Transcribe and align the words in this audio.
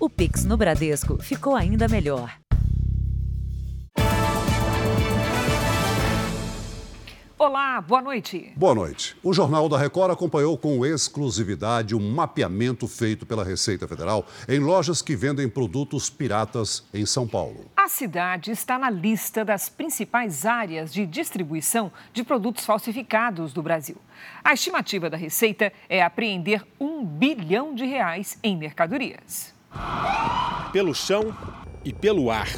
O 0.00 0.08
Pix 0.08 0.44
no 0.44 0.56
Bradesco 0.56 1.20
ficou 1.20 1.56
ainda 1.56 1.88
melhor. 1.88 2.32
Olá, 7.36 7.80
boa 7.80 8.00
noite. 8.00 8.52
Boa 8.54 8.76
noite. 8.76 9.16
O 9.24 9.32
Jornal 9.32 9.68
da 9.68 9.76
Record 9.76 10.12
acompanhou 10.12 10.56
com 10.56 10.86
exclusividade 10.86 11.96
um 11.96 12.10
mapeamento 12.12 12.86
feito 12.86 13.26
pela 13.26 13.42
Receita 13.42 13.88
Federal 13.88 14.24
em 14.48 14.60
lojas 14.60 15.02
que 15.02 15.16
vendem 15.16 15.48
produtos 15.48 16.08
piratas 16.08 16.84
em 16.94 17.04
São 17.04 17.26
Paulo. 17.26 17.68
A 17.76 17.88
cidade 17.88 18.52
está 18.52 18.78
na 18.78 18.90
lista 18.90 19.44
das 19.44 19.68
principais 19.68 20.46
áreas 20.46 20.92
de 20.92 21.04
distribuição 21.06 21.90
de 22.12 22.22
produtos 22.22 22.64
falsificados 22.64 23.52
do 23.52 23.64
Brasil. 23.64 23.96
A 24.44 24.54
estimativa 24.54 25.10
da 25.10 25.16
Receita 25.16 25.72
é 25.88 26.00
apreender 26.00 26.64
um 26.78 27.04
bilhão 27.04 27.74
de 27.74 27.84
reais 27.84 28.38
em 28.44 28.56
mercadorias. 28.56 29.57
Pelo 30.72 30.94
chão 30.94 31.34
e 31.84 31.92
pelo 31.92 32.30
ar. 32.30 32.48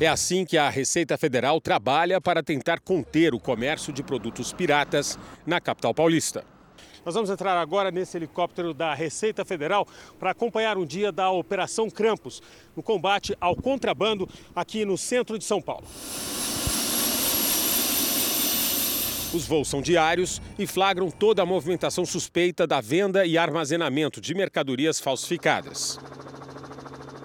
É 0.00 0.06
assim 0.06 0.44
que 0.44 0.56
a 0.56 0.70
Receita 0.70 1.18
Federal 1.18 1.60
trabalha 1.60 2.20
para 2.20 2.42
tentar 2.42 2.78
conter 2.78 3.34
o 3.34 3.40
comércio 3.40 3.92
de 3.92 4.02
produtos 4.02 4.52
piratas 4.52 5.18
na 5.44 5.60
capital 5.60 5.92
paulista. 5.92 6.44
Nós 7.04 7.14
vamos 7.14 7.30
entrar 7.30 7.56
agora 7.56 7.90
nesse 7.90 8.16
helicóptero 8.16 8.72
da 8.74 8.94
Receita 8.94 9.44
Federal 9.44 9.86
para 10.18 10.30
acompanhar 10.30 10.76
um 10.76 10.84
dia 10.84 11.10
da 11.10 11.30
Operação 11.30 11.88
Krampus, 11.90 12.42
no 12.76 12.82
combate 12.82 13.36
ao 13.40 13.56
contrabando 13.56 14.28
aqui 14.54 14.84
no 14.84 14.96
centro 14.96 15.38
de 15.38 15.44
São 15.44 15.60
Paulo. 15.60 15.86
Os 19.32 19.46
voos 19.46 19.68
são 19.68 19.82
diários 19.82 20.40
e 20.58 20.66
flagram 20.66 21.10
toda 21.10 21.42
a 21.42 21.46
movimentação 21.46 22.06
suspeita 22.06 22.66
da 22.66 22.80
venda 22.80 23.26
e 23.26 23.36
armazenamento 23.36 24.22
de 24.22 24.34
mercadorias 24.34 24.98
falsificadas. 24.98 25.98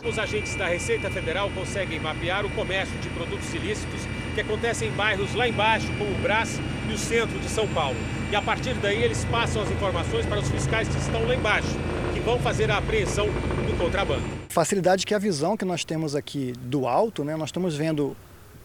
Os 0.03 0.19
agentes 0.19 0.53
da 0.55 0.67
Receita 0.67 1.09
Federal 1.09 1.49
conseguem 1.51 2.01
mapear 2.01 2.45
o 2.45 2.49
comércio 2.49 2.97
de 2.99 3.07
produtos 3.09 3.53
ilícitos 3.53 4.01
que 4.35 4.41
acontecem 4.41 4.89
em 4.89 4.91
bairros 4.91 5.33
lá 5.33 5.47
embaixo, 5.47 5.87
como 5.97 6.11
o 6.11 6.21
Brás 6.21 6.59
e 6.89 6.93
o 6.93 6.97
centro 6.97 7.39
de 7.39 7.47
São 7.47 7.65
Paulo. 7.69 7.97
E 8.29 8.35
a 8.35 8.41
partir 8.41 8.73
daí 8.73 9.01
eles 9.01 9.23
passam 9.25 9.61
as 9.61 9.71
informações 9.71 10.25
para 10.25 10.39
os 10.41 10.49
fiscais 10.49 10.89
que 10.89 10.97
estão 10.97 11.25
lá 11.25 11.33
embaixo, 11.33 11.69
que 12.13 12.19
vão 12.19 12.37
fazer 12.37 12.69
a 12.69 12.79
apreensão 12.79 13.27
do 13.27 13.77
contrabando. 13.77 14.23
Facilidade 14.49 15.05
que 15.05 15.13
a 15.13 15.19
visão 15.19 15.55
que 15.55 15.63
nós 15.63 15.85
temos 15.85 16.15
aqui 16.15 16.51
do 16.63 16.85
alto, 16.85 17.23
né, 17.23 17.37
nós 17.37 17.47
estamos 17.47 17.77
vendo 17.77 18.13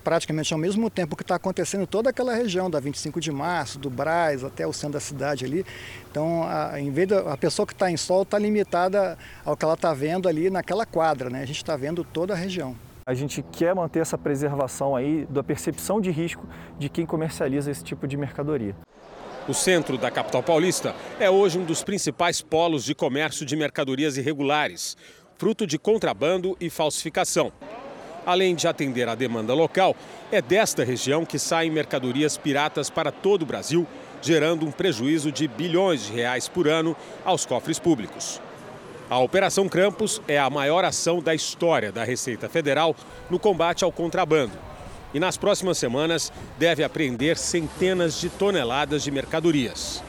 praticamente 0.09 0.55
ao 0.55 0.59
mesmo 0.59 0.89
tempo 0.89 1.15
que 1.15 1.23
está 1.23 1.35
acontecendo 1.35 1.87
toda 1.87 2.09
aquela 2.09 2.35
região 2.35 2.71
da 2.71 2.81
25 2.81 3.21
de 3.21 3.31
março, 3.31 3.79
do 3.79 3.91
Braz 3.91 4.43
até 4.43 4.67
o 4.67 4.73
centro 4.73 4.95
da 4.95 5.01
cidade 5.01 5.45
ali. 5.45 5.67
Então, 6.11 6.45
a, 6.45 6.81
em 6.81 6.91
vez 6.91 7.09
da 7.09 7.31
a 7.31 7.37
pessoa 7.37 7.67
que 7.67 7.75
está 7.75 7.91
em 7.91 7.97
sol 7.99 8.23
está 8.23 8.39
limitada 8.39 9.19
ao 9.45 9.55
que 9.55 9.67
ela 9.67 9.75
está 9.75 9.93
vendo 9.93 10.27
ali 10.27 10.49
naquela 10.49 10.87
quadra, 10.87 11.29
né? 11.29 11.43
A 11.43 11.45
gente 11.45 11.59
está 11.59 11.77
vendo 11.77 12.03
toda 12.05 12.33
a 12.33 12.37
região. 12.39 12.75
A 13.05 13.13
gente 13.13 13.43
quer 13.53 13.75
manter 13.75 14.01
essa 14.01 14.17
preservação 14.17 14.97
aí 14.97 15.27
da 15.29 15.45
percepção 15.45 16.01
de 16.01 16.11
risco 16.11 16.49
de 16.79 16.89
quem 16.89 17.05
comercializa 17.05 17.71
esse 17.71 17.85
tipo 17.85 18.09
de 18.09 18.17
mercadoria. 18.17 18.75
O 19.47 19.53
centro 19.53 19.99
da 19.99 20.11
capital 20.11 20.43
paulista 20.43 20.95
é 21.21 21.29
hoje 21.29 21.59
um 21.59 21.67
dos 21.67 21.85
principais 21.85 22.41
polos 22.41 22.83
de 22.83 22.95
comércio 22.95 23.45
de 23.45 23.55
mercadorias 23.55 24.17
irregulares, 24.17 24.97
fruto 25.37 25.67
de 25.67 25.79
contrabando 25.79 26.57
e 26.59 26.71
falsificação. 26.71 27.53
Além 28.29 28.55
de 28.55 28.69
atender 28.69 29.09
à 29.09 29.15
demanda 29.15 29.55
local, 29.55 29.97
é 30.31 30.43
desta 30.43 30.85
região 30.85 31.25
que 31.25 31.39
saem 31.39 31.71
mercadorias 31.71 32.37
piratas 32.37 32.91
para 32.91 33.11
todo 33.11 33.41
o 33.41 33.47
Brasil, 33.47 33.87
gerando 34.21 34.67
um 34.67 34.71
prejuízo 34.71 35.33
de 35.33 35.49
bilhões 35.49 36.05
de 36.05 36.13
reais 36.13 36.47
por 36.47 36.69
ano 36.69 36.95
aos 37.25 37.47
cofres 37.47 37.79
públicos. 37.79 38.39
A 39.09 39.19
Operação 39.19 39.67
Krampus 39.67 40.21
é 40.29 40.39
a 40.39 40.51
maior 40.51 40.85
ação 40.85 41.23
da 41.23 41.35
história 41.35 41.91
da 41.91 42.05
Receita 42.05 42.51
Federal 42.51 42.95
no 43.31 43.39
combate 43.39 43.83
ao 43.83 43.91
contrabando. 43.91 44.53
E 45.15 45.19
nas 45.19 45.39
próximas 45.39 45.79
semanas 45.79 46.31
deve 46.59 46.85
apreender 46.85 47.39
centenas 47.39 48.21
de 48.21 48.29
toneladas 48.29 49.03
de 49.03 49.11
mercadorias. 49.11 50.05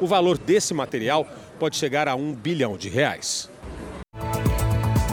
O 0.00 0.06
valor 0.06 0.38
desse 0.38 0.72
material 0.72 1.26
pode 1.58 1.76
chegar 1.76 2.08
a 2.08 2.14
um 2.14 2.32
bilhão 2.32 2.78
de 2.78 2.88
reais. 2.88 3.49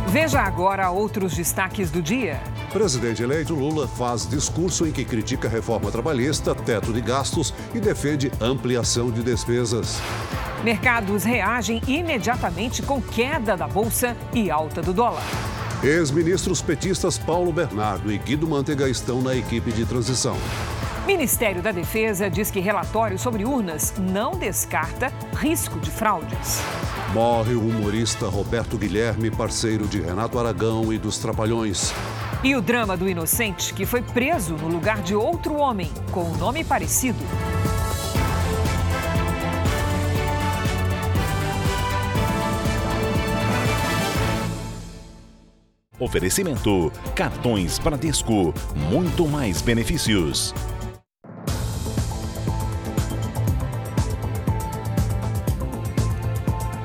Veja 0.09 0.40
agora 0.40 0.90
outros 0.90 1.35
destaques 1.35 1.91
do 1.91 2.01
dia. 2.01 2.40
Presidente 2.72 3.22
eleito 3.22 3.53
Lula 3.53 3.88
faz 3.90 4.25
discurso 4.28 4.88
em 4.88 4.91
que 4.91 5.03
critica 5.03 5.50
a 5.50 5.51
reforma 5.51 5.91
trabalhista, 5.91 6.56
teto 6.56 6.94
de 6.94 7.01
gastos 7.01 7.53
e 7.75 7.79
defende 7.79 8.31
ampliação 8.40 9.12
de 9.12 9.22
despesas. 9.22 10.00
Mercados 10.63 11.25
reagem 11.25 11.81
imediatamente 11.85 12.81
com 12.81 13.01
queda 13.01 13.57
da 13.57 13.67
bolsa 13.67 14.16
e 14.34 14.50
alta 14.50 14.81
do 14.81 14.94
dólar. 14.94 15.23
Ex-ministros 15.84 16.62
petistas 16.62 17.17
Paulo 17.17 17.51
Bernardo 17.51 18.12
e 18.12 18.17
Guido 18.17 18.47
Mantega 18.47 18.88
estão 18.88 19.22
na 19.22 19.35
equipe 19.35 19.72
de 19.73 19.85
transição. 19.85 20.38
Ministério 21.06 21.62
da 21.62 21.72
Defesa 21.72 22.29
diz 22.29 22.50
que 22.50 22.62
relatório 22.62 23.19
sobre 23.19 23.44
urnas 23.44 23.94
não 23.97 24.31
descarta 24.31 25.12
risco 25.38 25.79
de 25.79 25.91
fraudes. 25.91 26.62
Morre 27.13 27.53
o 27.53 27.62
humorista 27.62 28.28
Roberto 28.28 28.78
Guilherme, 28.78 29.31
parceiro 29.31 29.88
de 29.88 30.01
Renato 30.01 30.38
Aragão 30.38 30.91
e 30.91 30.97
dos 30.97 31.18
Trapalhões. 31.18 31.94
E 32.44 32.53
o 32.53 32.62
drama 32.62 32.97
do 32.97 33.07
inocente 33.07 33.73
que 33.73 33.85
foi 33.85 34.01
preso 34.01 34.56
no 34.56 34.68
lugar 34.68 35.01
de 35.01 35.16
outro 35.16 35.56
homem 35.56 35.90
com 36.12 36.23
um 36.23 36.38
nome 36.38 36.63
parecido. 36.66 37.17
Oferecimento: 45.97 46.91
cartões 47.16 47.79
Bradesco, 47.79 48.53
muito 48.91 49.28
mais 49.28 49.62
benefícios. 49.62 50.53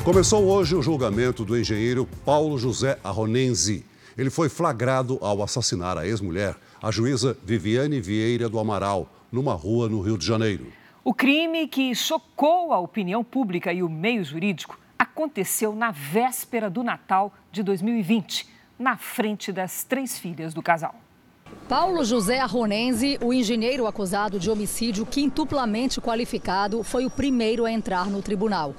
Começou 0.05 0.47
hoje 0.47 0.75
o 0.75 0.83
julgamento 0.83 1.45
do 1.45 1.57
engenheiro 1.57 2.09
Paulo 2.25 2.59
José 2.59 2.99
Arronenzi. 3.05 3.87
Ele 4.19 4.31
foi 4.31 4.49
flagrado 4.49 5.17
ao 5.21 5.41
assassinar 5.45 5.97
a 5.97 6.05
ex-mulher, 6.05 6.57
a 6.83 6.91
juíza 6.91 7.39
Viviane 7.45 8.01
Vieira 8.01 8.49
do 8.49 8.59
Amaral, 8.59 9.09
numa 9.31 9.55
rua 9.55 9.89
no 9.89 10.01
Rio 10.01 10.19
de 10.19 10.27
Janeiro. 10.27 10.67
O 11.05 11.15
crime 11.15 11.69
que 11.69 11.95
chocou 11.95 12.73
a 12.73 12.81
opinião 12.81 13.23
pública 13.23 13.73
e 13.73 13.81
o 13.81 13.89
meio 13.89 14.25
jurídico 14.25 14.77
aconteceu 14.99 15.73
na 15.73 15.93
véspera 15.93 16.69
do 16.69 16.83
Natal 16.83 17.33
de 17.53 17.63
2020, 17.63 18.49
na 18.77 18.97
frente 18.97 19.53
das 19.53 19.85
três 19.85 20.19
filhas 20.19 20.53
do 20.53 20.61
casal. 20.61 20.97
Paulo 21.69 22.05
José 22.05 22.41
Arronense, 22.41 23.19
o 23.23 23.33
engenheiro 23.33 23.87
acusado 23.87 24.41
de 24.41 24.51
homicídio 24.51 25.07
quintuplamente 25.07 26.01
qualificado, 26.01 26.83
foi 26.83 27.07
o 27.07 27.11
primeiro 27.11 27.65
a 27.65 27.71
entrar 27.71 28.11
no 28.11 28.21
tribunal. 28.21 28.75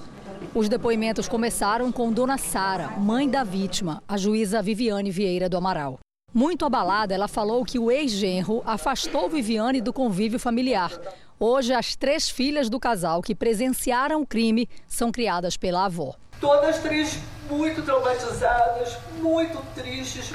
Os 0.52 0.70
depoimentos 0.70 1.28
começaram 1.28 1.92
com 1.92 2.12
Dona 2.12 2.38
Sara, 2.38 2.90
mãe 2.90 3.28
da 3.28 3.44
vítima, 3.44 4.04
a 4.08 4.18
juíza 4.18 4.62
Viviane 4.62 5.09
Vieira 5.09 5.50
do 5.50 5.58
Amaral. 5.58 6.00
Muito 6.31 6.66
abalada, 6.66 7.14
ela 7.14 7.28
falou 7.28 7.64
que 7.64 7.80
o 7.80 7.90
ex-genro 7.90 8.62
afastou 8.66 9.30
Viviane 9.30 9.82
do 9.82 9.94
convívio 9.94 10.40
familiar. 10.40 10.92
Hoje, 11.40 11.74
as 11.74 11.96
três 11.96 12.30
filhas 12.30 12.70
do 12.70 12.80
casal 12.80 13.22
que 13.22 13.34
presenciaram 13.34 14.22
o 14.22 14.28
crime 14.28 14.70
são 14.88 15.12
criadas 15.12 15.58
pela 15.58 15.86
avó. 15.86 16.14
Todas 16.40 16.80
três 16.80 17.20
muito 17.50 17.82
traumatizadas, 17.82 18.98
muito 19.22 19.58
tristes. 19.74 20.34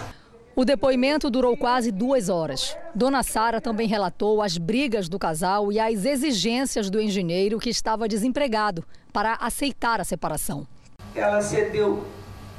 O 0.57 0.65
depoimento 0.65 1.31
durou 1.31 1.57
quase 1.57 1.93
duas 1.93 2.29
horas. 2.29 2.77
Dona 2.93 3.23
Sara 3.23 3.61
também 3.61 3.87
relatou 3.87 4.43
as 4.43 4.59
brigas 4.59 5.09
do 5.09 5.17
casal 5.19 5.71
e 5.71 5.79
as 5.79 6.05
exigências 6.05 6.91
do 6.91 7.01
engenheiro 7.01 7.61
que 7.61 7.71
estava 7.71 8.09
desempregado 8.09 8.85
para 9.13 9.35
aceitar 9.35 10.01
a 10.01 10.05
separação. 10.05 10.67
Ela 11.15 11.41
cedeu 11.43 12.05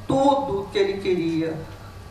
tudo 0.07 0.67
que 0.71 0.77
ele 0.77 1.01
queria, 1.01 1.55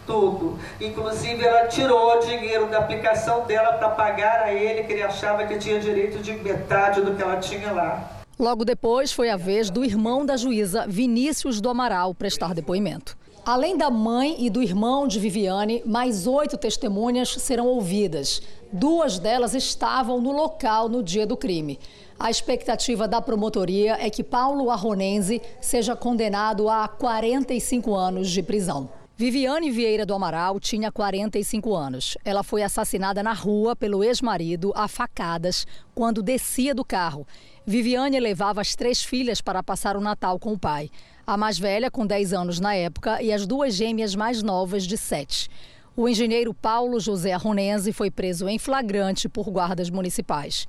tudo. 0.07 0.59
Inclusive, 0.81 1.45
ela 1.45 1.67
tirou 1.67 2.17
o 2.17 2.21
dinheiro 2.21 2.67
da 2.69 2.79
aplicação 2.79 3.45
dela 3.47 3.75
para 3.75 3.91
pagar 3.91 4.41
a 4.41 4.53
ele, 4.53 4.85
que 4.85 4.93
ele 4.93 5.03
achava 5.03 5.47
que 5.47 5.59
tinha 5.59 5.79
direito 5.79 6.19
de 6.23 6.33
metade 6.33 7.01
do 7.01 7.15
que 7.15 7.23
ela 7.23 7.37
tinha 7.37 7.73
lá. 7.73 8.19
Logo 8.39 8.65
depois, 8.65 9.13
foi 9.13 9.31
a 9.31 9.37
vez 9.37 9.69
do 9.69 9.85
irmão 9.85 10.25
da 10.25 10.37
juíza, 10.37 10.87
Vinícius 10.89 11.61
do 11.61 11.69
Amaral, 11.69 12.15
prestar 12.15 12.55
depoimento. 12.55 13.19
Além 13.45 13.77
da 13.77 13.91
mãe 13.91 14.37
e 14.39 14.51
do 14.51 14.63
irmão 14.63 15.09
de 15.09 15.19
Viviane, 15.19 15.83
mais 15.85 16.27
oito 16.27 16.57
testemunhas 16.57 17.31
serão 17.31 17.67
ouvidas. 17.67 18.43
Duas 18.71 19.19
delas 19.19 19.55
estavam 19.55 20.21
no 20.21 20.31
local 20.31 20.89
no 20.89 21.03
dia 21.03 21.27
do 21.27 21.37
crime. 21.37 21.81
A 22.21 22.31
expectativa 22.31 23.07
da 23.07 23.23
promotoria 23.23 23.97
é 24.01 24.11
que 24.11 24.25
Paulo 24.25 24.73
Arronense 24.73 25.41
seja 25.61 25.95
condenado 25.95 26.69
a 26.69 26.89
45 26.89 27.95
anos 27.95 28.29
de 28.29 28.43
prisão. 28.43 28.91
Viviane 29.17 29.71
Vieira 29.71 30.05
do 30.05 30.15
Amaral 30.15 30.59
tinha 30.59 30.91
45 30.91 31.77
anos. 31.77 32.19
Ela 32.25 32.43
foi 32.43 32.65
assassinada 32.65 33.23
na 33.23 33.33
rua 33.33 33.77
pelo 33.77 34.03
ex-marido 34.03 34.73
a 34.75 34.89
facadas 34.89 35.65
quando 35.95 36.21
descia 36.21 36.75
do 36.75 36.85
carro. 36.85 37.25
Viviane 37.65 38.19
levava 38.19 38.61
as 38.61 38.75
três 38.75 39.01
filhas 39.01 39.41
para 39.41 39.63
passar 39.63 39.97
o 39.97 40.01
Natal 40.01 40.41
com 40.41 40.55
o 40.55 40.59
pai. 40.59 40.91
A 41.25 41.37
mais 41.37 41.57
velha, 41.57 41.89
com 41.89 42.05
10 42.05 42.33
anos 42.33 42.59
na 42.59 42.75
época, 42.75 43.23
e 43.23 43.33
as 43.33 43.47
duas 43.47 43.75
gêmeas 43.75 44.17
mais 44.17 44.43
novas, 44.43 44.85
de 44.85 44.99
7. 44.99 45.49
O 45.97 46.09
engenheiro 46.09 46.53
Paulo 46.53 46.99
José 46.99 47.33
Arronense 47.33 47.93
foi 47.93 48.11
preso 48.11 48.49
em 48.49 48.59
flagrante 48.59 49.29
por 49.29 49.49
guardas 49.51 49.89
municipais. 49.89 50.67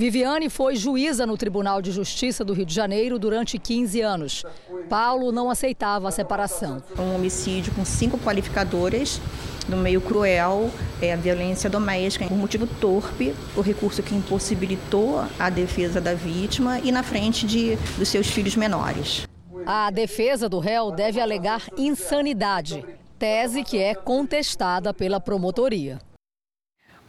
Viviane 0.00 0.48
foi 0.48 0.76
juíza 0.76 1.26
no 1.26 1.36
Tribunal 1.36 1.82
de 1.82 1.92
Justiça 1.92 2.42
do 2.42 2.54
Rio 2.54 2.64
de 2.64 2.74
Janeiro 2.74 3.18
durante 3.18 3.58
15 3.58 4.00
anos. 4.00 4.42
Paulo 4.88 5.30
não 5.30 5.50
aceitava 5.50 6.08
a 6.08 6.10
separação. 6.10 6.82
Um 6.98 7.16
homicídio 7.16 7.70
com 7.74 7.84
cinco 7.84 8.16
qualificadoras, 8.16 9.20
no 9.68 9.76
meio 9.76 10.00
cruel, 10.00 10.70
é 11.02 11.12
a 11.12 11.16
violência 11.16 11.68
doméstica, 11.68 12.24
por 12.24 12.34
motivo 12.34 12.66
torpe, 12.66 13.34
o 13.54 13.60
recurso 13.60 14.02
que 14.02 14.14
impossibilitou 14.14 15.22
a 15.38 15.50
defesa 15.50 16.00
da 16.00 16.14
vítima 16.14 16.80
e 16.80 16.90
na 16.90 17.02
frente 17.02 17.46
de, 17.46 17.76
dos 17.98 18.08
seus 18.08 18.26
filhos 18.28 18.56
menores. 18.56 19.28
A 19.66 19.90
defesa 19.90 20.48
do 20.48 20.60
réu 20.60 20.90
deve 20.90 21.20
alegar 21.20 21.66
insanidade, 21.76 22.82
tese 23.18 23.62
que 23.62 23.76
é 23.76 23.94
contestada 23.94 24.94
pela 24.94 25.20
promotoria. 25.20 25.98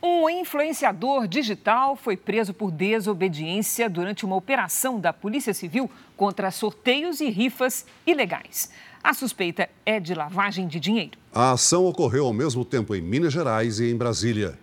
Um 0.04 0.28
influenciador 0.28 1.28
digital 1.28 1.96
foi 1.96 2.18
preso 2.18 2.56
por 2.56 2.72
desobediência 2.72 3.88
durante 3.88 4.26
uma 4.26 4.36
operação 4.36 5.00
da 5.00 5.14
Polícia 5.14 5.54
Civil 5.54 5.88
contra 6.18 6.50
sorteios 6.50 7.22
e 7.22 7.30
rifas 7.30 7.86
ilegais. 8.06 8.72
A 9.04 9.14
suspeita 9.14 9.70
é 9.86 10.00
de 10.00 10.16
lavagem 10.16 10.68
de 10.68 10.80
dinheiro. 10.80 11.20
A 11.32 11.52
ação 11.52 11.86
ocorreu 11.86 12.26
ao 12.26 12.34
mesmo 12.34 12.66
tempo 12.66 12.96
em 12.96 13.02
Minas 13.02 13.32
Gerais 13.32 13.80
e 13.80 13.92
em 13.92 13.96
Brasília. 13.96 14.58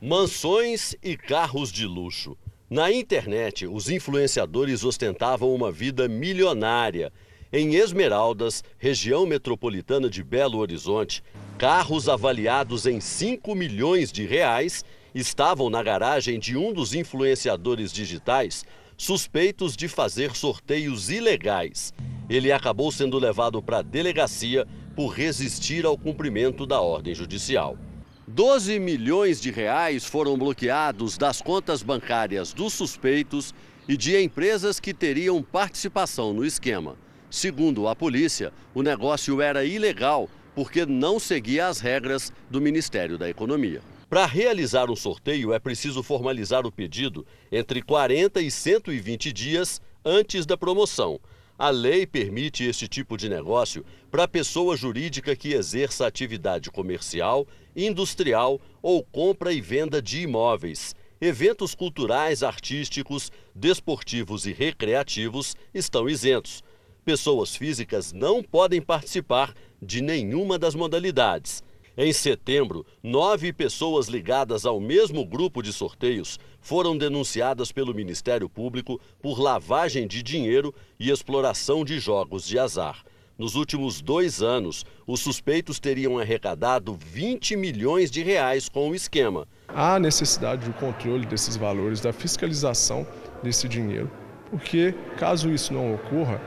Mansões 0.00 0.94
e 1.02 1.16
carros 1.16 1.72
de 1.72 1.84
luxo. 1.84 2.36
Na 2.70 2.92
internet, 2.92 3.66
os 3.66 3.90
influenciadores 3.90 4.84
ostentavam 4.84 5.52
uma 5.52 5.72
vida 5.72 6.06
milionária. 6.06 7.12
Em 7.50 7.76
Esmeraldas, 7.76 8.62
região 8.76 9.24
metropolitana 9.24 10.10
de 10.10 10.22
Belo 10.22 10.58
Horizonte, 10.58 11.24
carros 11.56 12.06
avaliados 12.06 12.84
em 12.84 13.00
5 13.00 13.54
milhões 13.54 14.12
de 14.12 14.26
reais 14.26 14.84
estavam 15.14 15.70
na 15.70 15.82
garagem 15.82 16.38
de 16.38 16.58
um 16.58 16.74
dos 16.74 16.92
influenciadores 16.92 17.90
digitais 17.90 18.66
suspeitos 18.98 19.74
de 19.74 19.88
fazer 19.88 20.36
sorteios 20.36 21.08
ilegais. 21.08 21.94
Ele 22.28 22.52
acabou 22.52 22.92
sendo 22.92 23.18
levado 23.18 23.62
para 23.62 23.78
a 23.78 23.82
delegacia 23.82 24.66
por 24.94 25.08
resistir 25.08 25.86
ao 25.86 25.96
cumprimento 25.96 26.66
da 26.66 26.82
ordem 26.82 27.14
judicial. 27.14 27.78
12 28.26 28.78
milhões 28.78 29.40
de 29.40 29.50
reais 29.50 30.04
foram 30.04 30.36
bloqueados 30.36 31.16
das 31.16 31.40
contas 31.40 31.82
bancárias 31.82 32.52
dos 32.52 32.74
suspeitos 32.74 33.54
e 33.88 33.96
de 33.96 34.22
empresas 34.22 34.78
que 34.78 34.92
teriam 34.92 35.42
participação 35.42 36.34
no 36.34 36.44
esquema. 36.44 37.07
Segundo 37.30 37.86
a 37.86 37.94
polícia, 37.94 38.52
o 38.74 38.82
negócio 38.82 39.42
era 39.42 39.62
ilegal 39.62 40.30
porque 40.54 40.86
não 40.86 41.20
seguia 41.20 41.68
as 41.68 41.78
regras 41.78 42.32
do 42.50 42.60
Ministério 42.60 43.18
da 43.18 43.28
Economia. 43.28 43.82
Para 44.08 44.24
realizar 44.24 44.90
um 44.90 44.96
sorteio 44.96 45.52
é 45.52 45.58
preciso 45.58 46.02
formalizar 46.02 46.66
o 46.66 46.72
pedido 46.72 47.26
entre 47.52 47.82
40 47.82 48.40
e 48.40 48.50
120 48.50 49.30
dias 49.30 49.80
antes 50.02 50.46
da 50.46 50.56
promoção. 50.56 51.20
A 51.58 51.68
lei 51.68 52.06
permite 52.06 52.64
esse 52.64 52.88
tipo 52.88 53.16
de 53.16 53.28
negócio 53.28 53.84
para 54.10 54.26
pessoa 54.26 54.74
jurídica 54.74 55.36
que 55.36 55.52
exerça 55.52 56.06
atividade 56.06 56.70
comercial, 56.70 57.46
industrial 57.76 58.58
ou 58.80 59.04
compra 59.04 59.52
e 59.52 59.60
venda 59.60 60.00
de 60.00 60.22
imóveis. 60.22 60.94
Eventos 61.20 61.74
culturais, 61.74 62.42
artísticos, 62.42 63.30
desportivos 63.54 64.46
e 64.46 64.52
recreativos 64.52 65.54
estão 65.74 66.08
isentos. 66.08 66.62
Pessoas 67.08 67.56
físicas 67.56 68.12
não 68.12 68.42
podem 68.42 68.82
participar 68.82 69.54
de 69.80 70.02
nenhuma 70.02 70.58
das 70.58 70.74
modalidades. 70.74 71.62
Em 71.96 72.12
setembro, 72.12 72.84
nove 73.02 73.50
pessoas 73.50 74.08
ligadas 74.08 74.66
ao 74.66 74.78
mesmo 74.78 75.24
grupo 75.24 75.62
de 75.62 75.72
sorteios 75.72 76.38
foram 76.60 76.98
denunciadas 76.98 77.72
pelo 77.72 77.94
Ministério 77.94 78.46
Público 78.46 79.00
por 79.22 79.40
lavagem 79.40 80.06
de 80.06 80.22
dinheiro 80.22 80.74
e 81.00 81.08
exploração 81.08 81.82
de 81.82 81.98
jogos 81.98 82.46
de 82.46 82.58
azar. 82.58 83.02
Nos 83.38 83.54
últimos 83.54 84.02
dois 84.02 84.42
anos, 84.42 84.84
os 85.06 85.20
suspeitos 85.20 85.80
teriam 85.80 86.18
arrecadado 86.18 86.92
20 86.92 87.56
milhões 87.56 88.10
de 88.10 88.22
reais 88.22 88.68
com 88.68 88.90
o 88.90 88.94
esquema. 88.94 89.48
Há 89.66 89.98
necessidade 89.98 90.66
de 90.66 90.74
controle 90.74 91.24
desses 91.24 91.56
valores, 91.56 92.02
da 92.02 92.12
fiscalização 92.12 93.06
desse 93.42 93.66
dinheiro, 93.66 94.10
porque 94.50 94.94
caso 95.16 95.50
isso 95.50 95.72
não 95.72 95.94
ocorra, 95.94 96.38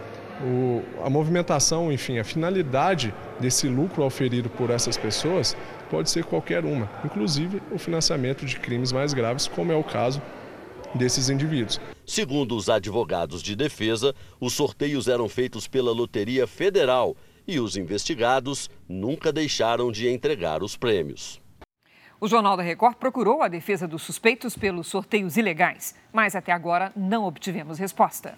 o, 0.43 0.83
a 1.05 1.09
movimentação, 1.09 1.91
enfim, 1.91 2.19
a 2.19 2.23
finalidade 2.23 3.13
desse 3.39 3.67
lucro 3.67 4.03
auferido 4.03 4.49
por 4.49 4.69
essas 4.69 4.97
pessoas 4.97 5.55
pode 5.89 6.09
ser 6.09 6.23
qualquer 6.23 6.65
uma, 6.65 6.89
inclusive 7.03 7.61
o 7.71 7.77
financiamento 7.77 8.45
de 8.45 8.59
crimes 8.59 8.91
mais 8.91 9.13
graves, 9.13 9.47
como 9.47 9.71
é 9.71 9.75
o 9.75 9.83
caso 9.83 10.21
desses 10.95 11.29
indivíduos. 11.29 11.79
Segundo 12.05 12.55
os 12.55 12.69
advogados 12.69 13.41
de 13.41 13.55
defesa, 13.55 14.13
os 14.39 14.53
sorteios 14.53 15.07
eram 15.07 15.29
feitos 15.29 15.67
pela 15.67 15.91
Loteria 15.91 16.47
Federal 16.47 17.15
e 17.47 17.59
os 17.59 17.75
investigados 17.77 18.69
nunca 18.87 19.31
deixaram 19.31 19.91
de 19.91 20.07
entregar 20.07 20.63
os 20.63 20.75
prêmios. 20.75 21.41
O 22.19 22.27
Jornal 22.27 22.55
da 22.55 22.61
Record 22.61 22.97
procurou 22.97 23.41
a 23.41 23.47
defesa 23.47 23.87
dos 23.87 24.03
suspeitos 24.03 24.55
pelos 24.55 24.87
sorteios 24.87 25.37
ilegais, 25.37 25.95
mas 26.13 26.35
até 26.35 26.51
agora 26.51 26.91
não 26.95 27.25
obtivemos 27.25 27.79
resposta. 27.79 28.37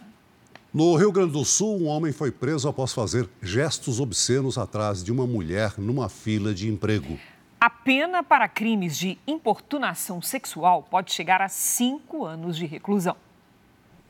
No 0.74 0.96
Rio 0.96 1.12
Grande 1.12 1.34
do 1.34 1.46
Sul, 1.46 1.80
um 1.80 1.86
homem 1.86 2.12
foi 2.12 2.32
preso 2.32 2.68
após 2.68 2.92
fazer 2.92 3.30
gestos 3.40 4.00
obscenos 4.00 4.58
atrás 4.58 5.04
de 5.04 5.12
uma 5.12 5.28
mulher 5.28 5.76
numa 5.78 6.10
fila 6.10 6.52
de 6.52 6.68
emprego. 6.68 7.20
A 7.62 7.70
pena 7.70 8.24
para 8.24 8.48
crimes 8.48 8.98
de 8.98 9.20
importunação 9.28 10.20
sexual 10.20 10.82
pode 10.82 11.14
chegar 11.14 11.44
a 11.44 11.48
cinco 11.48 12.26
anos 12.26 12.58
de 12.58 12.66
reclusão. 12.66 13.16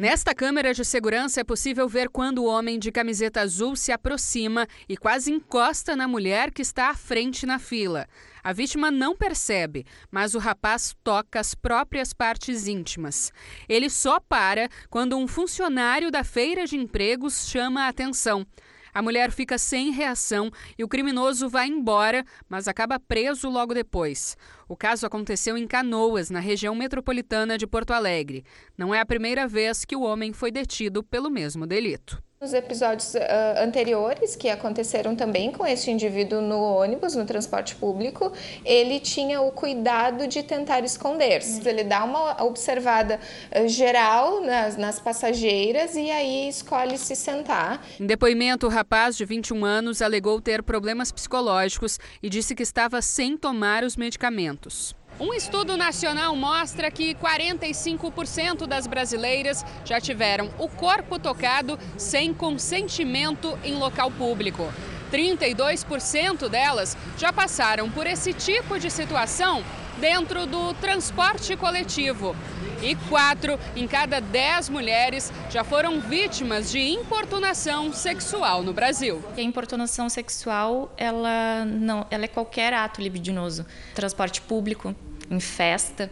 Nesta 0.04 0.36
câmera 0.36 0.74
de 0.74 0.84
segurança 0.84 1.40
é 1.40 1.46
possível 1.46 1.88
ver 1.88 2.10
quando 2.10 2.40
o 2.40 2.46
homem 2.46 2.78
de 2.78 2.92
camiseta 2.92 3.40
azul 3.40 3.74
se 3.74 3.90
aproxima 3.90 4.68
e 4.90 4.98
quase 4.98 5.32
encosta 5.32 5.96
na 5.96 6.10
mulher 6.10 6.52
que 6.52 6.62
está 6.62 6.90
à 6.90 6.94
frente 6.94 7.46
na 7.46 7.58
fila. 7.58 8.06
A 8.44 8.52
vítima 8.52 8.92
não 8.92 9.16
percebe, 9.16 9.86
mas 10.12 10.36
o 10.36 10.40
rapaz 10.40 10.94
toca 11.06 11.40
as 11.40 11.56
próprias 11.56 12.12
partes 12.12 12.68
íntimas. 12.68 13.32
Ele 13.70 13.90
só 13.90 14.20
para 14.20 14.68
quando 14.90 15.18
um 15.18 15.26
funcionário 15.26 16.12
da 16.12 16.26
feira 16.26 16.66
de 16.66 16.76
empregos 16.76 17.48
chama 17.48 17.86
a 17.86 17.88
atenção. 17.88 18.46
A 18.94 19.02
mulher 19.02 19.32
fica 19.32 19.58
sem 19.58 19.92
reação 19.92 20.52
e 20.78 20.84
o 20.84 20.88
criminoso 20.88 21.50
vai 21.50 21.68
embora, 21.68 22.24
mas 22.48 22.68
acaba 22.68 23.00
preso 23.00 23.50
logo 23.50 23.74
depois. 23.74 24.38
O 24.68 24.78
caso 24.78 25.06
aconteceu 25.06 25.58
em 25.58 25.68
Canoas, 25.68 26.30
na 26.30 26.40
região 26.40 26.76
metropolitana 26.76 27.58
de 27.58 27.66
Porto 27.66 27.92
Alegre. 27.92 28.44
Não 28.78 28.94
é 28.94 29.00
a 29.00 29.06
primeira 29.06 29.48
vez 29.48 29.84
que 29.84 29.96
o 29.96 30.02
homem 30.02 30.32
foi 30.32 30.52
detido 30.52 31.04
pelo 31.04 31.30
mesmo 31.30 31.66
delito. 31.66 32.22
Os 32.44 32.54
episódios 32.54 33.14
uh, 33.14 33.20
anteriores 33.64 34.36
que 34.36 34.50
aconteceram 34.50 35.16
também 35.16 35.50
com 35.50 35.66
este 35.66 35.90
indivíduo 35.90 36.42
no 36.42 36.62
ônibus, 36.62 37.16
no 37.16 37.26
transporte 37.26 37.74
público, 37.74 38.34
ele 38.66 39.00
tinha 39.00 39.40
o 39.40 39.50
cuidado 39.50 40.28
de 40.28 40.44
tentar 40.44 40.84
esconder-se. 40.84 41.66
Ele 41.66 41.86
dá 41.86 42.04
uma 42.04 42.44
observada 42.44 43.18
uh, 43.56 43.66
geral 43.70 44.42
nas, 44.42 44.76
nas 44.76 45.00
passageiras 45.00 45.96
e 45.96 46.12
aí 46.12 46.50
escolhe 46.50 46.98
se 46.98 47.16
sentar. 47.16 47.82
Em 47.98 48.06
depoimento, 48.06 48.68
o 48.68 48.70
rapaz 48.70 49.16
de 49.16 49.24
21 49.24 49.64
anos 49.64 50.02
alegou 50.02 50.42
ter 50.42 50.64
problemas 50.64 51.14
psicológicos 51.14 51.98
e 52.22 52.28
disse 52.28 52.54
que 52.54 52.64
estava 52.64 53.02
sem 53.02 53.38
tomar 53.38 53.86
os 53.86 53.96
medicamentos. 53.96 54.94
Um 55.20 55.32
estudo 55.32 55.78
nacional 55.78 56.36
mostra 56.36 56.90
que 56.90 57.14
45% 57.16 58.66
das 58.66 58.88
brasileiras 58.88 59.64
já 59.86 60.02
tiveram 60.02 60.50
o 60.58 60.68
corpo 60.68 61.20
tocado 61.20 61.78
sem 61.96 62.34
consentimento 62.34 63.58
em 63.64 63.76
local 63.76 64.10
público. 64.10 64.74
32% 65.12 66.50
delas 66.50 66.98
já 67.16 67.32
passaram 67.32 67.92
por 67.92 68.08
esse 68.08 68.34
tipo 68.34 68.80
de 68.80 68.90
situação 68.90 69.64
dentro 70.04 70.46
do 70.46 70.74
transporte 70.74 71.56
coletivo. 71.56 72.36
E 72.82 72.94
quatro 73.08 73.58
em 73.74 73.88
cada 73.88 74.20
dez 74.20 74.68
mulheres 74.68 75.32
já 75.50 75.64
foram 75.64 76.02
vítimas 76.02 76.70
de 76.70 76.80
importunação 76.82 77.94
sexual 77.94 78.62
no 78.64 78.74
Brasil. 78.74 79.24
A 79.38 79.42
importunação 79.42 80.10
sexual, 80.10 80.94
ela 80.98 81.64
não, 81.64 82.06
ela 82.12 82.26
é 82.26 82.28
qualquer 82.28 82.74
ato 82.74 83.02
libidinoso. 83.02 83.66
Transporte 83.96 84.42
público, 84.42 84.94
em 85.32 85.40
festa, 85.40 86.12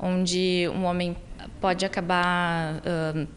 onde 0.00 0.66
um 0.74 0.84
homem 0.84 1.14
pode 1.60 1.84
acabar 1.84 2.76
uh, 2.76 3.28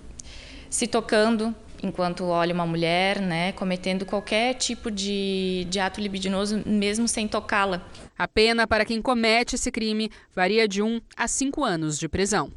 se 0.69 0.87
tocando 0.87 1.53
enquanto 1.83 2.25
olha 2.25 2.53
uma 2.53 2.65
mulher, 2.65 3.21
né, 3.21 3.51
cometendo 3.53 4.05
qualquer 4.05 4.53
tipo 4.55 4.89
de, 4.91 5.65
de 5.69 5.79
ato 5.79 5.99
libidinoso, 6.01 6.61
mesmo 6.65 7.07
sem 7.07 7.27
tocá-la. 7.27 7.85
A 8.17 8.27
pena 8.27 8.67
para 8.67 8.85
quem 8.85 9.01
comete 9.01 9.55
esse 9.55 9.71
crime 9.71 10.09
varia 10.35 10.67
de 10.67 10.81
1 10.81 11.01
a 11.15 11.27
5 11.27 11.63
anos 11.63 11.97
de 11.97 12.07
prisão. 12.07 12.51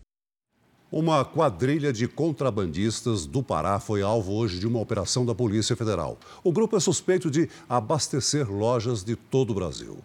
Uma 0.90 1.22
quadrilha 1.22 1.92
de 1.92 2.08
contrabandistas 2.08 3.26
do 3.26 3.42
Pará 3.42 3.78
foi 3.78 4.00
alvo 4.00 4.32
hoje 4.32 4.58
de 4.58 4.66
uma 4.66 4.80
operação 4.80 5.26
da 5.26 5.34
Polícia 5.34 5.76
Federal. 5.76 6.16
O 6.42 6.50
grupo 6.50 6.78
é 6.78 6.80
suspeito 6.80 7.30
de 7.30 7.46
abastecer 7.68 8.50
lojas 8.50 9.04
de 9.04 9.14
todo 9.14 9.50
o 9.50 9.54
Brasil. 9.54 9.98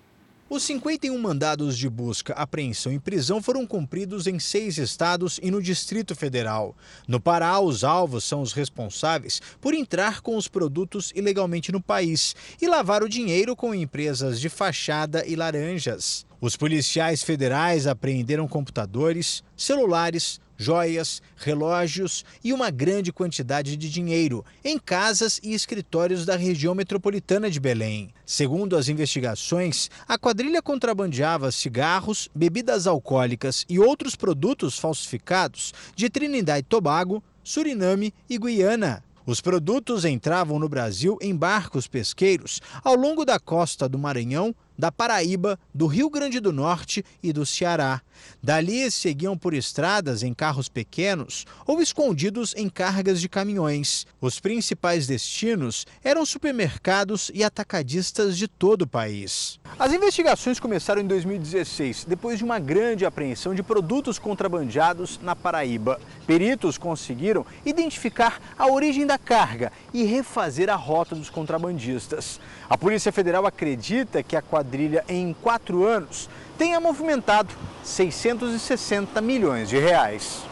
Os 0.54 0.62
51 0.62 1.18
mandados 1.18 1.76
de 1.76 1.90
busca, 1.90 2.32
apreensão 2.34 2.94
e 2.94 3.00
prisão 3.00 3.42
foram 3.42 3.66
cumpridos 3.66 4.28
em 4.28 4.38
seis 4.38 4.78
estados 4.78 5.40
e 5.42 5.50
no 5.50 5.60
Distrito 5.60 6.16
Federal. 6.16 6.78
No 7.08 7.20
Pará, 7.20 7.60
os 7.60 7.84
alvos 7.84 8.24
são 8.24 8.40
os 8.40 8.54
responsáveis 8.54 9.42
por 9.60 9.74
entrar 9.74 10.22
com 10.22 10.38
os 10.38 10.48
produtos 10.48 11.12
ilegalmente 11.16 11.72
no 11.72 11.82
país 11.82 12.36
e 12.62 12.68
lavar 12.68 13.02
o 13.02 13.10
dinheiro 13.10 13.56
com 13.56 13.74
empresas 13.74 14.40
de 14.40 14.48
fachada 14.48 15.26
e 15.26 15.36
laranjas. 15.36 16.24
Os 16.40 16.56
policiais 16.56 17.24
federais 17.24 17.88
apreenderam 17.88 18.48
computadores, 18.48 19.44
celulares, 19.58 20.40
joias, 20.64 21.22
relógios 21.36 22.24
e 22.44 22.54
uma 22.54 22.70
grande 22.70 23.12
quantidade 23.12 23.76
de 23.76 23.90
dinheiro 23.90 24.44
em 24.64 24.80
casas 24.80 25.40
e 25.44 25.54
escritórios 25.54 26.26
da 26.26 26.36
região 26.36 26.74
metropolitana 26.74 27.50
de 27.50 27.60
Belém. 27.60 28.14
Segundo 28.26 28.78
as 28.78 28.88
investigações, 28.88 29.90
a 30.08 30.18
quadrilha 30.18 30.62
contrabandeava 30.62 31.52
cigarros, 31.52 32.30
bebidas 32.34 32.88
alcoólicas 32.88 33.66
e 33.70 33.78
outros 33.80 34.16
produtos 34.16 34.80
falsificados 34.80 35.74
de 35.96 36.10
Trinidad 36.10 36.60
e 36.60 36.64
Tobago, 36.64 37.22
Suriname 37.44 38.14
e 38.30 38.38
Guiana. 38.38 39.04
Os 39.26 39.40
produtos 39.40 40.04
entravam 40.04 40.60
no 40.60 40.68
Brasil 40.68 41.18
em 41.22 41.34
barcos 41.34 41.88
pesqueiros 41.88 42.60
ao 42.84 42.94
longo 42.96 43.24
da 43.24 43.40
costa 43.40 43.88
do 43.88 43.98
Maranhão, 43.98 44.54
da 44.78 44.92
Paraíba, 44.92 45.60
do 45.74 45.88
Rio 45.88 46.10
Grande 46.10 46.40
do 46.40 46.52
Norte 46.52 47.04
e 47.22 47.32
do 47.32 47.46
Ceará. 47.46 48.02
Dali 48.42 48.90
seguiam 48.92 49.38
por 49.38 49.54
estradas 49.54 50.24
em 50.24 50.34
carros 50.34 50.70
pequenos 50.70 51.46
ou 51.66 51.82
escondidos 51.82 52.54
em 52.56 52.70
cargas 52.70 53.20
de 53.20 53.30
caminhões. 53.30 54.06
Os 54.20 54.40
principais 54.40 55.08
destinos 55.08 55.86
eram 56.04 56.26
supermercados 56.26 57.32
e 57.34 57.44
atacadistas 57.44 58.38
de 58.38 58.48
todo 58.48 58.84
o 58.84 58.88
país. 58.88 59.60
As 59.80 59.92
investigações 59.92 60.60
começaram 60.60 61.02
em 61.02 61.08
2016, 61.08 62.06
depois 62.06 62.38
de 62.38 62.44
uma 62.44 62.60
grande 62.60 63.06
apreensão 63.06 63.56
de 63.56 63.64
produtos 63.64 64.20
contrabandeados 64.20 65.20
na 65.22 65.36
Paraíba. 65.36 66.00
Peritos 66.28 66.78
conseguiram 66.78 67.46
identificar 67.66 68.42
a 68.58 68.68
origem 68.68 69.06
da 69.06 69.18
carga 69.18 69.72
e 69.94 70.04
refazer 70.04 70.70
a 70.70 70.76
rota 70.76 71.16
dos 71.16 71.30
contrabandistas. 71.30 72.40
A 72.74 72.78
Polícia 72.78 73.12
Federal 73.12 73.46
acredita 73.46 74.24
que 74.24 74.36
a 74.36 74.42
quadrilha, 74.42 75.06
em 75.08 75.32
quatro 75.32 75.86
anos, 75.86 76.28
tenha 76.58 76.80
movimentado 76.80 77.54
660 77.84 79.22
milhões 79.22 79.70
de 79.70 79.78
reais. 79.78 80.44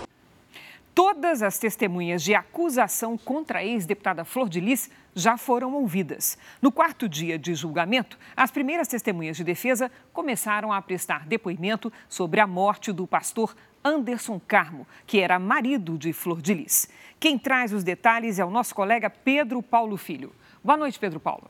Todas 0.93 1.41
as 1.41 1.57
testemunhas 1.57 2.21
de 2.21 2.35
acusação 2.35 3.17
contra 3.17 3.57
a 3.57 3.65
ex-deputada 3.65 4.23
Flor 4.23 4.49
de 4.49 4.59
Lis 4.59 4.91
já 5.15 5.35
foram 5.35 5.73
ouvidas. 5.73 6.37
No 6.61 6.71
quarto 6.71 7.09
dia 7.09 7.39
de 7.39 7.55
julgamento, 7.55 8.19
as 8.37 8.51
primeiras 8.51 8.87
testemunhas 8.87 9.35
de 9.35 9.43
defesa 9.43 9.89
começaram 10.13 10.71
a 10.71 10.79
prestar 10.79 11.25
depoimento 11.25 11.91
sobre 12.07 12.39
a 12.39 12.45
morte 12.45 12.91
do 12.91 13.07
pastor 13.07 13.55
Anderson 13.83 14.39
Carmo, 14.39 14.85
que 15.07 15.19
era 15.19 15.39
marido 15.39 15.97
de 15.97 16.13
Flor 16.13 16.39
de 16.39 16.53
Lis. 16.53 16.87
Quem 17.19 17.39
traz 17.39 17.73
os 17.73 17.83
detalhes 17.83 18.37
é 18.37 18.45
o 18.45 18.51
nosso 18.51 18.75
colega 18.75 19.09
Pedro 19.09 19.63
Paulo 19.63 19.97
Filho. 19.97 20.31
Boa 20.63 20.77
noite, 20.77 20.99
Pedro 20.99 21.19
Paulo. 21.19 21.49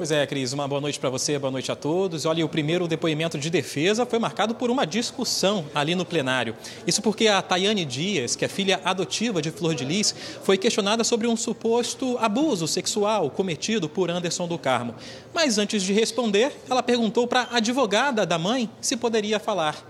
Pois 0.00 0.10
é, 0.10 0.26
Cris, 0.26 0.54
uma 0.54 0.66
boa 0.66 0.80
noite 0.80 0.98
para 0.98 1.10
você, 1.10 1.38
boa 1.38 1.50
noite 1.50 1.70
a 1.70 1.76
todos. 1.76 2.24
Olha, 2.24 2.42
o 2.42 2.48
primeiro 2.48 2.88
depoimento 2.88 3.36
de 3.36 3.50
defesa 3.50 4.06
foi 4.06 4.18
marcado 4.18 4.54
por 4.54 4.70
uma 4.70 4.86
discussão 4.86 5.66
ali 5.74 5.94
no 5.94 6.06
plenário. 6.06 6.56
Isso 6.86 7.02
porque 7.02 7.28
a 7.28 7.42
Tayane 7.42 7.84
Dias, 7.84 8.34
que 8.34 8.42
é 8.42 8.48
filha 8.48 8.80
adotiva 8.82 9.42
de 9.42 9.50
Flor 9.50 9.74
de 9.74 9.84
Lis, 9.84 10.14
foi 10.42 10.56
questionada 10.56 11.04
sobre 11.04 11.26
um 11.26 11.36
suposto 11.36 12.16
abuso 12.16 12.66
sexual 12.66 13.28
cometido 13.28 13.90
por 13.90 14.10
Anderson 14.10 14.48
do 14.48 14.58
Carmo. 14.58 14.94
Mas 15.34 15.58
antes 15.58 15.82
de 15.82 15.92
responder, 15.92 16.50
ela 16.70 16.82
perguntou 16.82 17.26
para 17.26 17.42
a 17.42 17.58
advogada 17.58 18.24
da 18.24 18.38
mãe 18.38 18.70
se 18.80 18.96
poderia 18.96 19.38
falar. 19.38 19.86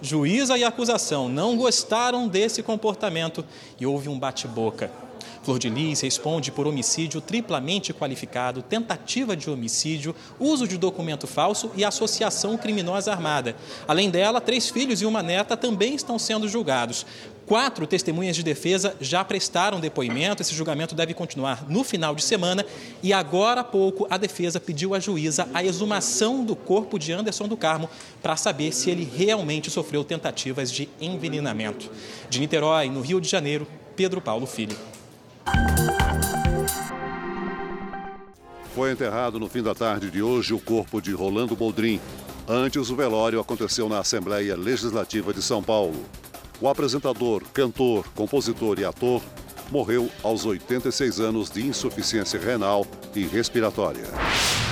Juíza 0.00 0.56
e 0.56 0.62
acusação 0.62 1.28
não 1.28 1.56
gostaram 1.56 2.28
desse 2.28 2.62
comportamento 2.62 3.44
e 3.80 3.84
houve 3.84 4.08
um 4.08 4.16
bate-boca. 4.16 5.07
Flor 5.42 5.58
de 5.58 5.68
Lis 5.68 6.00
responde 6.00 6.50
por 6.50 6.66
homicídio 6.66 7.20
triplamente 7.20 7.92
qualificado, 7.92 8.62
tentativa 8.62 9.36
de 9.36 9.50
homicídio, 9.50 10.14
uso 10.38 10.66
de 10.66 10.76
documento 10.76 11.26
falso 11.26 11.70
e 11.76 11.84
associação 11.84 12.56
criminosa 12.56 13.12
armada. 13.12 13.56
Além 13.86 14.10
dela, 14.10 14.40
três 14.40 14.68
filhos 14.68 15.00
e 15.02 15.06
uma 15.06 15.22
neta 15.22 15.56
também 15.56 15.94
estão 15.94 16.18
sendo 16.18 16.48
julgados. 16.48 17.06
Quatro 17.48 17.86
testemunhas 17.86 18.36
de 18.36 18.42
defesa 18.42 18.94
já 19.00 19.24
prestaram 19.24 19.80
depoimento. 19.80 20.42
Esse 20.42 20.54
julgamento 20.54 20.94
deve 20.94 21.14
continuar 21.14 21.64
no 21.66 21.82
final 21.82 22.14
de 22.14 22.22
semana. 22.22 22.62
E 23.02 23.10
agora 23.10 23.62
há 23.62 23.64
pouco, 23.64 24.06
a 24.10 24.18
defesa 24.18 24.60
pediu 24.60 24.94
à 24.94 25.00
juíza 25.00 25.48
a 25.54 25.64
exumação 25.64 26.44
do 26.44 26.54
corpo 26.54 26.98
de 26.98 27.10
Anderson 27.10 27.48
do 27.48 27.56
Carmo 27.56 27.88
para 28.20 28.36
saber 28.36 28.72
se 28.72 28.90
ele 28.90 29.10
realmente 29.16 29.70
sofreu 29.70 30.04
tentativas 30.04 30.70
de 30.70 30.90
envenenamento. 31.00 31.90
De 32.28 32.38
Niterói, 32.38 32.90
no 32.90 33.00
Rio 33.00 33.18
de 33.18 33.28
Janeiro, 33.30 33.66
Pedro 33.96 34.20
Paulo 34.20 34.46
Filho. 34.46 34.76
Foi 38.74 38.92
enterrado 38.92 39.40
no 39.40 39.48
fim 39.48 39.62
da 39.62 39.74
tarde 39.74 40.10
de 40.10 40.22
hoje 40.22 40.54
o 40.54 40.60
corpo 40.60 41.00
de 41.02 41.12
Rolando 41.12 41.56
Boldrin. 41.56 42.00
Antes, 42.46 42.90
o 42.90 42.96
velório 42.96 43.40
aconteceu 43.40 43.88
na 43.88 43.98
Assembleia 43.98 44.56
Legislativa 44.56 45.34
de 45.34 45.42
São 45.42 45.62
Paulo. 45.62 46.04
O 46.60 46.68
apresentador, 46.68 47.42
cantor, 47.52 48.06
compositor 48.14 48.78
e 48.78 48.84
ator 48.84 49.20
morreu 49.70 50.08
aos 50.22 50.46
86 50.46 51.20
anos 51.20 51.50
de 51.50 51.66
insuficiência 51.66 52.40
renal 52.40 52.86
e 53.14 53.24
respiratória. 53.24 54.04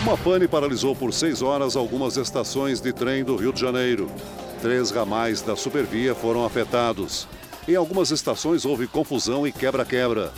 Uma 0.02 0.16
pane 0.16 0.48
paralisou 0.48 0.94
por 0.94 1.12
seis 1.12 1.42
horas 1.42 1.76
algumas 1.76 2.16
estações 2.16 2.80
de 2.80 2.92
trem 2.92 3.24
do 3.24 3.36
Rio 3.36 3.52
de 3.52 3.60
Janeiro. 3.60 4.10
Três 4.62 4.90
ramais 4.90 5.42
da 5.42 5.54
Supervia 5.54 6.14
foram 6.14 6.44
afetados. 6.44 7.26
Em 7.68 7.74
algumas 7.74 8.10
estações 8.10 8.64
houve 8.64 8.86
confusão 8.86 9.46
e 9.46 9.52
quebra-quebra. 9.52 10.32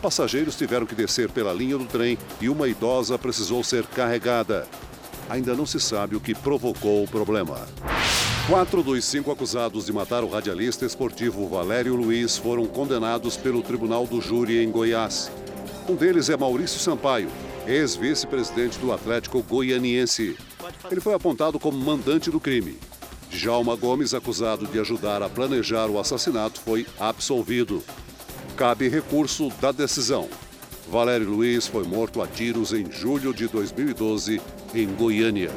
Passageiros 0.00 0.56
tiveram 0.56 0.86
que 0.86 0.94
descer 0.94 1.30
pela 1.30 1.52
linha 1.52 1.78
do 1.78 1.84
trem 1.84 2.18
e 2.40 2.48
uma 2.48 2.68
idosa 2.68 3.18
precisou 3.18 3.64
ser 3.64 3.86
carregada. 3.86 4.68
Ainda 5.28 5.54
não 5.54 5.66
se 5.66 5.80
sabe 5.80 6.14
o 6.14 6.20
que 6.20 6.34
provocou 6.34 7.02
o 7.02 7.08
problema. 7.08 7.66
Quatro 8.48 8.82
dos 8.82 9.04
cinco 9.04 9.32
acusados 9.32 9.86
de 9.86 9.92
matar 9.92 10.22
o 10.22 10.30
radialista 10.30 10.86
esportivo 10.86 11.48
Valério 11.48 11.96
Luiz 11.96 12.36
foram 12.36 12.64
condenados 12.66 13.36
pelo 13.36 13.62
Tribunal 13.62 14.06
do 14.06 14.20
Júri 14.20 14.62
em 14.62 14.70
Goiás. 14.70 15.30
Um 15.88 15.96
deles 15.96 16.28
é 16.28 16.36
Maurício 16.36 16.78
Sampaio, 16.78 17.28
ex-vice-presidente 17.66 18.78
do 18.78 18.92
Atlético 18.92 19.42
Goianiense. 19.42 20.36
Ele 20.90 21.00
foi 21.00 21.14
apontado 21.14 21.58
como 21.58 21.76
mandante 21.76 22.30
do 22.30 22.38
crime. 22.38 22.78
Djalma 23.30 23.74
Gomes, 23.74 24.14
acusado 24.14 24.66
de 24.66 24.78
ajudar 24.78 25.22
a 25.22 25.28
planejar 25.28 25.86
o 25.88 25.98
assassinato, 25.98 26.60
foi 26.60 26.86
absolvido. 27.00 27.82
Cabe 28.56 28.88
recurso 28.88 29.50
da 29.60 29.70
decisão. 29.70 30.30
Valério 30.90 31.28
Luiz 31.28 31.66
foi 31.66 31.86
morto 31.86 32.22
a 32.22 32.26
tiros 32.26 32.72
em 32.72 32.90
julho 32.90 33.34
de 33.34 33.46
2012 33.48 34.40
em 34.74 34.86
Goiânia. 34.94 35.50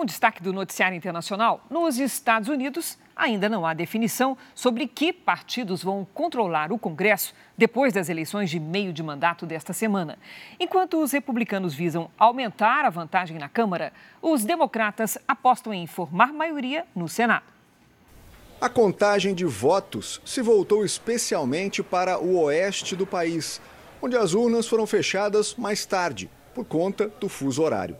Um 0.00 0.06
destaque 0.06 0.42
do 0.42 0.52
noticiário 0.52 0.96
internacional: 0.96 1.62
nos 1.68 1.98
Estados 1.98 2.48
Unidos, 2.48 2.96
ainda 3.14 3.50
não 3.50 3.66
há 3.66 3.74
definição 3.74 4.36
sobre 4.54 4.86
que 4.86 5.12
partidos 5.12 5.82
vão 5.82 6.06
controlar 6.14 6.72
o 6.72 6.78
Congresso 6.78 7.34
depois 7.56 7.92
das 7.92 8.08
eleições 8.08 8.48
de 8.48 8.58
meio 8.58 8.94
de 8.94 9.02
mandato 9.02 9.44
desta 9.44 9.74
semana. 9.74 10.18
Enquanto 10.58 11.02
os 11.02 11.12
republicanos 11.12 11.74
visam 11.74 12.10
aumentar 12.16 12.86
a 12.86 12.90
vantagem 12.90 13.38
na 13.38 13.48
Câmara, 13.48 13.92
os 14.22 14.42
democratas 14.42 15.18
apostam 15.28 15.74
em 15.74 15.86
formar 15.86 16.32
maioria 16.32 16.86
no 16.96 17.06
Senado. 17.06 17.59
A 18.60 18.68
contagem 18.68 19.34
de 19.34 19.46
votos 19.46 20.20
se 20.22 20.42
voltou 20.42 20.84
especialmente 20.84 21.82
para 21.82 22.18
o 22.18 22.38
oeste 22.42 22.94
do 22.94 23.06
país, 23.06 23.58
onde 24.02 24.18
as 24.18 24.34
urnas 24.34 24.68
foram 24.68 24.86
fechadas 24.86 25.54
mais 25.54 25.86
tarde, 25.86 26.30
por 26.54 26.66
conta 26.66 27.08
do 27.18 27.26
fuso 27.26 27.62
horário. 27.62 27.96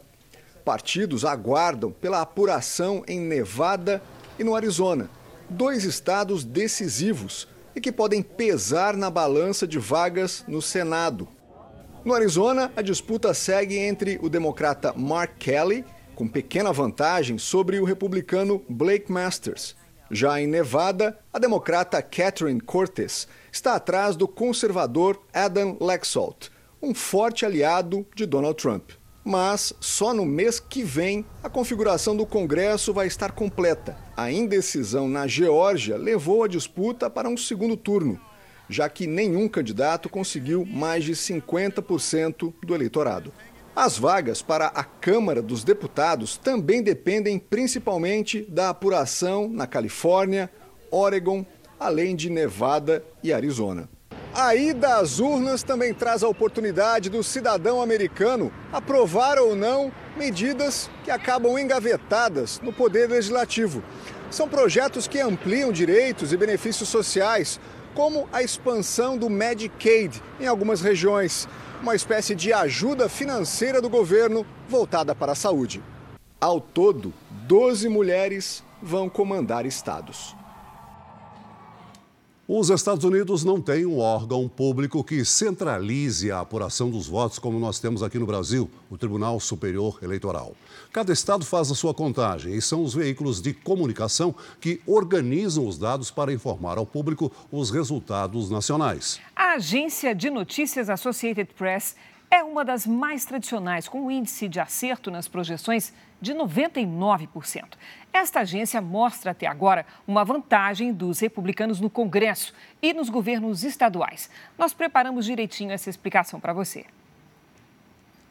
Partidos 0.63 1.25
aguardam 1.25 1.91
pela 1.91 2.21
apuração 2.21 3.03
em 3.09 3.19
Nevada 3.19 4.03
e 4.39 4.45
no 4.45 4.55
Arizona, 4.55 5.09
dois 5.49 5.85
estados 5.85 6.45
decisivos 6.45 7.49
e 7.75 7.81
que 7.81 7.91
podem 7.91 8.23
pesar 8.23 8.99
na 8.99 9.09
balança 9.09 9.67
de 9.67 9.79
vagas 9.79 10.45
no 10.47 10.61
Senado. 10.61 11.27
No 12.05 12.13
Arizona, 12.13 12.71
a 12.77 12.83
disputa 12.83 13.33
segue 13.33 13.79
entre 13.79 14.21
o 14.23 14.29
democrata 14.29 14.93
Mark 14.95 15.39
Kelly, 15.39 15.87
com 16.15 16.29
pequena 16.29 16.71
vantagem 16.71 17.39
sobre 17.39 17.81
o 17.81 17.85
republicano 17.85 18.63
Blake 18.69 19.11
Masters. 19.11 19.80
Já 20.13 20.41
em 20.41 20.47
Nevada, 20.49 21.17
a 21.33 21.39
democrata 21.39 22.03
Catherine 22.03 22.61
Cortez 22.61 23.29
está 23.53 23.77
atrás 23.77 24.17
do 24.17 24.27
conservador 24.27 25.23
Adam 25.33 25.77
Laxalt, 25.81 26.49
um 26.83 26.93
forte 26.93 27.47
aliado 27.47 28.05
de 28.17 28.27
Donald 28.27 28.61
Trump. 28.61 28.91
Mas 29.25 29.73
só 29.79 30.13
no 30.13 30.27
mês 30.27 30.59
que 30.59 30.83
vem 30.83 31.25
a 31.45 31.49
configuração 31.49 32.17
do 32.17 32.27
Congresso 32.27 32.93
vai 32.93 33.07
estar 33.07 33.31
completa. 33.31 33.97
A 34.17 34.33
indecisão 34.33 35.07
na 35.07 35.29
Geórgia 35.29 35.97
levou 35.97 36.43
a 36.43 36.49
disputa 36.49 37.09
para 37.09 37.29
um 37.29 37.37
segundo 37.37 37.77
turno, 37.77 38.21
já 38.69 38.89
que 38.89 39.07
nenhum 39.07 39.49
candidato 39.49 40.09
conseguiu 40.09 40.67
mais 40.67 41.05
de 41.05 41.13
50% 41.13 42.53
do 42.65 42.75
eleitorado. 42.75 43.33
As 43.83 43.97
vagas 43.97 44.43
para 44.43 44.67
a 44.67 44.85
Câmara 44.85 45.41
dos 45.41 45.65
Deputados 45.65 46.37
também 46.37 46.83
dependem 46.83 47.39
principalmente 47.39 48.43
da 48.43 48.69
apuração 48.69 49.49
na 49.49 49.67
Califórnia, 49.67 50.51
Oregon, 50.91 51.47
além 51.79 52.15
de 52.15 52.29
Nevada 52.29 53.03
e 53.23 53.33
Arizona. 53.33 53.89
A 54.35 54.55
ida 54.55 54.99
às 54.99 55.19
urnas 55.19 55.63
também 55.63 55.95
traz 55.95 56.23
a 56.23 56.29
oportunidade 56.29 57.09
do 57.09 57.25
cidadão 57.25 57.81
americano 57.81 58.53
aprovar 58.71 59.39
ou 59.39 59.57
não 59.57 59.91
medidas 60.15 60.91
que 61.03 61.11
acabam 61.11 61.59
engavetadas 61.59 62.61
no 62.61 62.75
poder 62.75 63.09
legislativo. 63.09 63.83
São 64.31 64.47
projetos 64.47 65.09
que 65.09 65.21
ampliam 65.21 65.73
direitos 65.73 66.35
e 66.35 66.37
benefícios 66.37 66.91
sociais, 66.91 67.59
como 67.95 68.29
a 68.31 68.43
expansão 68.43 69.17
do 69.17 69.31
Medicaid 69.31 70.23
em 70.39 70.47
algumas 70.47 70.83
regiões, 70.83 71.49
uma 71.83 71.95
espécie 71.95 72.35
de 72.35 72.53
ajuda 72.53 73.09
financeira 73.09 73.81
do 73.81 73.89
governo 73.89 74.47
voltada 74.69 75.15
para 75.15 75.33
a 75.33 75.35
saúde. 75.35 75.83
Ao 76.41 76.61
todo, 76.61 77.13
12 77.47 77.89
mulheres 77.89 78.63
vão 78.83 79.09
comandar 79.09 79.65
estados. 79.65 80.37
Os 82.53 82.69
Estados 82.69 83.05
Unidos 83.05 83.45
não 83.45 83.61
têm 83.61 83.87
um 83.87 84.01
órgão 84.01 84.49
público 84.49 85.05
que 85.05 85.25
centralize 85.25 86.33
a 86.33 86.41
apuração 86.41 86.91
dos 86.91 87.07
votos, 87.07 87.39
como 87.39 87.61
nós 87.61 87.79
temos 87.79 88.03
aqui 88.03 88.19
no 88.19 88.27
Brasil, 88.27 88.69
o 88.91 88.99
Tribunal 88.99 89.39
Superior 89.39 90.01
Eleitoral. 90.03 90.57
Cada 90.93 91.13
estado 91.13 91.45
faz 91.45 91.71
a 91.71 91.77
sua 91.77 91.95
contagem 91.95 92.53
e 92.53 92.61
são 92.61 92.83
os 92.83 92.93
veículos 92.93 93.41
de 93.41 93.55
comunicação 93.55 94.35
que 94.61 94.81
organizam 94.85 95.65
os 95.65 95.79
dados 95.79 96.11
para 96.11 96.33
informar 96.33 96.77
ao 96.77 96.85
público 96.85 97.31
os 97.53 97.71
resultados 97.71 98.51
nacionais. 98.51 99.21
A 99.37 99.53
agência 99.53 100.13
de 100.13 100.29
notícias 100.29 100.91
Associated 100.91 101.55
Press 101.55 101.95
é 102.31 102.45
uma 102.45 102.65
das 102.65 102.87
mais 102.87 103.25
tradicionais, 103.25 103.89
com 103.89 104.03
um 104.03 104.11
índice 104.11 104.49
de 104.49 104.61
acerto 104.61 105.11
nas 105.11 105.27
projeções 105.27 105.93
de 106.21 106.33
99%. 106.33 107.65
Esta 108.13 108.41
agência 108.41 108.81
mostra 108.81 109.33
até 109.33 109.47
agora 109.47 109.85
uma 110.07 110.25
vantagem 110.25 110.93
dos 110.93 111.19
republicanos 111.19 111.81
no 111.81 111.91
Congresso 111.91 112.55
e 112.81 112.93
nos 112.93 113.09
governos 113.09 113.65
estaduais. 113.65 114.31
Nós 114.57 114.73
preparamos 114.73 115.25
direitinho 115.25 115.73
essa 115.73 115.91
explicação 115.91 116.39
para 116.39 116.53
você. 116.53 116.85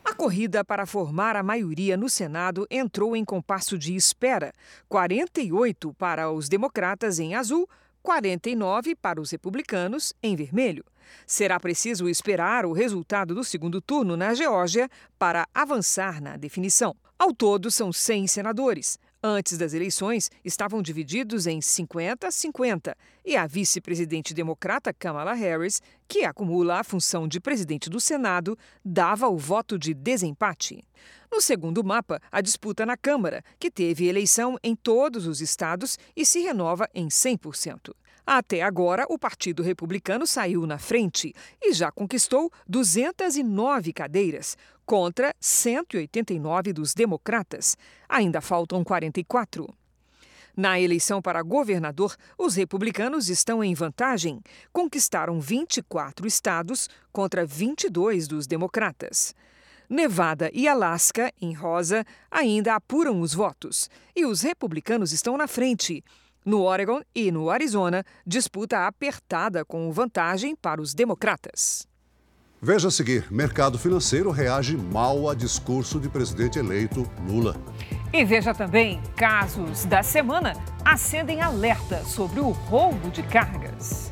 A 0.06 0.14
corrida 0.14 0.64
para 0.64 0.86
formar 0.86 1.36
a 1.36 1.44
maioria 1.44 1.98
no 1.98 2.10
Senado 2.10 2.66
entrou 2.72 3.16
em 3.16 3.26
compasso 3.26 3.78
de 3.78 3.96
espera: 3.96 4.54
48 4.88 5.94
para 5.94 6.32
os 6.32 6.48
democratas 6.48 7.20
em 7.20 7.36
azul, 7.36 7.70
49 8.02 8.96
para 8.96 9.22
os 9.22 9.30
republicanos 9.30 10.14
em 10.24 10.36
vermelho. 10.36 10.86
Será 11.26 11.60
preciso 11.60 12.08
esperar 12.08 12.66
o 12.66 12.74
resultado 12.74 13.34
do 13.36 13.44
segundo 13.44 13.82
turno 13.82 14.16
na 14.16 14.34
Geórgia 14.34 14.90
para 15.18 15.48
avançar 15.54 16.22
na 16.22 16.38
definição. 16.38 16.96
Ao 17.18 17.34
todo, 17.34 17.70
são 17.70 17.92
100 17.92 18.28
senadores. 18.28 18.98
Antes 19.22 19.58
das 19.58 19.74
eleições, 19.74 20.32
estavam 20.46 20.82
divididos 20.82 21.46
em 21.46 21.60
50-50 21.60 22.96
e 23.26 23.36
a 23.36 23.46
vice-presidente 23.46 24.34
democrata 24.34 24.94
Kamala 24.94 25.34
Harris, 25.34 25.82
que 26.08 26.24
acumula 26.24 26.80
a 26.80 26.84
função 26.86 27.28
de 27.28 27.42
presidente 27.42 27.90
do 27.90 28.00
Senado, 28.00 28.58
dava 28.84 29.28
o 29.28 29.38
voto 29.38 29.78
de 29.78 29.94
desempate. 29.94 30.82
No 31.30 31.42
segundo 31.42 31.84
mapa, 31.84 32.22
a 32.32 32.40
disputa 32.40 32.86
na 32.86 32.96
Câmara, 32.96 33.44
que 33.60 33.70
teve 33.70 34.08
eleição 34.08 34.58
em 34.64 34.74
todos 34.74 35.28
os 35.28 35.42
estados 35.42 36.00
e 36.16 36.26
se 36.26 36.40
renova 36.40 36.88
em 36.96 37.10
100%. 37.10 37.94
Até 38.32 38.62
agora, 38.62 39.08
o 39.10 39.18
Partido 39.18 39.64
Republicano 39.64 40.28
saiu 40.28 40.68
na 40.68 40.78
frente 40.78 41.34
e 41.60 41.74
já 41.74 41.92
conquistou 41.92 42.52
209 42.68 43.92
cadeiras, 43.92 44.56
contra 44.86 45.36
189 45.40 46.72
dos 46.72 46.94
democratas. 46.94 47.76
Ainda 48.08 48.40
faltam 48.40 48.84
44. 48.84 49.68
Na 50.56 50.80
eleição 50.80 51.24
para 51.24 51.42
governador, 51.42 52.16
os 52.38 52.54
republicanos 52.54 53.30
estão 53.30 53.64
em 53.64 53.74
vantagem. 53.74 54.40
Conquistaram 54.72 55.40
24 55.42 56.28
estados 56.28 56.88
contra 57.12 57.44
22 57.48 58.28
dos 58.28 58.46
democratas. 58.46 59.34
Nevada 59.90 60.52
e 60.54 60.68
Alasca, 60.68 61.34
em 61.42 61.54
rosa, 61.54 62.06
ainda 62.30 62.76
apuram 62.76 63.22
os 63.22 63.34
votos. 63.34 63.90
E 64.16 64.24
os 64.24 64.44
republicanos 64.44 65.12
estão 65.12 65.36
na 65.36 65.48
frente. 65.48 66.04
No 66.50 66.64
Oregon 66.64 67.02
e 67.14 67.32
no 67.32 67.52
Arizona, 67.52 68.04
disputa 68.26 68.88
apertada 68.88 69.64
com 69.64 69.92
vantagem 69.92 70.56
para 70.56 70.82
os 70.82 70.96
democratas. 70.96 71.88
Veja 72.60 72.88
a 72.88 72.92
seguir: 72.92 73.32
mercado 73.32 73.78
financeiro 73.78 74.32
reage 74.32 74.76
mal 74.76 75.30
a 75.30 75.36
discurso 75.36 76.00
de 76.00 76.10
presidente 76.10 76.58
eleito 76.58 77.08
Lula. 77.28 77.56
E 78.12 78.26
veja 78.26 78.52
também: 78.52 79.00
casos 79.16 79.86
da 79.86 80.02
semana 80.02 80.54
acendem 80.84 81.40
alerta 81.40 82.04
sobre 82.04 82.40
o 82.40 82.50
roubo 82.50 83.12
de 83.12 83.22
cargas. 83.22 84.12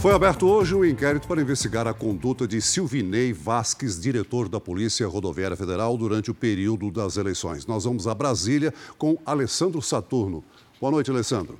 Foi 0.00 0.14
aberto 0.14 0.46
hoje 0.46 0.74
um 0.74 0.82
inquérito 0.82 1.28
para 1.28 1.42
investigar 1.42 1.86
a 1.86 1.92
conduta 1.92 2.48
de 2.48 2.62
Silvinei 2.62 3.34
Vasques, 3.34 4.00
diretor 4.00 4.48
da 4.48 4.58
Polícia 4.58 5.06
Rodoviária 5.06 5.58
Federal, 5.58 5.94
durante 5.98 6.30
o 6.30 6.34
período 6.34 6.90
das 6.90 7.18
eleições. 7.18 7.66
Nós 7.66 7.84
vamos 7.84 8.06
a 8.06 8.14
Brasília 8.14 8.72
com 8.96 9.18
Alessandro 9.26 9.82
Saturno. 9.82 10.42
Boa 10.80 10.90
noite, 10.90 11.10
Alessandro. 11.10 11.58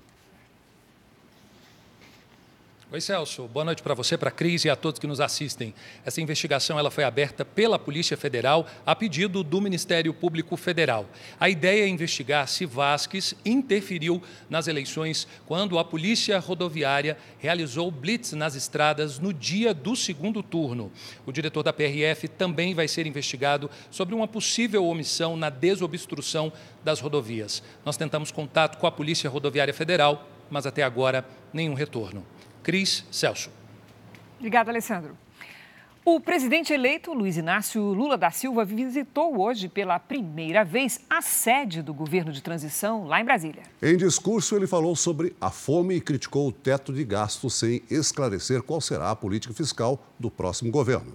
Oi, 2.92 3.00
Celso. 3.00 3.46
Boa 3.46 3.64
noite 3.64 3.84
para 3.84 3.94
você, 3.94 4.18
para 4.18 4.30
a 4.30 4.32
Cris 4.32 4.64
e 4.64 4.68
a 4.68 4.74
todos 4.74 4.98
que 4.98 5.06
nos 5.06 5.20
assistem. 5.20 5.72
Essa 6.04 6.20
investigação 6.20 6.76
ela 6.76 6.90
foi 6.90 7.04
aberta 7.04 7.44
pela 7.44 7.78
Polícia 7.78 8.16
Federal 8.16 8.66
a 8.84 8.96
pedido 8.96 9.44
do 9.44 9.60
Ministério 9.60 10.12
Público 10.12 10.56
Federal. 10.56 11.06
A 11.38 11.48
ideia 11.48 11.84
é 11.84 11.88
investigar 11.88 12.48
se 12.48 12.66
Vasques 12.66 13.32
interferiu 13.44 14.20
nas 14.48 14.66
eleições 14.66 15.28
quando 15.46 15.78
a 15.78 15.84
Polícia 15.84 16.36
Rodoviária 16.40 17.16
realizou 17.38 17.92
blitz 17.92 18.32
nas 18.32 18.56
estradas 18.56 19.20
no 19.20 19.32
dia 19.32 19.72
do 19.72 19.94
segundo 19.94 20.42
turno. 20.42 20.90
O 21.24 21.30
diretor 21.30 21.62
da 21.62 21.72
PRF 21.72 22.26
também 22.26 22.74
vai 22.74 22.88
ser 22.88 23.06
investigado 23.06 23.70
sobre 23.88 24.16
uma 24.16 24.26
possível 24.26 24.84
omissão 24.84 25.36
na 25.36 25.48
desobstrução 25.48 26.52
das 26.82 26.98
rodovias. 26.98 27.62
Nós 27.84 27.96
tentamos 27.96 28.32
contato 28.32 28.78
com 28.78 28.86
a 28.88 28.90
Polícia 28.90 29.30
Rodoviária 29.30 29.72
Federal, 29.72 30.28
mas 30.50 30.66
até 30.66 30.82
agora 30.82 31.24
nenhum 31.52 31.74
retorno. 31.74 32.26
Cris 32.62 33.04
Celso. 33.10 33.50
Obrigada, 34.38 34.70
Alessandro. 34.70 35.16
O 36.02 36.18
presidente 36.18 36.72
eleito, 36.72 37.12
Luiz 37.12 37.36
Inácio 37.36 37.82
Lula 37.82 38.16
da 38.16 38.30
Silva, 38.30 38.64
visitou 38.64 39.38
hoje 39.38 39.68
pela 39.68 39.98
primeira 39.98 40.64
vez 40.64 40.98
a 41.10 41.20
sede 41.20 41.82
do 41.82 41.92
governo 41.92 42.32
de 42.32 42.42
transição 42.42 43.04
lá 43.04 43.20
em 43.20 43.24
Brasília. 43.24 43.62
Em 43.82 43.96
discurso, 43.98 44.56
ele 44.56 44.66
falou 44.66 44.96
sobre 44.96 45.36
a 45.38 45.50
fome 45.50 45.96
e 45.96 46.00
criticou 46.00 46.48
o 46.48 46.52
teto 46.52 46.90
de 46.90 47.04
gastos 47.04 47.54
sem 47.54 47.82
esclarecer 47.90 48.62
qual 48.62 48.80
será 48.80 49.10
a 49.10 49.16
política 49.16 49.52
fiscal 49.52 50.02
do 50.18 50.30
próximo 50.30 50.70
governo. 50.70 51.12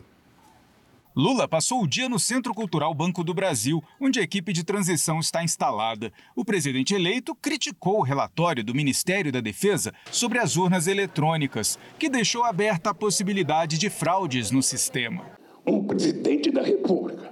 Lula 1.17 1.47
passou 1.47 1.81
o 1.81 1.87
dia 1.87 2.09
no 2.09 2.19
Centro 2.19 2.53
Cultural 2.53 2.93
Banco 2.93 3.23
do 3.23 3.33
Brasil, 3.33 3.81
onde 4.01 4.19
a 4.19 4.21
equipe 4.21 4.51
de 4.51 4.65
transição 4.65 5.17
está 5.17 5.41
instalada. 5.41 6.11
O 6.35 6.43
presidente 6.43 6.93
eleito 6.93 7.33
criticou 7.33 7.99
o 7.99 8.03
relatório 8.03 8.61
do 8.61 8.75
Ministério 8.75 9.31
da 9.31 9.39
Defesa 9.39 9.93
sobre 10.11 10.39
as 10.39 10.57
urnas 10.57 10.87
eletrônicas, 10.87 11.79
que 11.97 12.09
deixou 12.09 12.43
aberta 12.43 12.89
a 12.89 12.93
possibilidade 12.93 13.77
de 13.77 13.89
fraudes 13.89 14.51
no 14.51 14.61
sistema. 14.61 15.23
Um 15.65 15.85
presidente 15.85 16.51
da 16.51 16.61
República, 16.61 17.31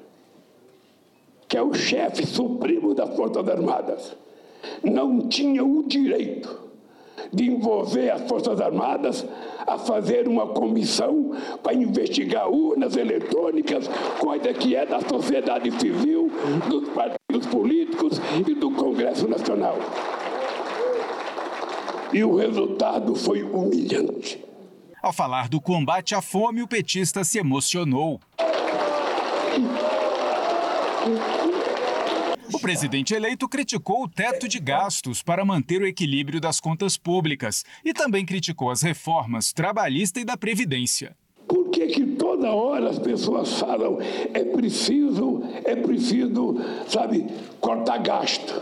que 1.50 1.58
é 1.58 1.62
o 1.62 1.74
chefe 1.74 2.26
supremo 2.26 2.94
das 2.94 3.14
Forças 3.18 3.46
Armadas, 3.50 4.16
não 4.82 5.28
tinha 5.28 5.62
o 5.62 5.84
direito 5.86 6.73
de 7.32 7.50
envolver 7.50 8.10
as 8.10 8.22
Forças 8.28 8.60
Armadas 8.60 9.26
a 9.66 9.78
fazer 9.78 10.28
uma 10.28 10.48
comissão 10.48 11.32
para 11.62 11.74
investigar 11.74 12.50
urnas 12.50 12.96
eletrônicas, 12.96 13.90
coisa 14.20 14.54
que 14.54 14.76
é 14.76 14.86
da 14.86 15.00
sociedade 15.02 15.72
civil, 15.80 16.32
dos 16.70 16.90
partidos 16.90 17.48
políticos 17.48 18.20
e 18.48 18.54
do 18.54 18.72
Congresso 18.72 19.28
Nacional. 19.28 19.78
E 22.12 22.24
o 22.24 22.36
resultado 22.36 23.16
foi 23.16 23.42
humilhante. 23.44 24.44
Ao 25.02 25.12
falar 25.12 25.50
do 25.50 25.60
combate 25.60 26.16
à 26.16 26.22
fome, 26.22 26.62
o 26.62 26.68
petista 26.68 27.24
se 27.24 27.40
emocionou. 27.40 28.20
O 32.52 32.60
presidente 32.60 33.14
eleito 33.14 33.48
criticou 33.48 34.04
o 34.04 34.08
teto 34.08 34.48
de 34.48 34.60
gastos 34.60 35.22
para 35.22 35.46
manter 35.46 35.82
o 35.82 35.88
equilíbrio 35.88 36.42
das 36.42 36.60
contas 36.60 36.98
públicas 36.98 37.64
e 37.86 37.94
também 37.94 38.26
criticou 38.26 38.70
as 38.70 38.82
reformas 38.82 39.54
trabalhista 39.54 40.20
e 40.20 40.26
da 40.26 40.36
Previdência. 40.36 41.16
Por 41.48 41.70
que, 41.70 41.88
que 41.88 42.06
toda 42.06 42.52
hora 42.52 42.90
as 42.90 43.00
pessoas 43.00 43.60
falam 43.60 43.98
é 44.34 44.44
preciso, 44.44 45.42
é 45.64 45.76
preciso, 45.76 46.58
sabe, 46.88 47.26
cortar 47.60 48.00
gasto? 48.00 48.62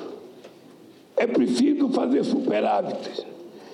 É 1.18 1.26
preciso 1.26 1.90
fazer 1.90 2.24
superávit? 2.24 3.26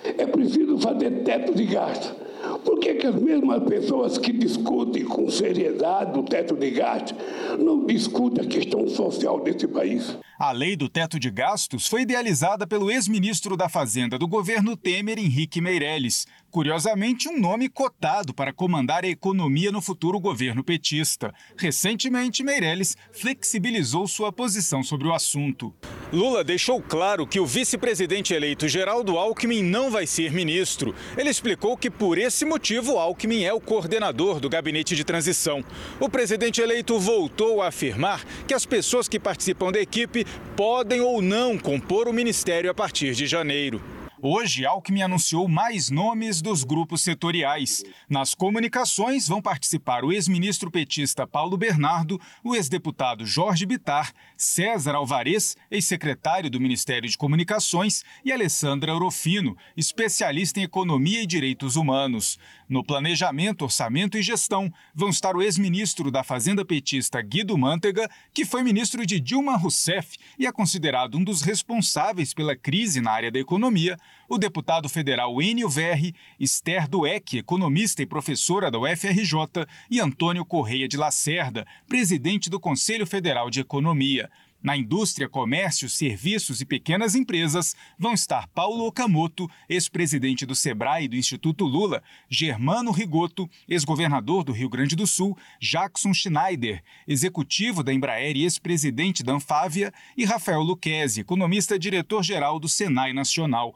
É 0.04 0.26
preciso 0.26 0.78
fazer 0.80 1.24
teto 1.24 1.54
de 1.54 1.65
gasto? 1.65 2.27
Por 2.64 2.80
que, 2.80 2.96
que 2.96 3.08
as 3.08 3.16
mesmas 3.16 3.64
pessoas 3.64 4.18
que 4.18 4.32
discutem 4.32 5.04
com 5.06 5.30
seriedade 5.30 6.18
o 6.18 6.24
teto 6.24 6.56
de 6.56 6.72
gasto 6.72 7.16
não 7.60 7.86
discutem 7.86 8.46
a 8.46 8.48
questão 8.48 8.88
social 8.88 9.40
desse 9.42 9.68
país? 9.68 10.18
A 10.40 10.52
lei 10.52 10.76
do 10.76 10.88
teto 10.88 11.20
de 11.20 11.32
gastos 11.32 11.88
foi 11.88 12.02
idealizada 12.02 12.68
pelo 12.68 12.92
ex-ministro 12.92 13.58
da 13.58 13.68
Fazenda 13.68 14.20
do 14.20 14.28
governo 14.28 14.78
Temer, 14.78 15.18
Henrique 15.18 15.60
Meirelles. 15.60 16.28
Curiosamente, 16.50 17.28
um 17.28 17.40
nome 17.40 17.68
cotado 17.68 18.34
para 18.34 18.54
comandar 18.54 19.04
a 19.04 19.08
economia 19.08 19.72
no 19.72 19.82
futuro 19.82 20.20
governo 20.20 20.64
petista. 20.64 21.34
Recentemente, 21.58 22.42
Meirelles 22.42 22.96
flexibilizou 23.12 24.08
sua 24.08 24.32
posição 24.32 24.82
sobre 24.82 25.08
o 25.08 25.14
assunto. 25.14 25.74
Lula 26.12 26.46
deixou 26.46 26.82
claro 26.82 27.28
que 27.28 27.40
o 27.40 27.46
vice-presidente 27.46 28.34
eleito 28.34 28.68
Geraldo 28.68 29.18
Alckmin 29.18 29.62
não 29.62 29.92
vai 29.92 30.08
ser 30.08 30.32
ministro. 30.32 30.96
Ele 31.18 31.30
explicou 31.30 31.76
que, 31.76 31.90
por 31.90 32.18
esse 32.18 32.46
motivo, 32.46 32.98
Alckmin 32.98 33.44
é 33.44 33.54
o 33.54 33.60
coordenador 33.60 34.40
do 34.40 34.50
gabinete 34.50 34.96
de 34.96 35.04
transição. 35.04 35.62
O 36.00 36.10
presidente 36.10 36.62
eleito 36.62 36.98
voltou 36.98 37.62
a 37.62 37.68
afirmar 37.68 38.24
que 38.48 38.54
as 38.54 38.66
pessoas 38.66 39.10
que 39.10 39.20
participam 39.20 39.70
da 39.70 39.82
equipe 39.82 40.26
podem 40.56 41.02
ou 41.02 41.22
não 41.22 41.58
compor 41.58 42.08
o 42.08 42.14
ministério 42.14 42.72
a 42.72 42.74
partir 42.74 43.14
de 43.14 43.28
janeiro. 43.28 43.97
Hoje, 44.20 44.66
Alckmin 44.66 45.04
anunciou 45.04 45.48
mais 45.48 45.92
nomes 45.92 46.42
dos 46.42 46.64
grupos 46.64 47.04
setoriais. 47.04 47.84
Nas 48.10 48.34
comunicações 48.34 49.28
vão 49.28 49.40
participar 49.40 50.04
o 50.04 50.12
ex-ministro 50.12 50.72
petista 50.72 51.28
Paulo 51.28 51.56
Bernardo, 51.56 52.20
o 52.44 52.56
ex-deputado 52.56 53.28
Jorge 53.28 53.68
Bitar, 53.68 54.12
César 54.38 54.95
Alvarez, 54.95 55.58
ex-secretário 55.71 56.50
do 56.50 56.60
Ministério 56.60 57.10
de 57.10 57.17
Comunicações, 57.17 58.04
e 58.23 58.32
Alessandra 58.32 58.93
Orofino, 58.93 59.58
especialista 59.76 60.60
em 60.60 60.63
economia 60.63 61.23
e 61.23 61.26
direitos 61.26 61.76
humanos. 61.76 62.38
No 62.69 62.84
planejamento, 62.84 63.63
orçamento 63.63 64.17
e 64.17 64.21
gestão 64.21 64.71
vão 64.93 65.10
estar 65.10 65.36
o 65.36 65.41
ex-ministro 65.41 66.12
da 66.12 66.23
Fazenda 66.23 66.63
petista 66.63 67.21
Guido 67.21 67.58
Mantega, 67.58 68.10
que 68.34 68.45
foi 68.45 68.62
ministro 68.62 69.06
de 69.06 69.19
Dilma 69.19 69.58
Rousseff 69.58 70.17
e 70.38 70.45
é 70.45 70.52
considerado 70.52 71.17
um 71.17 71.23
dos 71.23 71.41
responsáveis 71.41 72.34
pela 72.34 72.56
crise 72.56 73.02
na 73.02 73.12
área 73.12 73.32
da 73.32 73.39
economia, 73.39 73.97
o 74.28 74.38
deputado 74.38 74.90
federal 74.90 75.42
Enio 75.42 75.70
Verri, 75.70 76.13
Esther 76.40 76.88
Dueck, 76.88 77.38
economista 77.38 78.02
e 78.02 78.06
professora 78.06 78.70
da 78.70 78.80
UFRJ, 78.80 79.66
e 79.90 80.00
Antônio 80.00 80.46
Correia 80.46 80.88
de 80.88 80.98
Lacerda, 80.98 81.66
presidente 81.88 82.50
do 82.50 82.60
Conselho 82.60 83.06
Federal 83.06 83.50
de 83.50 83.60
Economia. 83.60 84.30
Na 84.62 84.76
indústria, 84.76 85.30
comércio, 85.30 85.88
serviços 85.88 86.62
e 86.62 86.66
pequenas 86.66 87.13
empresas 87.13 87.76
vão 87.98 88.13
estar 88.13 88.48
Paulo 88.48 88.88
Okamoto, 88.88 89.48
ex-presidente 89.70 90.48
do 90.48 90.56
Sebrae 90.56 91.06
e 91.06 91.08
do 91.08 91.16
Instituto 91.16 91.63
Lula, 91.63 92.02
Germano 92.28 92.92
Rigoto, 92.92 93.48
ex-governador 93.70 94.44
do 94.44 94.52
Rio 94.52 94.68
Grande 94.68 94.96
do 94.96 95.06
Sul, 95.06 95.38
Jackson 95.62 96.12
Schneider, 96.12 96.84
executivo 97.08 97.84
da 97.84 97.94
Embraer 97.94 98.36
e 98.36 98.44
ex-presidente 98.44 99.24
da 99.24 99.34
Anfávia, 99.34 99.94
e 100.18 100.26
Rafael 100.26 100.62
Luquezzi, 100.62 101.22
economista 101.22 101.78
diretor-geral 101.78 102.60
do 102.60 102.68
Senai 102.68 103.13
Nacional. 103.13 103.76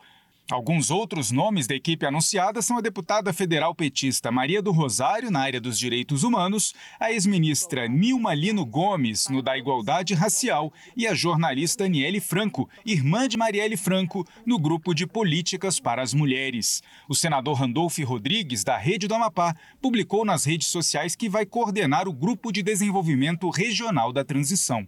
Alguns 0.50 0.92
outros 0.92 1.32
nomes 1.32 1.66
da 1.66 1.74
equipe 1.76 2.06
anunciada 2.06 2.62
são 2.62 2.78
a 2.78 2.82
deputada 2.82 3.32
federal 3.32 3.74
petista 3.74 4.30
Maria 4.32 4.62
do 4.62 4.72
Rosário, 4.72 5.32
na 5.32 5.40
área 5.40 5.62
dos 5.62 5.80
direitos 5.80 6.24
humanos, 6.24 6.74
a 7.00 7.10
ex-ministra 7.10 7.88
Nilma 7.88 8.34
Lino 8.34 8.66
Gomes, 8.66 9.30
no 9.30 9.42
da 9.42 9.58
igualdade 9.58 10.14
racial, 10.14 10.74
e 10.96 11.08
a 11.08 11.14
jornalista 11.14 11.86
Aniele 11.86 12.20
Franco, 12.20 12.70
irmã 12.86 13.30
de 13.30 13.38
Marielle 13.38 13.78
Franco, 13.78 14.28
no 14.46 14.60
grupo 14.60 14.94
de 14.94 15.08
políticas 15.08 15.80
para 15.80 16.02
as 16.02 16.14
mulheres. 16.14 16.84
O 17.08 17.16
senador 17.16 17.58
Randolfo 17.58 18.04
Rodrigues, 18.04 18.64
da 18.66 18.78
Rede 18.78 19.08
do 19.08 19.16
Amapá, 19.16 19.56
publicou 19.82 20.26
nas 20.26 20.44
redes 20.44 20.68
sociais 20.68 21.16
que 21.16 21.30
vai 21.30 21.46
coordenar 21.46 22.10
o 22.10 22.14
grupo 22.14 22.52
de 22.52 22.62
desenvolvimento 22.62 23.50
regional 23.50 24.12
da 24.12 24.26
transição. 24.26 24.86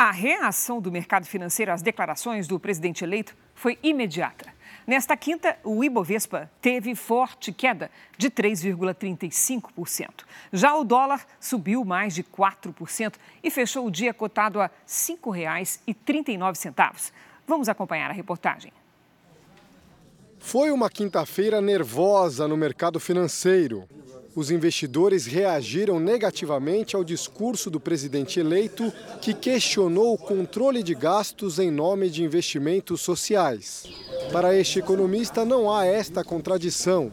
A 0.00 0.12
reação 0.12 0.80
do 0.80 0.92
mercado 0.92 1.26
financeiro 1.26 1.72
às 1.72 1.82
declarações 1.82 2.46
do 2.46 2.60
presidente 2.60 3.02
eleito 3.02 3.34
foi 3.52 3.76
imediata. 3.82 4.46
Nesta 4.86 5.16
quinta, 5.16 5.58
o 5.64 5.82
Ibovespa 5.82 6.48
teve 6.62 6.94
forte 6.94 7.52
queda 7.52 7.90
de 8.16 8.30
3,35%. 8.30 10.24
Já 10.52 10.76
o 10.76 10.84
dólar 10.84 11.26
subiu 11.40 11.84
mais 11.84 12.14
de 12.14 12.22
4% 12.22 13.16
e 13.42 13.50
fechou 13.50 13.86
o 13.86 13.90
dia 13.90 14.14
cotado 14.14 14.60
a 14.60 14.66
R$ 14.66 14.70
5,39. 14.86 17.10
Vamos 17.44 17.68
acompanhar 17.68 18.08
a 18.08 18.14
reportagem. 18.14 18.72
Foi 20.38 20.70
uma 20.70 20.88
quinta-feira 20.88 21.60
nervosa 21.60 22.46
no 22.46 22.56
mercado 22.56 23.00
financeiro 23.00 23.88
os 24.38 24.52
investidores 24.52 25.26
reagiram 25.26 25.98
negativamente 25.98 26.94
ao 26.94 27.02
discurso 27.02 27.68
do 27.68 27.80
presidente 27.80 28.38
eleito, 28.38 28.92
que 29.20 29.34
questionou 29.34 30.14
o 30.14 30.16
controle 30.16 30.80
de 30.80 30.94
gastos 30.94 31.58
em 31.58 31.72
nome 31.72 32.08
de 32.08 32.22
investimentos 32.22 33.00
sociais. 33.00 33.82
Para 34.30 34.54
este 34.54 34.78
economista, 34.78 35.44
não 35.44 35.68
há 35.68 35.86
esta 35.86 36.22
contradição. 36.22 37.10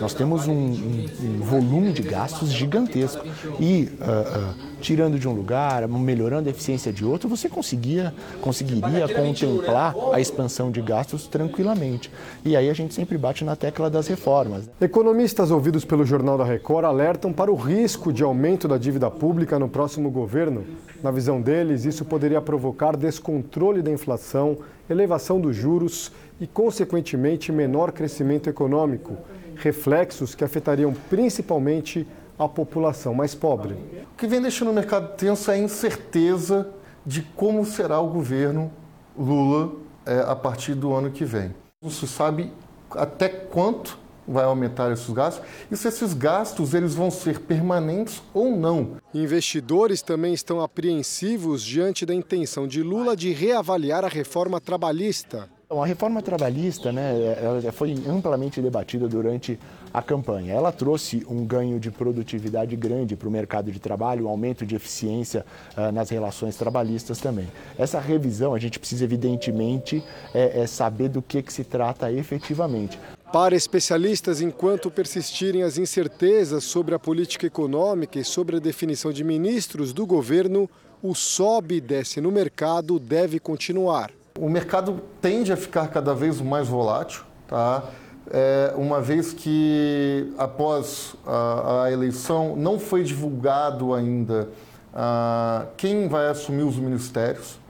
Nós 0.00 0.14
temos 0.14 0.48
um, 0.48 0.54
um, 0.54 1.06
um 1.20 1.40
volume 1.40 1.92
de 1.92 2.00
gastos 2.00 2.50
gigantesco 2.50 3.26
e, 3.60 3.84
uh, 3.84 3.90
uh, 3.90 4.73
tirando 4.84 5.18
de 5.18 5.26
um 5.26 5.32
lugar, 5.32 5.88
melhorando 5.88 6.46
a 6.46 6.50
eficiência 6.50 6.92
de 6.92 7.06
outro, 7.06 7.26
você 7.26 7.48
conseguia, 7.48 8.12
conseguiria 8.42 9.08
contemplar 9.08 9.94
a 10.12 10.20
expansão 10.20 10.70
de 10.70 10.82
gastos 10.82 11.26
tranquilamente. 11.26 12.10
E 12.44 12.54
aí 12.54 12.68
a 12.68 12.74
gente 12.74 12.92
sempre 12.92 13.16
bate 13.16 13.46
na 13.46 13.56
tecla 13.56 13.88
das 13.88 14.06
reformas. 14.06 14.68
Economistas 14.78 15.50
ouvidos 15.50 15.86
pelo 15.86 16.04
Jornal 16.04 16.36
da 16.36 16.44
Record 16.44 16.84
alertam 16.84 17.32
para 17.32 17.50
o 17.50 17.54
risco 17.54 18.12
de 18.12 18.22
aumento 18.22 18.68
da 18.68 18.76
dívida 18.76 19.10
pública 19.10 19.58
no 19.58 19.70
próximo 19.70 20.10
governo. 20.10 20.64
Na 21.02 21.10
visão 21.10 21.40
deles, 21.40 21.86
isso 21.86 22.04
poderia 22.04 22.42
provocar 22.42 22.94
descontrole 22.94 23.80
da 23.80 23.90
inflação, 23.90 24.58
elevação 24.90 25.40
dos 25.40 25.56
juros 25.56 26.12
e, 26.38 26.46
consequentemente, 26.46 27.50
menor 27.50 27.90
crescimento 27.90 28.50
econômico, 28.50 29.16
reflexos 29.56 30.34
que 30.34 30.44
afetariam 30.44 30.92
principalmente 31.08 32.06
a 32.38 32.48
população 32.48 33.14
mais 33.14 33.34
pobre. 33.34 33.74
O 33.74 34.16
que 34.16 34.26
vem 34.26 34.40
deixando 34.40 34.70
o 34.70 34.74
mercado 34.74 35.16
tenso 35.16 35.50
é 35.50 35.54
a 35.54 35.58
incerteza 35.58 36.68
de 37.04 37.22
como 37.22 37.64
será 37.64 38.00
o 38.00 38.08
governo 38.08 38.70
Lula 39.16 39.72
é, 40.06 40.20
a 40.20 40.34
partir 40.34 40.74
do 40.74 40.92
ano 40.92 41.10
que 41.10 41.24
vem. 41.24 41.54
Não 41.82 41.90
se 41.90 42.06
sabe 42.08 42.52
até 42.90 43.28
quanto 43.28 43.98
vai 44.26 44.44
aumentar 44.44 44.90
esses 44.90 45.10
gastos 45.10 45.44
e 45.70 45.76
se 45.76 45.86
esses 45.86 46.14
gastos 46.14 46.72
eles 46.72 46.94
vão 46.94 47.10
ser 47.10 47.40
permanentes 47.40 48.22
ou 48.32 48.56
não. 48.56 48.96
Investidores 49.12 50.02
também 50.02 50.32
estão 50.32 50.60
apreensivos 50.60 51.62
diante 51.62 52.06
da 52.06 52.14
intenção 52.14 52.66
de 52.66 52.82
Lula 52.82 53.16
de 53.16 53.32
reavaliar 53.32 54.04
a 54.04 54.08
reforma 54.08 54.60
trabalhista. 54.60 55.48
A 55.82 55.86
reforma 55.86 56.22
trabalhista 56.22 56.92
né, 56.92 57.36
ela 57.40 57.72
foi 57.72 57.94
amplamente 58.06 58.60
debatida 58.60 59.08
durante 59.08 59.58
a 59.92 60.02
campanha. 60.02 60.52
Ela 60.52 60.70
trouxe 60.72 61.24
um 61.28 61.44
ganho 61.44 61.78
de 61.80 61.90
produtividade 61.90 62.76
grande 62.76 63.16
para 63.16 63.28
o 63.28 63.30
mercado 63.30 63.70
de 63.70 63.78
trabalho, 63.78 64.26
um 64.26 64.28
aumento 64.28 64.64
de 64.64 64.74
eficiência 64.74 65.44
uh, 65.76 65.92
nas 65.92 66.10
relações 66.10 66.56
trabalhistas 66.56 67.18
também. 67.18 67.48
Essa 67.78 68.00
revisão, 68.00 68.54
a 68.54 68.58
gente 68.58 68.78
precisa, 68.78 69.04
evidentemente, 69.04 70.02
é, 70.32 70.60
é 70.60 70.66
saber 70.66 71.08
do 71.08 71.22
que, 71.22 71.42
que 71.42 71.52
se 71.52 71.64
trata 71.64 72.10
efetivamente. 72.10 72.98
Para 73.32 73.56
especialistas, 73.56 74.40
enquanto 74.40 74.90
persistirem 74.90 75.62
as 75.62 75.76
incertezas 75.76 76.64
sobre 76.64 76.94
a 76.94 76.98
política 76.98 77.46
econômica 77.46 78.18
e 78.18 78.24
sobre 78.24 78.56
a 78.56 78.60
definição 78.60 79.12
de 79.12 79.24
ministros 79.24 79.92
do 79.92 80.06
governo, 80.06 80.70
o 81.02 81.14
sobe 81.14 81.76
e 81.76 81.80
desce 81.80 82.20
no 82.20 82.30
mercado 82.30 82.98
deve 82.98 83.38
continuar. 83.40 84.10
O 84.36 84.48
mercado 84.48 85.00
tende 85.20 85.52
a 85.52 85.56
ficar 85.56 85.86
cada 85.86 86.12
vez 86.12 86.40
mais 86.40 86.66
volátil, 86.66 87.22
tá? 87.46 87.84
É, 88.28 88.74
uma 88.76 89.00
vez 89.00 89.32
que 89.32 90.34
após 90.36 91.14
a, 91.24 91.84
a, 91.84 91.92
eleição 91.92 92.56
não 92.56 92.76
foi 92.76 93.04
divulgado 93.04 93.94
ainda 93.94 94.48
ah, 94.92 95.66
quem 95.76 96.08
vai 96.08 96.26
assumir 96.26 96.64
os 96.64 96.74
ministérios. 96.74 97.60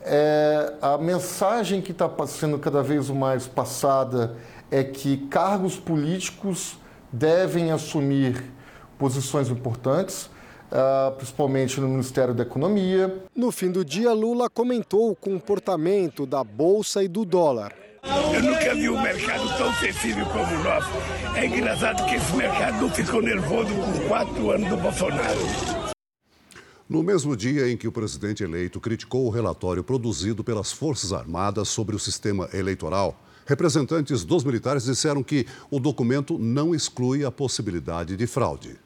É, 0.00 0.74
a 0.80 0.96
mensagem 0.96 1.82
que 1.82 1.90
está 1.90 2.08
sendo 2.28 2.56
cada 2.60 2.84
vez 2.84 3.10
mais 3.10 3.48
passada 3.48 4.36
é 4.70 4.84
que 4.84 5.16
cargos 5.26 5.76
políticos 5.76 6.78
devem 7.10 7.72
assumir 7.72 8.44
posições 8.96 9.48
importantes. 9.48 10.30
Uh, 10.66 11.14
principalmente 11.16 11.80
no 11.80 11.88
Ministério 11.88 12.34
da 12.34 12.42
Economia. 12.42 13.22
No 13.34 13.52
fim 13.52 13.70
do 13.70 13.84
dia, 13.84 14.12
Lula 14.12 14.50
comentou 14.50 15.10
o 15.10 15.16
comportamento 15.16 16.26
da 16.26 16.42
Bolsa 16.42 17.04
e 17.04 17.08
do 17.08 17.24
dólar. 17.24 17.72
Eu 18.34 18.42
nunca 18.42 18.74
vi 18.74 18.88
um 18.88 19.00
mercado 19.00 19.46
tão 19.56 19.72
sensível 19.74 20.26
como 20.26 20.44
o 20.44 20.64
nosso. 20.64 20.90
É 21.36 21.46
engraçado 21.46 22.04
que 22.06 22.16
esse 22.16 22.36
mercado 22.36 22.80
não 22.80 22.90
ficou 22.90 23.22
nervoso 23.22 23.74
com 23.74 24.08
quatro 24.08 24.50
anos 24.50 24.68
do 24.68 24.76
Bolsonaro. 24.76 25.38
No 26.88 27.02
mesmo 27.02 27.36
dia 27.36 27.68
em 27.68 27.76
que 27.76 27.88
o 27.88 27.92
presidente 27.92 28.44
eleito 28.44 28.80
criticou 28.80 29.26
o 29.26 29.30
relatório 29.30 29.82
produzido 29.82 30.44
pelas 30.44 30.70
Forças 30.70 31.12
Armadas 31.12 31.68
sobre 31.68 31.96
o 31.96 31.98
sistema 31.98 32.48
eleitoral, 32.52 33.20
representantes 33.44 34.24
dos 34.24 34.44
militares 34.44 34.84
disseram 34.84 35.22
que 35.22 35.46
o 35.68 35.80
documento 35.80 36.38
não 36.38 36.72
exclui 36.72 37.24
a 37.24 37.30
possibilidade 37.30 38.16
de 38.16 38.26
fraude. 38.26 38.85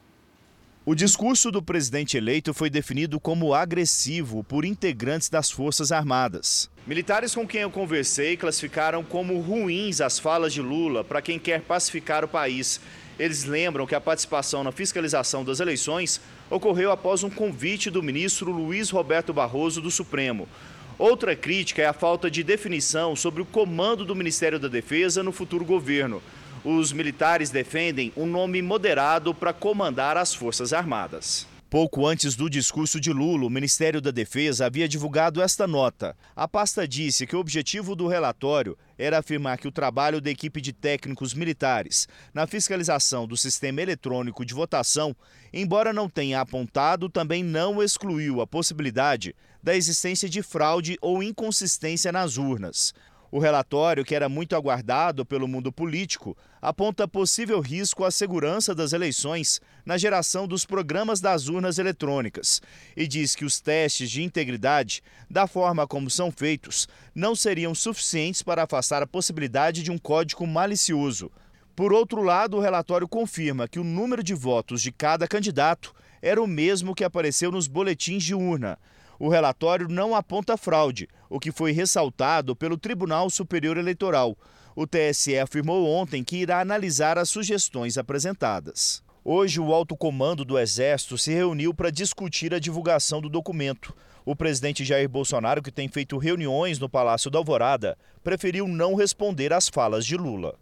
O 0.83 0.95
discurso 0.95 1.51
do 1.51 1.61
presidente 1.61 2.17
eleito 2.17 2.55
foi 2.55 2.67
definido 2.67 3.19
como 3.19 3.53
agressivo 3.53 4.43
por 4.43 4.65
integrantes 4.65 5.29
das 5.29 5.51
Forças 5.51 5.91
Armadas. 5.91 6.71
Militares 6.87 7.35
com 7.35 7.47
quem 7.47 7.61
eu 7.61 7.69
conversei 7.69 8.35
classificaram 8.35 9.03
como 9.03 9.39
ruins 9.41 10.01
as 10.01 10.17
falas 10.17 10.51
de 10.51 10.59
Lula 10.59 11.03
para 11.03 11.21
quem 11.21 11.37
quer 11.37 11.61
pacificar 11.61 12.25
o 12.25 12.27
país. 12.27 12.81
Eles 13.19 13.43
lembram 13.43 13.85
que 13.85 13.93
a 13.93 14.01
participação 14.01 14.63
na 14.63 14.71
fiscalização 14.71 15.45
das 15.45 15.59
eleições 15.59 16.19
ocorreu 16.49 16.91
após 16.91 17.23
um 17.23 17.29
convite 17.29 17.91
do 17.91 18.01
ministro 18.01 18.51
Luiz 18.51 18.89
Roberto 18.89 19.31
Barroso 19.31 19.81
do 19.81 19.91
Supremo. 19.91 20.49
Outra 20.97 21.35
crítica 21.35 21.83
é 21.83 21.85
a 21.85 21.93
falta 21.93 22.29
de 22.29 22.43
definição 22.43 23.15
sobre 23.15 23.43
o 23.43 23.45
comando 23.45 24.03
do 24.03 24.15
Ministério 24.15 24.57
da 24.57 24.67
Defesa 24.67 25.21
no 25.21 25.31
futuro 25.31 25.63
governo. 25.63 26.23
Os 26.63 26.93
militares 26.93 27.49
defendem 27.49 28.13
um 28.15 28.27
nome 28.27 28.61
moderado 28.61 29.33
para 29.33 29.51
comandar 29.51 30.15
as 30.15 30.31
Forças 30.31 30.73
Armadas. 30.73 31.47
Pouco 31.71 32.05
antes 32.05 32.35
do 32.35 32.49
discurso 32.49 32.99
de 32.99 33.11
Lula, 33.11 33.47
o 33.47 33.49
Ministério 33.49 33.99
da 33.99 34.11
Defesa 34.11 34.67
havia 34.67 34.87
divulgado 34.87 35.41
esta 35.41 35.65
nota. 35.65 36.15
A 36.35 36.47
pasta 36.47 36.87
disse 36.87 37.25
que 37.25 37.35
o 37.35 37.39
objetivo 37.39 37.95
do 37.95 38.07
relatório 38.07 38.77
era 38.95 39.17
afirmar 39.17 39.57
que 39.57 39.67
o 39.67 39.71
trabalho 39.71 40.21
da 40.21 40.29
equipe 40.29 40.61
de 40.61 40.71
técnicos 40.71 41.33
militares 41.33 42.07
na 42.31 42.45
fiscalização 42.45 43.25
do 43.25 43.37
sistema 43.37 43.81
eletrônico 43.81 44.45
de 44.45 44.53
votação, 44.53 45.15
embora 45.51 45.91
não 45.91 46.09
tenha 46.09 46.41
apontado, 46.41 47.09
também 47.09 47.41
não 47.41 47.81
excluiu 47.81 48.39
a 48.39 48.45
possibilidade 48.45 49.33
da 49.63 49.75
existência 49.75 50.27
de 50.29 50.43
fraude 50.43 50.97
ou 51.01 51.23
inconsistência 51.23 52.11
nas 52.11 52.37
urnas. 52.37 52.93
O 53.31 53.39
relatório, 53.39 54.03
que 54.03 54.13
era 54.13 54.27
muito 54.27 54.57
aguardado 54.57 55.25
pelo 55.25 55.47
mundo 55.47 55.71
político, 55.71 56.37
aponta 56.61 57.07
possível 57.07 57.61
risco 57.61 58.03
à 58.03 58.11
segurança 58.11 58.75
das 58.75 58.91
eleições 58.91 59.61
na 59.85 59.97
geração 59.97 60.45
dos 60.45 60.65
programas 60.65 61.21
das 61.21 61.47
urnas 61.47 61.79
eletrônicas 61.79 62.61
e 62.95 63.07
diz 63.07 63.33
que 63.33 63.45
os 63.45 63.61
testes 63.61 64.11
de 64.11 64.21
integridade, 64.21 65.01
da 65.29 65.47
forma 65.47 65.87
como 65.87 66.09
são 66.09 66.29
feitos, 66.29 66.89
não 67.15 67.33
seriam 67.33 67.73
suficientes 67.73 68.43
para 68.43 68.63
afastar 68.63 69.01
a 69.01 69.07
possibilidade 69.07 69.81
de 69.81 69.91
um 69.91 69.97
código 69.97 70.45
malicioso. 70.45 71.31
Por 71.73 71.93
outro 71.93 72.21
lado, 72.21 72.57
o 72.57 72.59
relatório 72.59 73.07
confirma 73.07 73.65
que 73.65 73.79
o 73.79 73.83
número 73.83 74.21
de 74.21 74.33
votos 74.33 74.81
de 74.81 74.91
cada 74.91 75.25
candidato 75.25 75.95
era 76.21 76.43
o 76.43 76.45
mesmo 76.45 76.93
que 76.93 77.03
apareceu 77.03 77.49
nos 77.49 77.65
boletins 77.65 78.23
de 78.23 78.35
urna. 78.35 78.77
O 79.21 79.29
relatório 79.29 79.87
não 79.87 80.15
aponta 80.15 80.57
fraude, 80.57 81.07
o 81.29 81.39
que 81.39 81.51
foi 81.51 81.71
ressaltado 81.71 82.55
pelo 82.55 82.75
Tribunal 82.75 83.29
Superior 83.29 83.77
Eleitoral. 83.77 84.35
O 84.75 84.87
TSE 84.87 85.37
afirmou 85.37 85.87
ontem 85.87 86.23
que 86.23 86.37
irá 86.37 86.59
analisar 86.59 87.19
as 87.19 87.29
sugestões 87.29 87.99
apresentadas. 87.99 89.03
Hoje, 89.23 89.59
o 89.59 89.71
alto 89.75 89.95
comando 89.95 90.43
do 90.43 90.57
Exército 90.57 91.19
se 91.19 91.31
reuniu 91.31 91.71
para 91.71 91.91
discutir 91.91 92.51
a 92.51 92.57
divulgação 92.57 93.21
do 93.21 93.29
documento. 93.29 93.95
O 94.25 94.35
presidente 94.35 94.83
Jair 94.83 95.07
Bolsonaro, 95.07 95.61
que 95.61 95.71
tem 95.71 95.87
feito 95.87 96.17
reuniões 96.17 96.79
no 96.79 96.89
Palácio 96.89 97.29
da 97.29 97.37
Alvorada, 97.37 97.95
preferiu 98.23 98.67
não 98.67 98.95
responder 98.95 99.53
às 99.53 99.69
falas 99.69 100.03
de 100.03 100.17
Lula. 100.17 100.55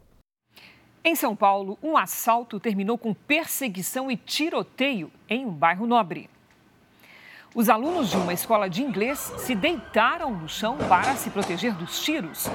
Em 1.01 1.15
São 1.15 1.33
Paulo, 1.33 1.79
um 1.81 1.95
assalto 1.95 2.59
terminou 2.59 2.97
com 2.97 3.13
perseguição 3.13 4.11
e 4.11 4.17
tiroteio 4.17 5.09
em 5.29 5.45
um 5.45 5.49
bairro 5.49 5.87
nobre. 5.87 6.29
Os 7.55 7.67
alunos 7.67 8.11
de 8.11 8.15
uma 8.15 8.31
escola 8.31 8.69
de 8.69 8.83
inglês 8.83 9.33
se 9.39 9.55
deitaram 9.55 10.31
no 10.31 10.47
chão 10.47 10.77
para 10.87 11.15
se 11.15 11.31
proteger 11.31 11.73
dos 11.73 11.99
tiros. 11.99 12.45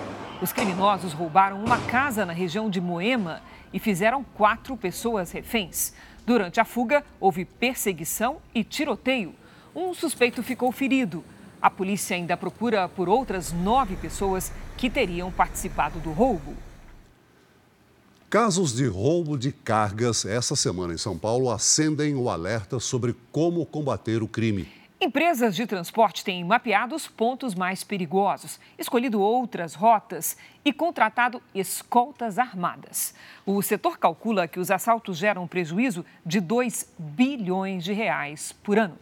Os 0.40 0.52
criminosos 0.52 1.12
roubaram 1.12 1.60
uma 1.62 1.80
casa 1.80 2.24
na 2.24 2.32
região 2.32 2.70
de 2.70 2.80
Moema 2.80 3.42
e 3.72 3.80
fizeram 3.80 4.22
quatro 4.22 4.76
pessoas 4.76 5.32
reféns. 5.32 5.92
Durante 6.24 6.60
a 6.60 6.64
fuga, 6.64 7.04
houve 7.18 7.44
perseguição 7.44 8.36
e 8.54 8.62
tiroteio. 8.62 9.34
Um 9.74 9.92
suspeito 9.92 10.44
ficou 10.44 10.70
ferido. 10.70 11.24
A 11.60 11.68
polícia 11.68 12.16
ainda 12.16 12.36
procura 12.36 12.88
por 12.88 13.08
outras 13.08 13.52
nove 13.52 13.96
pessoas 13.96 14.52
que 14.76 14.88
teriam 14.88 15.32
participado 15.32 15.98
do 15.98 16.12
roubo. 16.12 16.54
Casos 18.30 18.72
de 18.72 18.86
roubo 18.86 19.36
de 19.36 19.50
cargas 19.50 20.24
essa 20.24 20.54
semana 20.54 20.94
em 20.94 20.98
São 20.98 21.18
Paulo 21.18 21.50
acendem 21.50 22.14
o 22.14 22.30
alerta 22.30 22.78
sobre 22.78 23.16
como 23.32 23.66
combater 23.66 24.22
o 24.22 24.28
crime. 24.28 24.83
Empresas 25.04 25.54
de 25.54 25.66
transporte 25.66 26.24
têm 26.24 26.42
mapeado 26.42 26.94
os 26.94 27.06
pontos 27.06 27.54
mais 27.54 27.84
perigosos, 27.84 28.58
escolhido 28.78 29.20
outras 29.20 29.74
rotas 29.74 30.34
e 30.64 30.72
contratado 30.72 31.42
escoltas 31.54 32.38
armadas. 32.38 33.14
O 33.44 33.60
setor 33.60 33.98
calcula 33.98 34.48
que 34.48 34.58
os 34.58 34.70
assaltos 34.70 35.18
geram 35.18 35.42
um 35.42 35.46
prejuízo 35.46 36.06
de 36.24 36.40
2 36.40 36.88
bilhões 36.98 37.84
de 37.84 37.92
reais 37.92 38.52
por 38.64 38.78
ano. 38.78 38.98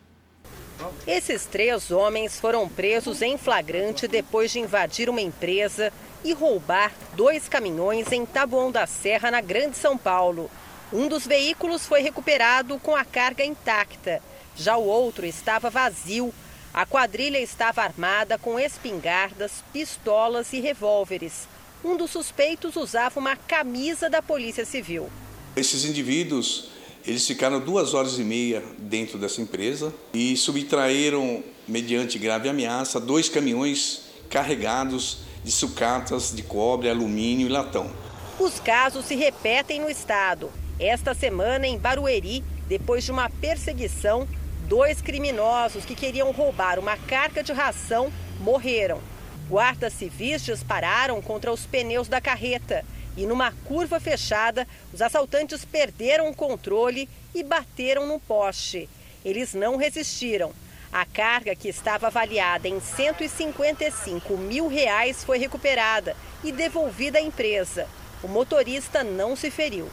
Esses 1.07 1.47
três 1.47 1.93
homens 1.93 2.41
foram 2.41 2.69
presos 2.69 3.23
em 3.23 3.39
flagrante 3.39 4.09
depois 4.09 4.51
de 4.51 4.59
invadir 4.59 5.09
uma 5.09 5.21
empresa 5.21 5.93
e 6.25 6.33
roubar 6.33 6.91
dois 7.15 7.49
caminhões 7.49 8.11
em 8.11 8.27
Taboão 8.27 8.73
da 8.73 8.89
Serra, 8.89 9.31
na 9.31 9.41
Grande 9.41 9.77
São 9.77 9.97
Paulo. 9.97 10.51
Um 10.93 11.07
dos 11.07 11.25
veículos 11.25 11.87
foi 11.87 12.03
recuperado 12.03 12.77
com 12.81 12.97
a 12.97 13.05
carga 13.05 13.45
intacta 13.45 14.21
já 14.57 14.77
o 14.77 14.85
outro 14.85 15.27
estava 15.27 15.71
vazio. 15.71 16.33
A 16.73 16.87
quadrilha 16.87 17.39
estava 17.39 17.83
armada 17.83 18.39
com 18.39 18.59
espingardas, 18.59 19.63
pistolas 19.73 20.53
e 20.53 20.61
revólveres. 20.61 21.49
Um 21.85 21.97
dos 21.97 22.11
suspeitos 22.11 22.77
usava 22.77 23.19
uma 23.19 23.37
camisa 23.37 24.09
da 24.09 24.23
Polícia 24.23 24.65
Civil. 24.65 25.11
Esses 25.55 25.85
indivíduos, 25.85 26.71
eles 27.05 27.27
ficaram 27.27 27.61
duas 27.61 27.93
horas 27.93 28.19
e 28.19 28.25
meia 28.25 28.63
dentro 28.79 29.19
dessa 29.19 29.43
empresa 29.43 29.93
e 30.15 30.37
subtraíram, 30.37 31.43
mediante 31.67 32.19
grave 32.19 32.49
ameaça, 32.49 33.01
dois 33.01 33.29
caminhões 33.29 34.03
carregados 34.31 35.19
de 35.45 35.51
sucatas 35.51 36.35
de 36.35 36.43
cobre, 36.43 36.89
alumínio 36.89 37.47
e 37.47 37.51
latão. 37.51 37.91
Os 38.39 38.59
casos 38.61 39.05
se 39.05 39.15
repetem 39.15 39.81
no 39.81 39.91
estado. 39.91 40.51
Esta 40.79 41.15
semana, 41.15 41.67
em 41.67 41.79
Barueri, 41.79 42.43
depois 42.67 43.05
de 43.05 43.13
uma 43.13 43.29
perseguição, 43.29 44.27
Dois 44.73 45.03
criminosos 45.03 45.85
que 45.85 45.95
queriam 45.95 46.33
roubar 46.33 46.79
uma 46.79 46.97
carga 46.97 47.43
de 47.43 47.53
ração 47.53 48.11
morreram. 48.41 49.03
Guardas 49.47 49.93
civis 49.93 50.43
dispararam 50.43 51.21
contra 51.21 51.53
os 51.53 51.67
pneus 51.67 52.09
da 52.09 52.23
carreta. 52.23 52.83
E 53.15 53.27
numa 53.27 53.53
curva 53.67 54.01
fechada, 54.01 54.67
os 54.91 55.03
assaltantes 55.03 55.63
perderam 55.63 56.31
o 56.31 56.35
controle 56.35 57.07
e 57.35 57.45
bateram 57.45 58.07
no 58.07 58.19
poste. 58.19 58.89
Eles 59.23 59.53
não 59.53 59.77
resistiram. 59.77 60.55
A 60.91 61.05
carga, 61.05 61.55
que 61.55 61.69
estava 61.69 62.07
avaliada 62.07 62.67
em 62.67 62.81
155 62.81 64.39
mil 64.39 64.69
reais, 64.69 65.23
foi 65.23 65.37
recuperada 65.37 66.17
e 66.43 66.51
devolvida 66.51 67.19
à 67.19 67.21
empresa. 67.21 67.87
O 68.23 68.27
motorista 68.27 69.05
não 69.05 69.37
se 69.37 69.51
feriu. 69.51 69.91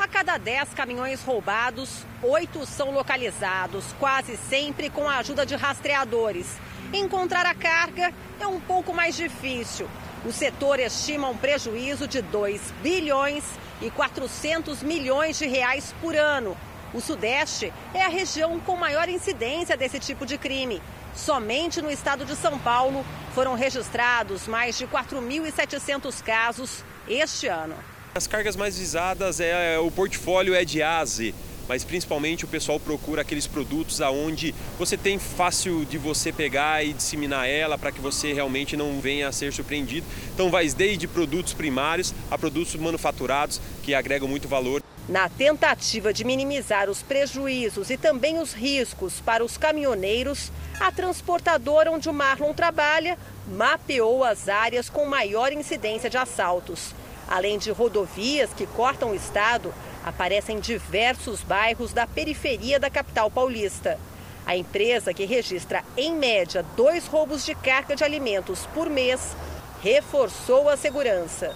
A 0.00 0.08
cada 0.08 0.38
10 0.38 0.72
caminhões 0.72 1.22
roubados, 1.22 2.06
oito 2.22 2.64
são 2.64 2.90
localizados, 2.90 3.84
quase 3.98 4.34
sempre 4.48 4.88
com 4.88 5.06
a 5.06 5.18
ajuda 5.18 5.44
de 5.44 5.54
rastreadores. 5.54 6.56
Encontrar 6.90 7.44
a 7.44 7.54
carga 7.54 8.10
é 8.40 8.46
um 8.46 8.58
pouco 8.58 8.94
mais 8.94 9.14
difícil. 9.14 9.86
O 10.24 10.32
setor 10.32 10.80
estima 10.80 11.28
um 11.28 11.36
prejuízo 11.36 12.08
de 12.08 12.22
2 12.22 12.72
bilhões 12.82 13.44
e 13.82 13.90
400 13.90 14.82
milhões 14.82 15.38
de 15.38 15.46
reais 15.46 15.94
por 16.00 16.16
ano, 16.16 16.56
o 16.92 17.00
Sudeste 17.00 17.70
é 17.94 18.02
a 18.02 18.08
região 18.08 18.58
com 18.58 18.76
maior 18.76 19.06
incidência 19.08 19.76
desse 19.76 20.00
tipo 20.00 20.24
de 20.26 20.36
crime. 20.36 20.82
Somente 21.14 21.80
no 21.82 21.90
estado 21.90 22.24
de 22.24 22.34
São 22.34 22.58
Paulo 22.58 23.04
foram 23.34 23.54
registrados 23.54 24.48
mais 24.48 24.76
de 24.76 24.86
4.700 24.86 26.22
casos 26.22 26.82
este 27.06 27.46
ano. 27.46 27.76
As 28.12 28.26
cargas 28.26 28.56
mais 28.56 28.76
visadas 28.76 29.38
é 29.38 29.78
o 29.78 29.88
portfólio 29.88 30.52
é 30.52 30.64
de 30.64 30.82
ASE, 30.82 31.32
mas 31.68 31.84
principalmente 31.84 32.44
o 32.44 32.48
pessoal 32.48 32.80
procura 32.80 33.22
aqueles 33.22 33.46
produtos 33.46 34.00
aonde 34.00 34.52
você 34.76 34.96
tem 34.96 35.16
fácil 35.16 35.84
de 35.84 35.96
você 35.96 36.32
pegar 36.32 36.84
e 36.84 36.92
disseminar 36.92 37.48
ela 37.48 37.78
para 37.78 37.92
que 37.92 38.00
você 38.00 38.32
realmente 38.32 38.76
não 38.76 39.00
venha 39.00 39.28
a 39.28 39.32
ser 39.32 39.52
surpreendido. 39.52 40.04
Então 40.34 40.50
vai 40.50 40.68
desde 40.70 41.06
produtos 41.06 41.52
primários 41.52 42.12
a 42.28 42.36
produtos 42.36 42.74
manufaturados 42.74 43.60
que 43.84 43.94
agregam 43.94 44.26
muito 44.26 44.48
valor. 44.48 44.82
Na 45.08 45.28
tentativa 45.28 46.12
de 46.12 46.24
minimizar 46.24 46.90
os 46.90 47.02
prejuízos 47.02 47.90
e 47.90 47.96
também 47.96 48.40
os 48.40 48.52
riscos 48.52 49.20
para 49.20 49.44
os 49.44 49.56
caminhoneiros, 49.56 50.50
a 50.80 50.90
transportadora 50.90 51.92
onde 51.92 52.08
o 52.08 52.12
Marlon 52.12 52.52
trabalha 52.54 53.16
mapeou 53.48 54.24
as 54.24 54.48
áreas 54.48 54.90
com 54.90 55.06
maior 55.06 55.52
incidência 55.52 56.10
de 56.10 56.16
assaltos. 56.16 56.92
Além 57.30 57.58
de 57.58 57.70
rodovias 57.70 58.50
que 58.52 58.66
cortam 58.66 59.12
o 59.12 59.14
estado, 59.14 59.72
aparecem 60.04 60.58
diversos 60.58 61.42
bairros 61.42 61.92
da 61.92 62.04
periferia 62.04 62.80
da 62.80 62.90
capital 62.90 63.30
paulista. 63.30 63.96
A 64.44 64.56
empresa, 64.56 65.14
que 65.14 65.24
registra 65.24 65.84
em 65.96 66.12
média 66.12 66.64
dois 66.76 67.06
roubos 67.06 67.46
de 67.46 67.54
carga 67.54 67.94
de 67.94 68.02
alimentos 68.02 68.66
por 68.74 68.90
mês, 68.90 69.36
reforçou 69.80 70.68
a 70.68 70.76
segurança. 70.76 71.54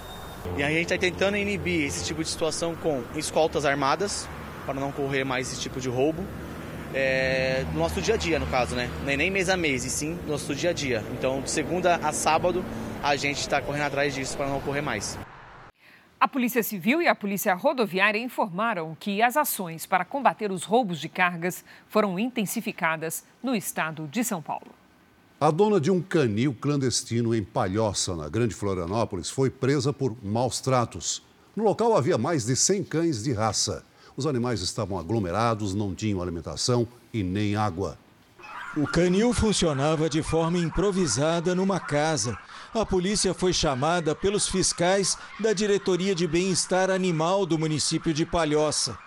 E 0.55 0.63
a 0.63 0.69
gente 0.69 0.83
está 0.83 0.97
tentando 0.97 1.35
inibir 1.35 1.85
esse 1.85 2.05
tipo 2.05 2.23
de 2.23 2.29
situação 2.29 2.73
com 2.75 3.03
escoltas 3.15 3.65
armadas, 3.65 4.29
para 4.65 4.75
não 4.75 4.93
correr 4.93 5.25
mais 5.25 5.51
esse 5.51 5.59
tipo 5.59 5.81
de 5.81 5.89
roubo. 5.89 6.23
É, 6.93 7.65
no 7.73 7.79
nosso 7.79 8.01
dia 8.01 8.13
a 8.13 8.17
dia, 8.17 8.39
no 8.39 8.47
caso, 8.47 8.75
né? 8.75 8.89
Nem, 9.03 9.17
nem 9.17 9.29
mês 9.29 9.49
a 9.49 9.57
mês, 9.57 9.83
e 9.83 9.89
sim 9.89 10.17
no 10.23 10.31
nosso 10.31 10.55
dia 10.55 10.69
a 10.69 10.73
dia. 10.73 11.03
Então, 11.11 11.41
de 11.41 11.51
segunda 11.51 11.95
a 11.95 12.13
sábado, 12.13 12.63
a 13.03 13.17
gente 13.17 13.41
está 13.41 13.61
correndo 13.61 13.83
atrás 13.83 14.15
disso 14.15 14.37
para 14.37 14.47
não 14.47 14.57
ocorrer 14.57 14.81
mais. 14.81 15.17
A 16.25 16.27
Polícia 16.27 16.63
Civil 16.63 17.03
e 17.03 17.07
a 17.07 17.13
Polícia 17.13 17.53
Rodoviária 17.53 18.17
informaram 18.17 18.97
que 18.99 19.21
as 19.21 19.37
ações 19.37 19.85
para 19.85 20.03
combater 20.03 20.51
os 20.51 20.63
roubos 20.63 20.99
de 20.99 21.07
cargas 21.07 21.63
foram 21.87 22.17
intensificadas 22.17 23.23
no 23.43 23.53
estado 23.53 24.07
de 24.07 24.23
São 24.23 24.41
Paulo. 24.41 24.71
A 25.39 25.51
dona 25.51 25.79
de 25.79 25.91
um 25.91 26.01
canil 26.01 26.51
clandestino 26.59 27.35
em 27.35 27.43
Palhoça, 27.43 28.15
na 28.15 28.27
Grande 28.27 28.55
Florianópolis, 28.55 29.29
foi 29.29 29.51
presa 29.51 29.93
por 29.93 30.17
maus 30.23 30.59
tratos. 30.59 31.21
No 31.55 31.63
local 31.63 31.95
havia 31.95 32.17
mais 32.17 32.43
de 32.43 32.55
100 32.55 32.85
cães 32.85 33.21
de 33.21 33.31
raça. 33.31 33.85
Os 34.17 34.25
animais 34.25 34.61
estavam 34.61 34.97
aglomerados, 34.97 35.75
não 35.75 35.93
tinham 35.93 36.23
alimentação 36.23 36.87
e 37.13 37.21
nem 37.21 37.55
água. 37.55 37.99
O 38.75 38.87
canil 38.87 39.31
funcionava 39.31 40.09
de 40.09 40.23
forma 40.23 40.57
improvisada 40.57 41.53
numa 41.53 41.79
casa. 41.79 42.35
A 42.75 42.85
polícia 42.85 43.33
foi 43.33 43.53
chamada 43.53 44.13
pelos 44.13 44.49
fiscais 44.49 45.17
da 45.39 45.53
Diretoria 45.53 46.13
de 46.13 46.27
Bem-Estar 46.27 46.89
Animal 46.91 47.45
do 47.45 47.57
município 47.57 48.13
de 48.13 48.25
Palhoça. 48.25 48.97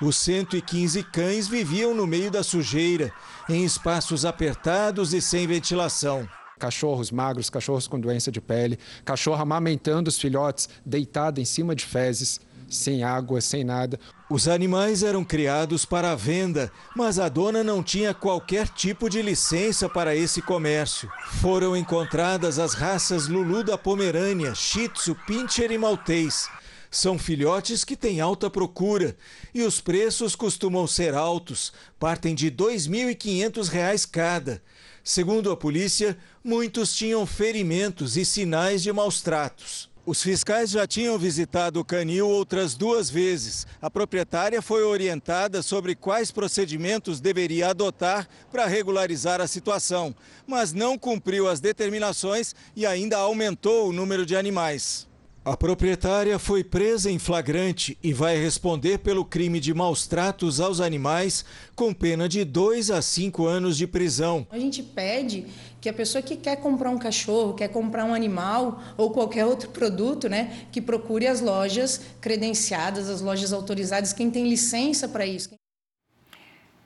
Os 0.00 0.16
115 0.16 1.02
cães 1.02 1.46
viviam 1.46 1.92
no 1.92 2.06
meio 2.06 2.30
da 2.30 2.42
sujeira, 2.42 3.12
em 3.46 3.66
espaços 3.66 4.24
apertados 4.24 5.12
e 5.12 5.20
sem 5.20 5.46
ventilação. 5.46 6.26
Cachorros 6.58 7.10
magros, 7.10 7.50
cachorros 7.50 7.86
com 7.86 8.00
doença 8.00 8.32
de 8.32 8.40
pele, 8.40 8.78
cachorro 9.04 9.42
amamentando 9.42 10.08
os 10.08 10.18
filhotes 10.18 10.66
deitado 10.82 11.38
em 11.38 11.44
cima 11.44 11.74
de 11.74 11.84
fezes, 11.84 12.40
sem 12.66 13.04
água, 13.04 13.42
sem 13.42 13.62
nada. 13.62 14.00
Os 14.30 14.46
animais 14.46 15.02
eram 15.02 15.24
criados 15.24 15.86
para 15.86 16.12
a 16.12 16.14
venda, 16.14 16.70
mas 16.94 17.18
a 17.18 17.30
dona 17.30 17.64
não 17.64 17.82
tinha 17.82 18.12
qualquer 18.12 18.68
tipo 18.68 19.08
de 19.08 19.22
licença 19.22 19.88
para 19.88 20.14
esse 20.14 20.42
comércio. 20.42 21.10
Foram 21.40 21.74
encontradas 21.74 22.58
as 22.58 22.74
raças 22.74 23.26
Lulu 23.26 23.64
da 23.64 23.78
Pomerânia, 23.78 24.54
Shih 24.54 24.90
Tzu, 24.90 25.14
Pinscher 25.26 25.72
e 25.72 25.78
Maltês. 25.78 26.46
São 26.90 27.18
filhotes 27.18 27.84
que 27.84 27.96
têm 27.96 28.20
alta 28.20 28.50
procura 28.50 29.16
e 29.54 29.62
os 29.62 29.80
preços 29.80 30.36
costumam 30.36 30.86
ser 30.86 31.14
altos, 31.14 31.72
partem 31.98 32.34
de 32.34 32.48
R$ 32.48 32.56
2.500 32.56 34.10
cada. 34.10 34.62
Segundo 35.02 35.50
a 35.50 35.56
polícia, 35.56 36.18
muitos 36.44 36.94
tinham 36.94 37.24
ferimentos 37.24 38.18
e 38.18 38.26
sinais 38.26 38.82
de 38.82 38.92
maus 38.92 39.22
tratos. 39.22 39.87
Os 40.08 40.22
fiscais 40.22 40.70
já 40.70 40.86
tinham 40.86 41.18
visitado 41.18 41.78
o 41.78 41.84
canil 41.84 42.26
outras 42.30 42.74
duas 42.74 43.10
vezes. 43.10 43.66
A 43.78 43.90
proprietária 43.90 44.62
foi 44.62 44.82
orientada 44.82 45.60
sobre 45.60 45.94
quais 45.94 46.30
procedimentos 46.30 47.20
deveria 47.20 47.68
adotar 47.68 48.26
para 48.50 48.64
regularizar 48.64 49.38
a 49.38 49.46
situação, 49.46 50.14
mas 50.46 50.72
não 50.72 50.96
cumpriu 50.96 51.46
as 51.46 51.60
determinações 51.60 52.54
e 52.74 52.86
ainda 52.86 53.18
aumentou 53.18 53.86
o 53.86 53.92
número 53.92 54.24
de 54.24 54.34
animais. 54.34 55.06
A 55.44 55.56
proprietária 55.56 56.38
foi 56.38 56.62
presa 56.62 57.10
em 57.10 57.18
flagrante 57.18 57.96
e 58.02 58.12
vai 58.12 58.36
responder 58.36 58.98
pelo 58.98 59.24
crime 59.24 59.58
de 59.58 59.72
maus 59.72 60.06
tratos 60.06 60.60
aos 60.60 60.78
animais, 60.78 61.42
com 61.74 61.94
pena 61.94 62.28
de 62.28 62.44
2 62.44 62.90
a 62.90 63.00
5 63.00 63.46
anos 63.46 63.78
de 63.78 63.86
prisão. 63.86 64.46
A 64.50 64.58
gente 64.58 64.82
pede 64.82 65.46
que 65.80 65.88
a 65.88 65.92
pessoa 65.92 66.22
que 66.22 66.36
quer 66.36 66.56
comprar 66.56 66.90
um 66.90 66.98
cachorro, 66.98 67.54
quer 67.54 67.68
comprar 67.68 68.04
um 68.04 68.14
animal 68.14 68.80
ou 68.96 69.10
qualquer 69.10 69.44
outro 69.44 69.70
produto, 69.70 70.28
né, 70.28 70.66
que 70.72 70.80
procure 70.80 71.26
as 71.26 71.40
lojas 71.40 72.00
credenciadas, 72.20 73.08
as 73.08 73.20
lojas 73.20 73.52
autorizadas, 73.52 74.12
quem 74.12 74.30
tem 74.30 74.48
licença 74.48 75.08
para 75.08 75.26
isso. 75.26 75.50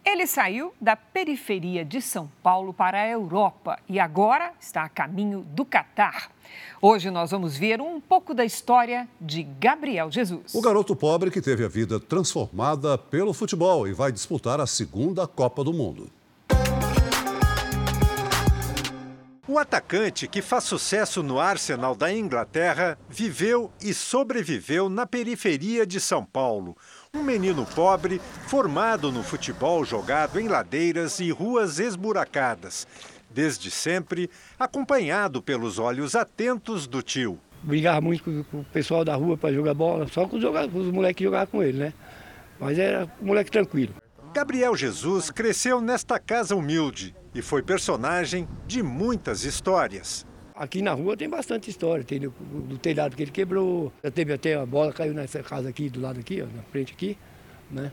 Ele 0.04 0.26
saiu 0.26 0.74
da 0.80 0.96
periferia 0.96 1.84
de 1.84 2.02
São 2.02 2.28
Paulo 2.42 2.74
para 2.74 3.00
a 3.00 3.08
Europa 3.08 3.78
e 3.88 4.00
agora 4.00 4.52
está 4.60 4.82
a 4.82 4.88
caminho 4.88 5.46
do 5.54 5.64
Catar. 5.64 6.28
Hoje 6.80 7.08
nós 7.08 7.30
vamos 7.30 7.56
ver 7.56 7.80
um 7.80 8.00
pouco 8.00 8.34
da 8.34 8.44
história 8.44 9.08
de 9.20 9.44
Gabriel 9.44 10.10
Jesus. 10.10 10.52
O 10.54 10.60
garoto 10.60 10.96
pobre 10.96 11.30
que 11.30 11.40
teve 11.40 11.64
a 11.64 11.68
vida 11.68 12.00
transformada 12.00 12.98
pelo 12.98 13.32
futebol 13.32 13.86
e 13.86 13.92
vai 13.92 14.10
disputar 14.10 14.60
a 14.60 14.66
segunda 14.66 15.24
Copa 15.26 15.62
do 15.62 15.72
Mundo. 15.72 16.10
O 19.52 19.58
atacante, 19.58 20.26
que 20.26 20.40
faz 20.40 20.64
sucesso 20.64 21.22
no 21.22 21.38
Arsenal 21.38 21.94
da 21.94 22.10
Inglaterra, 22.10 22.98
viveu 23.06 23.70
e 23.82 23.92
sobreviveu 23.92 24.88
na 24.88 25.04
periferia 25.04 25.84
de 25.84 26.00
São 26.00 26.24
Paulo. 26.24 26.74
Um 27.12 27.22
menino 27.22 27.66
pobre, 27.66 28.18
formado 28.46 29.12
no 29.12 29.22
futebol 29.22 29.84
jogado 29.84 30.40
em 30.40 30.48
ladeiras 30.48 31.20
e 31.20 31.30
ruas 31.30 31.78
esburacadas. 31.78 32.88
Desde 33.28 33.70
sempre, 33.70 34.30
acompanhado 34.58 35.42
pelos 35.42 35.78
olhos 35.78 36.16
atentos 36.16 36.86
do 36.86 37.02
tio. 37.02 37.38
Brigava 37.62 38.00
muito 38.00 38.24
com 38.50 38.60
o 38.60 38.64
pessoal 38.64 39.04
da 39.04 39.14
rua 39.16 39.36
para 39.36 39.52
jogar 39.52 39.74
bola, 39.74 40.08
só 40.08 40.26
com 40.26 40.38
os, 40.38 40.44
os 40.44 40.86
moleques 40.90 41.22
jogavam 41.22 41.48
com 41.48 41.62
ele, 41.62 41.76
né? 41.76 41.92
Mas 42.58 42.78
era 42.78 43.06
um 43.20 43.26
moleque 43.26 43.50
tranquilo. 43.50 43.92
Gabriel 44.32 44.74
Jesus 44.74 45.30
cresceu 45.30 45.78
nesta 45.78 46.18
casa 46.18 46.56
humilde 46.56 47.14
e 47.34 47.42
foi 47.42 47.62
personagem 47.62 48.48
de 48.66 48.82
muitas 48.82 49.44
histórias. 49.44 50.26
Aqui 50.54 50.80
na 50.80 50.92
rua 50.94 51.18
tem 51.18 51.28
bastante 51.28 51.68
história, 51.68 52.02
tem 52.02 52.18
do, 52.18 52.78
telhado 52.78 53.14
que 53.14 53.22
ele 53.22 53.30
quebrou, 53.30 53.92
já 54.02 54.10
teve 54.10 54.32
até 54.32 54.54
a 54.54 54.64
bola 54.64 54.90
caiu 54.90 55.12
nessa 55.12 55.42
casa 55.42 55.68
aqui, 55.68 55.90
do 55.90 56.00
lado 56.00 56.18
aqui, 56.18 56.40
ó, 56.40 56.46
na 56.46 56.62
frente 56.62 56.94
aqui, 56.94 57.18
né? 57.70 57.92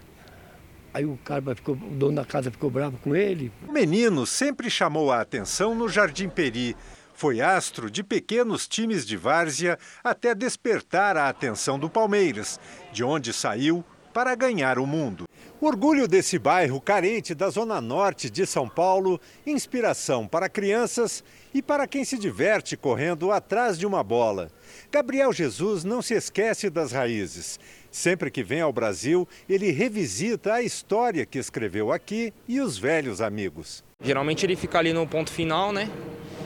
Aí 0.93 1.05
o 1.05 1.17
cara 1.25 1.53
ficou, 1.55 1.75
o 1.75 1.95
dono 1.95 2.15
da 2.15 2.25
casa 2.25 2.49
ficou 2.49 2.69
bravo 2.69 2.97
com 2.99 3.13
ele. 3.13 3.51
O 3.67 3.73
menino 3.73 4.25
sempre 4.25 4.69
chamou 4.69 5.11
a 5.11 5.19
atenção 5.19 5.75
no 5.75 5.89
Jardim 5.89 6.29
Peri. 6.29 6.75
Foi 7.13 7.41
astro 7.41 7.91
de 7.91 8.01
pequenos 8.01 8.65
times 8.65 9.05
de 9.05 9.17
várzea 9.17 9.77
até 10.01 10.33
despertar 10.33 11.17
a 11.17 11.27
atenção 11.27 11.77
do 11.77 11.89
Palmeiras, 11.89 12.59
de 12.93 13.03
onde 13.03 13.33
saiu 13.33 13.83
para 14.13 14.35
ganhar 14.35 14.79
o 14.79 14.85
mundo. 14.85 15.25
O 15.61 15.67
orgulho 15.67 16.07
desse 16.07 16.39
bairro 16.39 16.79
carente 16.79 17.35
da 17.35 17.49
zona 17.49 17.81
norte 17.81 18.29
de 18.29 18.45
São 18.45 18.69
Paulo, 18.69 19.19
inspiração 19.45 20.25
para 20.25 20.47
crianças 20.47 21.21
e 21.53 21.61
para 21.61 21.85
quem 21.85 22.05
se 22.05 22.17
diverte 22.17 22.77
correndo 22.77 23.29
atrás 23.31 23.77
de 23.77 23.85
uma 23.85 24.01
bola. 24.01 24.49
Gabriel 24.89 25.33
Jesus 25.33 25.83
não 25.83 26.01
se 26.01 26.13
esquece 26.13 26.69
das 26.69 26.93
raízes. 26.93 27.59
Sempre 27.91 28.31
que 28.31 28.41
vem 28.41 28.61
ao 28.61 28.71
Brasil, 28.71 29.27
ele 29.49 29.71
revisita 29.71 30.53
a 30.53 30.61
história 30.61 31.25
que 31.25 31.37
escreveu 31.37 31.91
aqui 31.91 32.33
e 32.47 32.61
os 32.61 32.77
velhos 32.77 33.19
amigos. 33.19 33.83
Geralmente 34.01 34.45
ele 34.45 34.55
fica 34.55 34.79
ali 34.79 34.93
no 34.93 35.05
ponto 35.05 35.29
final, 35.29 35.73
né? 35.73 35.89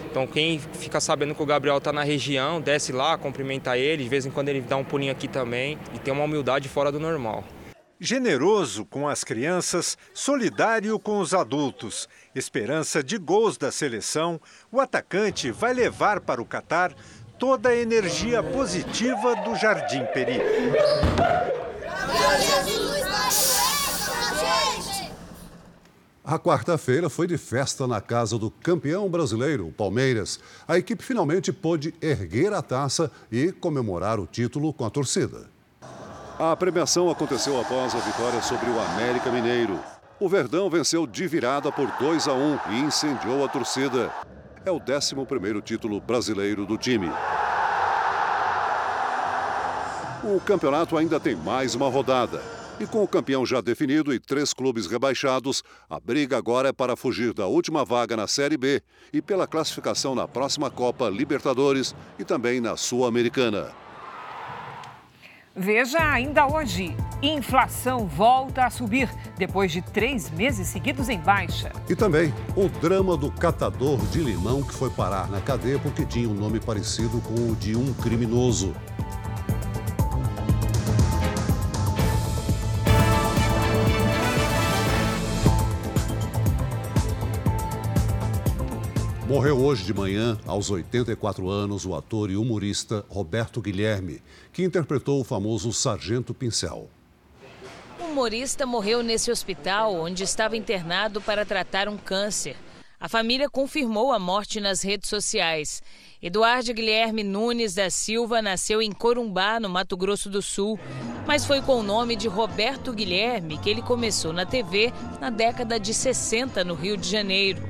Então 0.09 0.25
quem 0.25 0.59
fica 0.59 0.99
sabendo 0.99 1.35
que 1.35 1.43
o 1.43 1.45
Gabriel 1.45 1.77
está 1.77 1.93
na 1.93 2.03
região, 2.03 2.59
desce 2.59 2.91
lá, 2.91 3.15
cumprimenta 3.17 3.77
ele, 3.77 4.03
de 4.03 4.09
vez 4.09 4.25
em 4.25 4.31
quando 4.31 4.49
ele 4.49 4.61
dá 4.61 4.75
um 4.75 4.83
pulinho 4.83 5.11
aqui 5.11 5.27
também 5.27 5.77
e 5.93 5.99
tem 5.99 6.11
uma 6.11 6.23
humildade 6.23 6.67
fora 6.67 6.91
do 6.91 6.99
normal. 6.99 7.43
Generoso 8.05 8.83
com 8.83 9.07
as 9.07 9.23
crianças, 9.23 9.97
solidário 10.13 10.99
com 10.99 11.19
os 11.19 11.33
adultos, 11.33 12.09
esperança 12.35 13.01
de 13.01 13.17
gols 13.17 13.57
da 13.57 13.71
seleção, 13.71 14.41
o 14.69 14.81
atacante 14.81 15.49
vai 15.51 15.73
levar 15.73 16.19
para 16.19 16.41
o 16.41 16.45
Catar 16.45 16.93
toda 17.39 17.69
a 17.69 17.75
energia 17.77 18.43
positiva 18.43 19.37
do 19.37 19.55
Jardim 19.55 20.03
Peri. 20.13 20.41
A 26.25 26.37
quarta-feira 26.37 27.09
foi 27.09 27.25
de 27.25 27.37
festa 27.37 27.87
na 27.87 28.01
casa 28.01 28.37
do 28.37 28.51
campeão 28.51 29.09
brasileiro, 29.09 29.65
o 29.65 29.71
Palmeiras. 29.71 30.41
A 30.67 30.77
equipe 30.77 31.01
finalmente 31.01 31.53
pôde 31.53 31.93
erguer 32.01 32.51
a 32.51 32.61
taça 32.61 33.09
e 33.31 33.53
comemorar 33.53 34.19
o 34.19 34.27
título 34.27 34.73
com 34.73 34.83
a 34.83 34.89
torcida. 34.89 35.52
A 36.51 36.57
premiação 36.57 37.09
aconteceu 37.09 37.57
após 37.57 37.95
a 37.95 37.99
vitória 37.99 38.41
sobre 38.41 38.69
o 38.69 38.77
América 38.77 39.31
Mineiro. 39.31 39.79
O 40.19 40.27
Verdão 40.27 40.69
venceu 40.69 41.07
de 41.07 41.25
virada 41.25 41.71
por 41.71 41.89
2 41.97 42.27
a 42.27 42.33
1 42.33 42.59
e 42.71 42.79
incendiou 42.81 43.45
a 43.45 43.47
torcida. 43.47 44.11
É 44.65 44.69
o 44.69 44.77
11º 44.77 45.61
título 45.61 46.01
brasileiro 46.01 46.65
do 46.65 46.77
time. 46.77 47.09
O 50.21 50.37
campeonato 50.41 50.97
ainda 50.97 51.17
tem 51.17 51.33
mais 51.33 51.75
uma 51.75 51.87
rodada. 51.87 52.41
E 52.77 52.85
com 52.85 53.01
o 53.01 53.07
campeão 53.07 53.45
já 53.45 53.61
definido 53.61 54.13
e 54.13 54.19
três 54.19 54.51
clubes 54.51 54.85
rebaixados, 54.85 55.63
a 55.89 55.97
briga 55.97 56.37
agora 56.37 56.67
é 56.67 56.73
para 56.73 56.97
fugir 56.97 57.33
da 57.33 57.47
última 57.47 57.85
vaga 57.85 58.17
na 58.17 58.27
Série 58.27 58.57
B 58.57 58.81
e 59.13 59.21
pela 59.21 59.47
classificação 59.47 60.13
na 60.13 60.27
próxima 60.27 60.69
Copa 60.69 61.09
Libertadores 61.09 61.95
e 62.19 62.25
também 62.25 62.59
na 62.59 62.75
Sul-Americana. 62.75 63.82
Veja 65.55 65.99
ainda 65.99 66.47
hoje: 66.47 66.97
inflação 67.21 68.07
volta 68.07 68.65
a 68.65 68.71
subir 68.71 69.07
depois 69.37 69.71
de 69.71 69.83
três 69.83 70.31
meses 70.31 70.67
seguidos 70.67 71.09
em 71.09 71.19
baixa. 71.19 71.71
E 71.87 71.95
também 71.95 72.33
o 72.55 72.67
drama 72.67 73.15
do 73.15 73.31
catador 73.31 73.99
de 74.07 74.19
limão 74.19 74.63
que 74.63 74.73
foi 74.73 74.89
parar 74.89 75.29
na 75.29 75.39
cadeia 75.39 75.77
porque 75.77 76.05
tinha 76.05 76.27
um 76.27 76.33
nome 76.33 76.59
parecido 76.59 77.21
com 77.21 77.51
o 77.51 77.55
de 77.55 77.75
um 77.75 77.93
criminoso. 77.93 78.73
Morreu 89.33 89.59
hoje 89.59 89.83
de 89.83 89.95
manhã, 89.95 90.37
aos 90.45 90.69
84 90.69 91.49
anos, 91.49 91.87
o 91.87 91.95
ator 91.95 92.29
e 92.29 92.37
humorista 92.37 93.03
Roberto 93.09 93.59
Guilherme, 93.63 94.21
que 94.53 94.63
interpretou 94.63 95.19
o 95.19 95.23
famoso 95.23 95.73
Sargento 95.73 96.35
Pincel. 96.35 96.87
O 97.99 98.03
humorista 98.03 98.63
morreu 98.67 99.01
nesse 99.01 99.31
hospital 99.31 99.95
onde 99.95 100.23
estava 100.23 100.55
internado 100.55 101.19
para 101.19 101.43
tratar 101.47 101.89
um 101.89 101.97
câncer. 101.97 102.55
A 102.99 103.09
família 103.09 103.49
confirmou 103.49 104.13
a 104.13 104.19
morte 104.19 104.59
nas 104.59 104.83
redes 104.83 105.09
sociais. 105.09 105.81
Eduardo 106.21 106.71
Guilherme 106.71 107.23
Nunes 107.23 107.73
da 107.73 107.89
Silva 107.89 108.39
nasceu 108.39 108.83
em 108.83 108.91
Corumbá, 108.91 109.59
no 109.59 109.67
Mato 109.67 109.97
Grosso 109.97 110.29
do 110.29 110.43
Sul, 110.43 110.79
mas 111.25 111.43
foi 111.43 111.59
com 111.59 111.79
o 111.79 111.83
nome 111.83 112.15
de 112.15 112.27
Roberto 112.27 112.93
Guilherme 112.93 113.57
que 113.57 113.67
ele 113.71 113.81
começou 113.81 114.31
na 114.31 114.45
TV 114.45 114.93
na 115.19 115.31
década 115.31 115.79
de 115.79 115.91
60 115.91 116.63
no 116.63 116.75
Rio 116.75 116.95
de 116.95 117.09
Janeiro. 117.09 117.67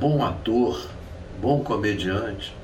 Bom 0.00 0.24
ator, 0.24 0.90
bom 1.44 1.62
comediante, 1.62 2.56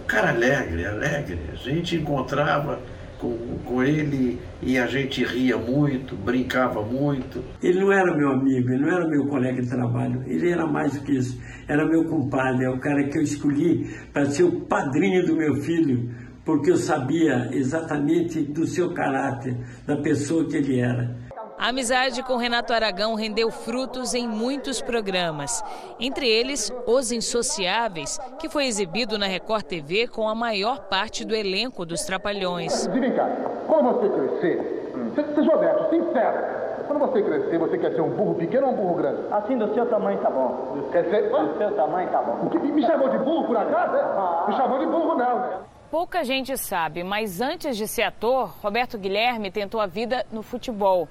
um 0.00 0.06
cara 0.06 0.30
alegre, 0.30 0.86
alegre. 0.86 1.40
A 1.52 1.56
gente 1.56 1.96
encontrava 1.96 2.78
com, 3.18 3.36
com 3.64 3.82
ele 3.82 4.38
e 4.62 4.78
a 4.78 4.86
gente 4.86 5.24
ria 5.24 5.56
muito, 5.56 6.14
brincava 6.14 6.80
muito. 6.80 7.42
Ele 7.60 7.80
não 7.80 7.90
era 7.90 8.16
meu 8.16 8.30
amigo, 8.30 8.70
ele 8.70 8.82
não 8.82 8.88
era 8.88 9.08
meu 9.08 9.26
colega 9.26 9.60
de 9.60 9.68
trabalho, 9.68 10.22
ele 10.28 10.48
era 10.48 10.64
mais 10.64 10.94
do 10.94 11.00
que 11.00 11.16
isso. 11.16 11.42
Era 11.66 11.84
meu 11.84 12.04
compadre, 12.04 12.66
é 12.66 12.70
o 12.70 12.78
cara 12.78 13.02
que 13.08 13.18
eu 13.18 13.22
escolhi 13.22 13.92
para 14.12 14.26
ser 14.26 14.44
o 14.44 14.60
padrinho 14.60 15.26
do 15.26 15.34
meu 15.34 15.56
filho, 15.56 16.08
porque 16.44 16.70
eu 16.70 16.76
sabia 16.76 17.50
exatamente 17.52 18.42
do 18.42 18.64
seu 18.64 18.94
caráter, 18.94 19.56
da 19.84 19.96
pessoa 19.96 20.48
que 20.48 20.56
ele 20.56 20.78
era. 20.78 21.16
A 21.58 21.70
amizade 21.70 22.22
com 22.22 22.36
Renato 22.36 22.72
Aragão 22.72 23.16
rendeu 23.16 23.50
frutos 23.50 24.14
em 24.14 24.28
muitos 24.28 24.80
programas, 24.80 25.62
entre 25.98 26.28
eles 26.28 26.72
Os 26.86 27.10
Insociáveis, 27.10 28.16
que 28.38 28.48
foi 28.48 28.66
exibido 28.66 29.18
na 29.18 29.26
Record 29.26 29.64
TV 29.64 30.06
com 30.06 30.28
a 30.28 30.36
maior 30.36 30.78
parte 30.88 31.24
do 31.24 31.34
elenco 31.34 31.84
dos 31.84 32.02
Trapalhões. 32.02 32.86
Vem 32.86 33.12
cá, 33.12 33.28
quando 33.66 33.92
você 33.92 34.08
crescer, 34.08 34.92
seja 35.34 35.56
honesto, 35.56 35.90
sincero, 35.90 36.58
quando 36.86 37.00
você 37.00 37.22
crescer, 37.22 37.58
você 37.58 37.76
quer 37.76 37.92
ser 37.92 38.00
um 38.02 38.10
burro 38.10 38.36
pequeno 38.36 38.68
ou 38.68 38.72
um 38.72 38.76
burro 38.76 38.94
grande? 38.94 39.20
Assim, 39.32 39.58
do 39.58 39.74
seu 39.74 39.84
tamanho 39.86 40.18
tá 40.20 40.30
bom. 40.30 40.88
Quer 40.92 41.10
ser? 41.10 41.28
Do 41.28 41.58
seu 41.58 41.72
tamanho 41.72 42.08
tá 42.10 42.22
bom. 42.22 42.46
O 42.46 42.50
que, 42.50 42.58
me 42.58 42.86
chamou 42.86 43.08
de 43.08 43.18
burro 43.18 43.48
por 43.48 43.56
acaso? 43.56 43.96
Ah. 43.96 44.46
Me 44.48 44.56
chamou 44.56 44.78
de 44.78 44.86
burro 44.86 45.16
não, 45.16 45.40
né? 45.40 45.58
Pouca 45.90 46.22
gente 46.22 46.56
sabe, 46.56 47.02
mas 47.02 47.40
antes 47.40 47.76
de 47.76 47.88
ser 47.88 48.02
ator, 48.02 48.54
Roberto 48.62 48.96
Guilherme 48.96 49.50
tentou 49.50 49.80
a 49.80 49.86
vida 49.86 50.24
no 50.30 50.42
futebol. 50.42 51.08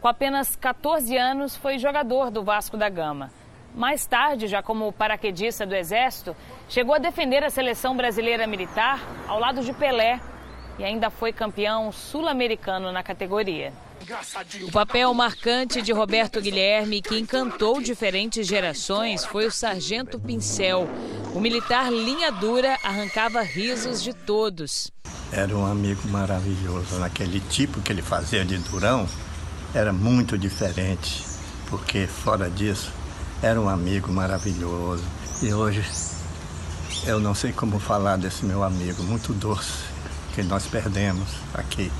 Com 0.00 0.08
apenas 0.08 0.56
14 0.56 1.14
anos, 1.16 1.54
foi 1.54 1.78
jogador 1.78 2.30
do 2.30 2.42
Vasco 2.42 2.76
da 2.76 2.88
Gama. 2.88 3.30
Mais 3.74 4.06
tarde, 4.06 4.48
já 4.48 4.62
como 4.62 4.92
paraquedista 4.92 5.66
do 5.66 5.74
Exército, 5.74 6.34
chegou 6.68 6.94
a 6.94 6.98
defender 6.98 7.44
a 7.44 7.50
seleção 7.50 7.94
brasileira 7.94 8.46
militar 8.46 9.00
ao 9.28 9.38
lado 9.38 9.62
de 9.62 9.72
Pelé 9.74 10.18
e 10.78 10.84
ainda 10.84 11.10
foi 11.10 11.32
campeão 11.32 11.92
sul-americano 11.92 12.90
na 12.90 13.02
categoria. 13.02 13.72
O 14.66 14.72
papel 14.72 15.12
marcante 15.12 15.82
de 15.82 15.92
Roberto 15.92 16.40
Guilherme, 16.40 17.02
que 17.02 17.18
encantou 17.18 17.82
diferentes 17.82 18.46
gerações, 18.46 19.26
foi 19.26 19.46
o 19.46 19.52
Sargento 19.52 20.18
Pincel. 20.18 20.88
O 21.34 21.40
militar 21.40 21.92
linha 21.92 22.32
dura 22.32 22.78
arrancava 22.82 23.42
risos 23.42 24.02
de 24.02 24.14
todos. 24.14 24.90
Era 25.30 25.54
um 25.54 25.66
amigo 25.66 26.08
maravilhoso. 26.08 26.98
Naquele 26.98 27.40
tipo 27.40 27.82
que 27.82 27.92
ele 27.92 28.02
fazia 28.02 28.44
de 28.44 28.56
durão, 28.56 29.06
era 29.74 29.92
muito 29.92 30.36
diferente, 30.36 31.24
porque 31.68 32.06
fora 32.06 32.50
disso 32.50 32.92
era 33.42 33.60
um 33.60 33.68
amigo 33.68 34.12
maravilhoso. 34.12 35.04
E 35.42 35.52
hoje 35.54 35.84
eu 37.06 37.20
não 37.20 37.34
sei 37.34 37.52
como 37.52 37.78
falar 37.78 38.16
desse 38.16 38.44
meu 38.44 38.62
amigo, 38.62 39.02
muito 39.02 39.32
doce, 39.32 39.84
que 40.34 40.42
nós 40.42 40.66
perdemos 40.66 41.28
aqui. 41.54 41.90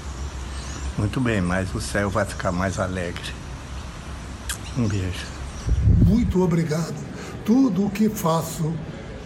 Muito 0.99 1.21
bem, 1.21 1.41
mas 1.41 1.75
o 1.75 1.81
céu 1.81 2.11
vai 2.11 2.25
ficar 2.25 2.53
mais 2.53 2.79
alegre. 2.79 3.33
Um 4.77 4.87
beijo. 4.87 5.27
Muito 6.05 6.43
obrigado. 6.43 6.95
Tudo 7.45 7.87
o 7.87 7.91
que 7.91 8.09
faço 8.09 8.75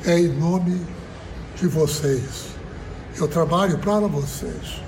é 0.04 0.18
em 0.18 0.28
nome 0.28 0.86
de 1.56 1.66
vocês. 1.66 2.46
Eu 3.16 3.26
trabalho 3.26 3.78
para 3.78 4.06
vocês. 4.06 4.83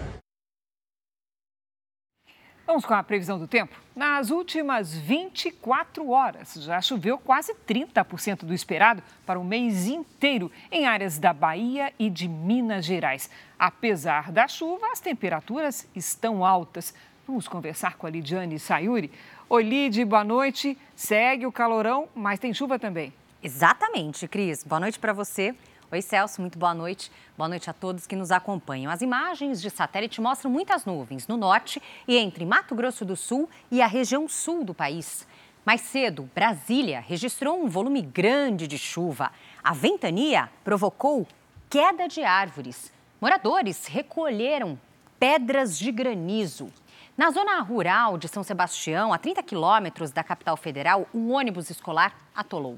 Vamos 2.66 2.84
com 2.84 2.94
a 2.94 3.02
previsão 3.02 3.38
do 3.38 3.46
tempo? 3.46 3.76
Nas 3.94 4.30
últimas 4.30 4.92
24 4.92 6.10
horas, 6.10 6.54
já 6.54 6.80
choveu 6.80 7.16
quase 7.16 7.54
30% 7.54 8.44
do 8.44 8.52
esperado 8.52 9.00
para 9.24 9.38
o 9.38 9.44
mês 9.44 9.86
inteiro 9.86 10.50
em 10.72 10.84
áreas 10.84 11.16
da 11.16 11.32
Bahia 11.32 11.92
e 11.96 12.10
de 12.10 12.26
Minas 12.26 12.84
Gerais. 12.84 13.30
Apesar 13.56 14.32
da 14.32 14.48
chuva, 14.48 14.88
as 14.90 14.98
temperaturas 14.98 15.86
estão 15.94 16.44
altas. 16.44 16.92
Vamos 17.24 17.46
conversar 17.46 17.96
com 17.96 18.08
a 18.08 18.10
Lidiane 18.10 18.58
Sayuri. 18.58 19.12
Oi, 19.48 19.62
Lid, 19.62 20.04
boa 20.04 20.24
noite. 20.24 20.76
Segue 20.96 21.46
o 21.46 21.52
calorão, 21.52 22.08
mas 22.16 22.40
tem 22.40 22.52
chuva 22.52 22.80
também. 22.80 23.14
Exatamente, 23.40 24.26
Cris. 24.26 24.64
Boa 24.64 24.80
noite 24.80 24.98
para 24.98 25.12
você. 25.12 25.54
Oi, 25.88 26.02
Celso, 26.02 26.40
muito 26.40 26.58
boa 26.58 26.74
noite. 26.74 27.12
Boa 27.38 27.48
noite 27.48 27.70
a 27.70 27.72
todos 27.72 28.08
que 28.08 28.16
nos 28.16 28.32
acompanham. 28.32 28.90
As 28.90 29.02
imagens 29.02 29.62
de 29.62 29.70
satélite 29.70 30.20
mostram 30.20 30.50
muitas 30.50 30.84
nuvens 30.84 31.28
no 31.28 31.36
norte 31.36 31.80
e 32.08 32.16
entre 32.16 32.44
Mato 32.44 32.74
Grosso 32.74 33.04
do 33.04 33.14
Sul 33.14 33.48
e 33.70 33.80
a 33.80 33.86
região 33.86 34.28
sul 34.28 34.64
do 34.64 34.74
país. 34.74 35.24
Mais 35.64 35.82
cedo, 35.82 36.28
Brasília 36.34 36.98
registrou 36.98 37.62
um 37.62 37.68
volume 37.68 38.02
grande 38.02 38.66
de 38.66 38.76
chuva. 38.76 39.30
A 39.62 39.72
ventania 39.72 40.50
provocou 40.64 41.24
queda 41.70 42.08
de 42.08 42.24
árvores. 42.24 42.92
Moradores 43.20 43.86
recolheram 43.86 44.76
pedras 45.20 45.78
de 45.78 45.92
granizo. 45.92 46.68
Na 47.16 47.30
zona 47.30 47.60
rural 47.60 48.18
de 48.18 48.26
São 48.26 48.42
Sebastião, 48.42 49.12
a 49.12 49.18
30 49.18 49.40
quilômetros 49.44 50.10
da 50.10 50.24
capital 50.24 50.56
federal, 50.56 51.06
um 51.14 51.32
ônibus 51.32 51.70
escolar 51.70 52.12
atolou. 52.34 52.76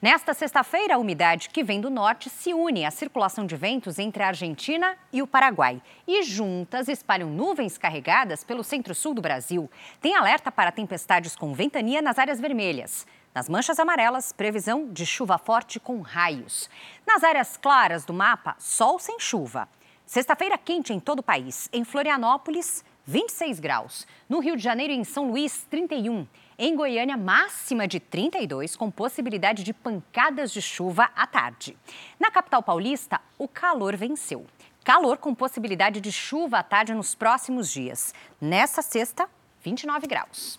Nesta 0.00 0.34
sexta-feira, 0.34 0.94
a 0.94 0.98
umidade 0.98 1.48
que 1.48 1.64
vem 1.64 1.80
do 1.80 1.88
norte 1.88 2.28
se 2.28 2.52
une 2.52 2.84
à 2.84 2.90
circulação 2.90 3.46
de 3.46 3.56
ventos 3.56 3.98
entre 3.98 4.22
a 4.22 4.28
Argentina 4.28 4.94
e 5.10 5.22
o 5.22 5.26
Paraguai 5.26 5.80
e 6.06 6.22
juntas 6.22 6.86
espalham 6.86 7.30
nuvens 7.30 7.78
carregadas 7.78 8.44
pelo 8.44 8.62
centro-sul 8.62 9.14
do 9.14 9.22
Brasil. 9.22 9.70
Tem 9.98 10.14
alerta 10.14 10.52
para 10.52 10.70
tempestades 10.70 11.34
com 11.34 11.54
ventania 11.54 12.02
nas 12.02 12.18
áreas 12.18 12.38
vermelhas. 12.38 13.06
Nas 13.34 13.48
manchas 13.48 13.78
amarelas, 13.78 14.32
previsão 14.32 14.92
de 14.92 15.06
chuva 15.06 15.38
forte 15.38 15.80
com 15.80 16.02
raios. 16.02 16.68
Nas 17.06 17.24
áreas 17.24 17.56
claras 17.56 18.04
do 18.04 18.12
mapa, 18.12 18.54
sol 18.58 18.98
sem 18.98 19.18
chuva. 19.18 19.66
Sexta-feira 20.04 20.58
quente 20.58 20.92
em 20.92 21.00
todo 21.00 21.20
o 21.20 21.22
país. 21.22 21.70
Em 21.72 21.84
Florianópolis, 21.84 22.84
26 23.06 23.60
graus. 23.60 24.06
No 24.28 24.40
Rio 24.40 24.56
de 24.56 24.62
Janeiro 24.62 24.92
e 24.92 24.96
em 24.96 25.04
São 25.04 25.30
Luís, 25.30 25.66
31. 25.70 26.26
Em 26.58 26.74
Goiânia, 26.74 27.18
máxima 27.18 27.86
de 27.86 28.00
32, 28.00 28.76
com 28.76 28.90
possibilidade 28.90 29.62
de 29.62 29.74
pancadas 29.74 30.50
de 30.50 30.62
chuva 30.62 31.10
à 31.14 31.26
tarde. 31.26 31.76
Na 32.18 32.30
capital 32.30 32.62
paulista, 32.62 33.20
o 33.38 33.46
calor 33.46 33.94
venceu. 33.94 34.46
Calor 34.82 35.18
com 35.18 35.34
possibilidade 35.34 36.00
de 36.00 36.10
chuva 36.10 36.60
à 36.60 36.62
tarde 36.62 36.94
nos 36.94 37.14
próximos 37.14 37.70
dias. 37.70 38.14
Nessa 38.40 38.80
sexta, 38.80 39.28
29 39.62 40.06
graus. 40.06 40.58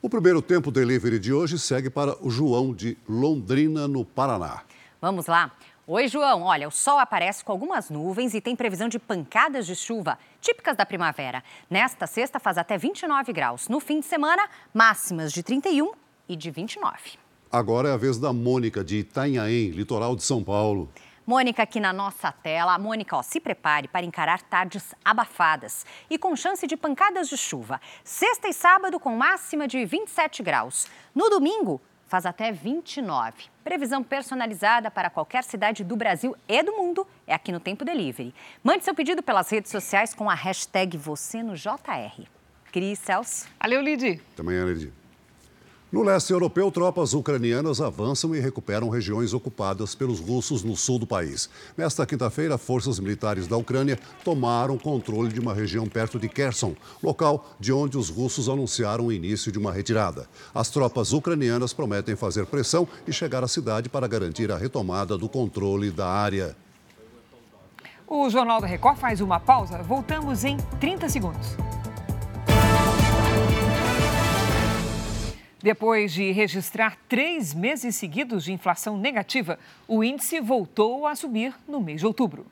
O 0.00 0.08
primeiro 0.08 0.40
tempo 0.40 0.70
delivery 0.70 1.18
de 1.18 1.30
hoje 1.30 1.58
segue 1.58 1.90
para 1.90 2.16
o 2.24 2.30
João 2.30 2.72
de 2.72 2.96
Londrina, 3.06 3.86
no 3.86 4.02
Paraná. 4.02 4.62
Vamos 4.98 5.26
lá. 5.26 5.52
Oi, 5.86 6.08
João. 6.08 6.44
Olha, 6.44 6.66
o 6.66 6.70
sol 6.70 6.98
aparece 6.98 7.44
com 7.44 7.52
algumas 7.52 7.90
nuvens 7.90 8.32
e 8.32 8.40
tem 8.40 8.56
previsão 8.56 8.88
de 8.88 8.98
pancadas 8.98 9.66
de 9.66 9.76
chuva 9.76 10.18
típicas 10.40 10.74
da 10.78 10.86
primavera. 10.86 11.44
Nesta 11.68 12.06
sexta 12.06 12.40
faz 12.40 12.56
até 12.56 12.78
29 12.78 13.34
graus. 13.34 13.68
No 13.68 13.78
fim 13.80 14.00
de 14.00 14.06
semana, 14.06 14.48
máximas 14.72 15.30
de 15.30 15.42
31 15.42 15.92
e 16.26 16.36
de 16.36 16.50
29. 16.50 17.18
Agora 17.52 17.90
é 17.90 17.92
a 17.92 17.98
vez 17.98 18.16
da 18.16 18.32
Mônica 18.32 18.82
de 18.82 19.00
Itanhaém, 19.00 19.72
litoral 19.72 20.16
de 20.16 20.22
São 20.22 20.42
Paulo. 20.42 20.90
Mônica 21.26 21.62
aqui 21.62 21.78
na 21.78 21.92
nossa 21.92 22.32
tela. 22.32 22.78
Mônica, 22.78 23.14
ó, 23.14 23.22
se 23.22 23.38
prepare 23.38 23.86
para 23.86 24.06
encarar 24.06 24.40
tardes 24.40 24.94
abafadas 25.04 25.84
e 26.08 26.16
com 26.16 26.34
chance 26.34 26.66
de 26.66 26.78
pancadas 26.78 27.28
de 27.28 27.36
chuva. 27.36 27.78
Sexta 28.02 28.48
e 28.48 28.54
sábado 28.54 28.98
com 28.98 29.14
máxima 29.14 29.68
de 29.68 29.84
27 29.84 30.42
graus. 30.42 30.86
No 31.14 31.28
domingo, 31.28 31.78
faz 32.06 32.26
até 32.26 32.52
29. 32.52 33.44
Previsão 33.62 34.02
personalizada 34.02 34.90
para 34.90 35.10
qualquer 35.10 35.44
cidade 35.44 35.82
do 35.82 35.96
Brasil 35.96 36.36
e 36.48 36.62
do 36.62 36.72
mundo 36.72 37.06
é 37.26 37.34
aqui 37.34 37.50
no 37.50 37.60
Tempo 37.60 37.84
Delivery. 37.84 38.34
Mande 38.62 38.84
seu 38.84 38.94
pedido 38.94 39.22
pelas 39.22 39.50
redes 39.50 39.70
sociais 39.70 40.14
com 40.14 40.28
a 40.28 40.34
hashtag 40.34 40.96
você 40.96 41.42
no 41.42 41.54
JR. 41.54 42.24
Cris 42.72 42.98
Celso. 42.98 43.48
Valeu, 43.60 43.80
Lidi. 43.80 44.20
Também 44.36 44.56
é, 44.56 44.64
Lidi. 44.64 44.92
No 45.94 46.02
leste 46.02 46.32
europeu, 46.32 46.72
tropas 46.72 47.14
ucranianas 47.14 47.80
avançam 47.80 48.34
e 48.34 48.40
recuperam 48.40 48.88
regiões 48.88 49.32
ocupadas 49.32 49.94
pelos 49.94 50.18
russos 50.18 50.64
no 50.64 50.74
sul 50.74 50.98
do 50.98 51.06
país. 51.06 51.48
Nesta 51.76 52.04
quinta-feira, 52.04 52.58
forças 52.58 52.98
militares 52.98 53.46
da 53.46 53.56
Ucrânia 53.56 53.96
tomaram 54.24 54.76
controle 54.76 55.32
de 55.32 55.38
uma 55.38 55.54
região 55.54 55.86
perto 55.86 56.18
de 56.18 56.28
Kherson, 56.28 56.74
local 57.00 57.48
de 57.60 57.72
onde 57.72 57.96
os 57.96 58.08
russos 58.08 58.48
anunciaram 58.48 59.06
o 59.06 59.12
início 59.12 59.52
de 59.52 59.58
uma 59.60 59.72
retirada. 59.72 60.28
As 60.52 60.68
tropas 60.68 61.12
ucranianas 61.12 61.72
prometem 61.72 62.16
fazer 62.16 62.44
pressão 62.46 62.88
e 63.06 63.12
chegar 63.12 63.44
à 63.44 63.46
cidade 63.46 63.88
para 63.88 64.08
garantir 64.08 64.50
a 64.50 64.58
retomada 64.58 65.16
do 65.16 65.28
controle 65.28 65.92
da 65.92 66.08
área. 66.08 66.56
O 68.04 68.28
Jornal 68.28 68.60
da 68.60 68.66
Record 68.66 68.98
faz 68.98 69.20
uma 69.20 69.38
pausa. 69.38 69.80
Voltamos 69.84 70.42
em 70.42 70.56
30 70.80 71.08
segundos. 71.08 71.56
Depois 75.64 76.12
de 76.12 76.30
registrar 76.30 76.98
três 77.08 77.54
meses 77.54 77.96
seguidos 77.96 78.44
de 78.44 78.52
inflação 78.52 78.98
negativa, 78.98 79.58
o 79.88 80.04
índice 80.04 80.38
voltou 80.38 81.06
a 81.06 81.16
subir 81.16 81.54
no 81.66 81.80
mês 81.80 82.00
de 82.00 82.06
outubro. 82.06 82.44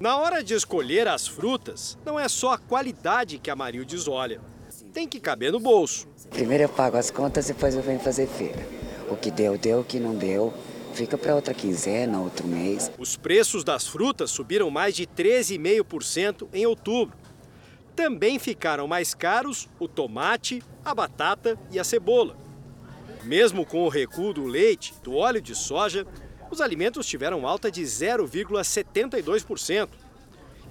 Na 0.00 0.16
hora 0.16 0.42
de 0.42 0.54
escolher 0.54 1.06
as 1.06 1.28
frutas, 1.28 1.96
não 2.04 2.18
é 2.18 2.28
só 2.28 2.54
a 2.54 2.58
qualidade 2.58 3.38
que 3.38 3.48
a 3.48 3.54
Marildes 3.54 4.08
olha. 4.08 4.40
Tem 4.92 5.06
que 5.06 5.20
caber 5.20 5.52
no 5.52 5.60
bolso. 5.60 6.08
Primeiro 6.30 6.64
eu 6.64 6.68
pago 6.68 6.96
as 6.96 7.12
contas, 7.12 7.46
depois 7.46 7.76
eu 7.76 7.82
venho 7.82 8.00
fazer 8.00 8.26
feira. 8.26 8.66
O 9.08 9.14
que 9.14 9.30
deu, 9.30 9.56
deu. 9.56 9.78
O 9.78 9.84
que 9.84 10.00
não 10.00 10.16
deu, 10.16 10.52
fica 10.94 11.16
para 11.16 11.36
outra 11.36 11.54
quinzena, 11.54 12.18
outro 12.18 12.44
mês. 12.48 12.90
Os 12.98 13.16
preços 13.16 13.62
das 13.62 13.86
frutas 13.86 14.32
subiram 14.32 14.68
mais 14.68 14.96
de 14.96 15.06
13,5% 15.06 16.48
em 16.52 16.66
outubro 16.66 17.16
também 17.98 18.38
ficaram 18.38 18.86
mais 18.86 19.12
caros 19.12 19.68
o 19.76 19.88
tomate, 19.88 20.62
a 20.84 20.94
batata 20.94 21.58
e 21.68 21.80
a 21.80 21.84
cebola. 21.84 22.36
Mesmo 23.24 23.66
com 23.66 23.82
o 23.82 23.88
recuo 23.88 24.32
do 24.32 24.44
leite, 24.44 24.94
do 25.02 25.16
óleo 25.16 25.42
de 25.42 25.52
soja, 25.52 26.06
os 26.48 26.60
alimentos 26.60 27.08
tiveram 27.08 27.44
alta 27.44 27.72
de 27.72 27.82
0,72% 27.82 29.88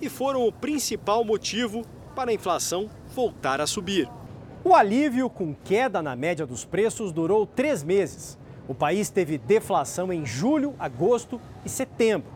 e 0.02 0.08
foram 0.08 0.48
o 0.48 0.54
principal 0.54 1.26
motivo 1.26 1.82
para 2.16 2.32
a 2.32 2.34
inflação 2.34 2.90
voltar 3.14 3.60
a 3.60 3.68
subir. 3.68 4.10
O 4.64 4.74
alívio 4.74 5.30
com 5.30 5.54
queda 5.54 6.02
na 6.02 6.16
média 6.16 6.46
dos 6.46 6.64
preços 6.64 7.12
durou 7.12 7.46
três 7.46 7.84
meses. 7.84 8.38
O 8.70 8.74
país 8.74 9.10
teve 9.10 9.38
deflação 9.38 10.14
em 10.14 10.26
julho, 10.26 10.74
agosto 10.80 11.42
e 11.66 11.70
setembro. 11.70 12.32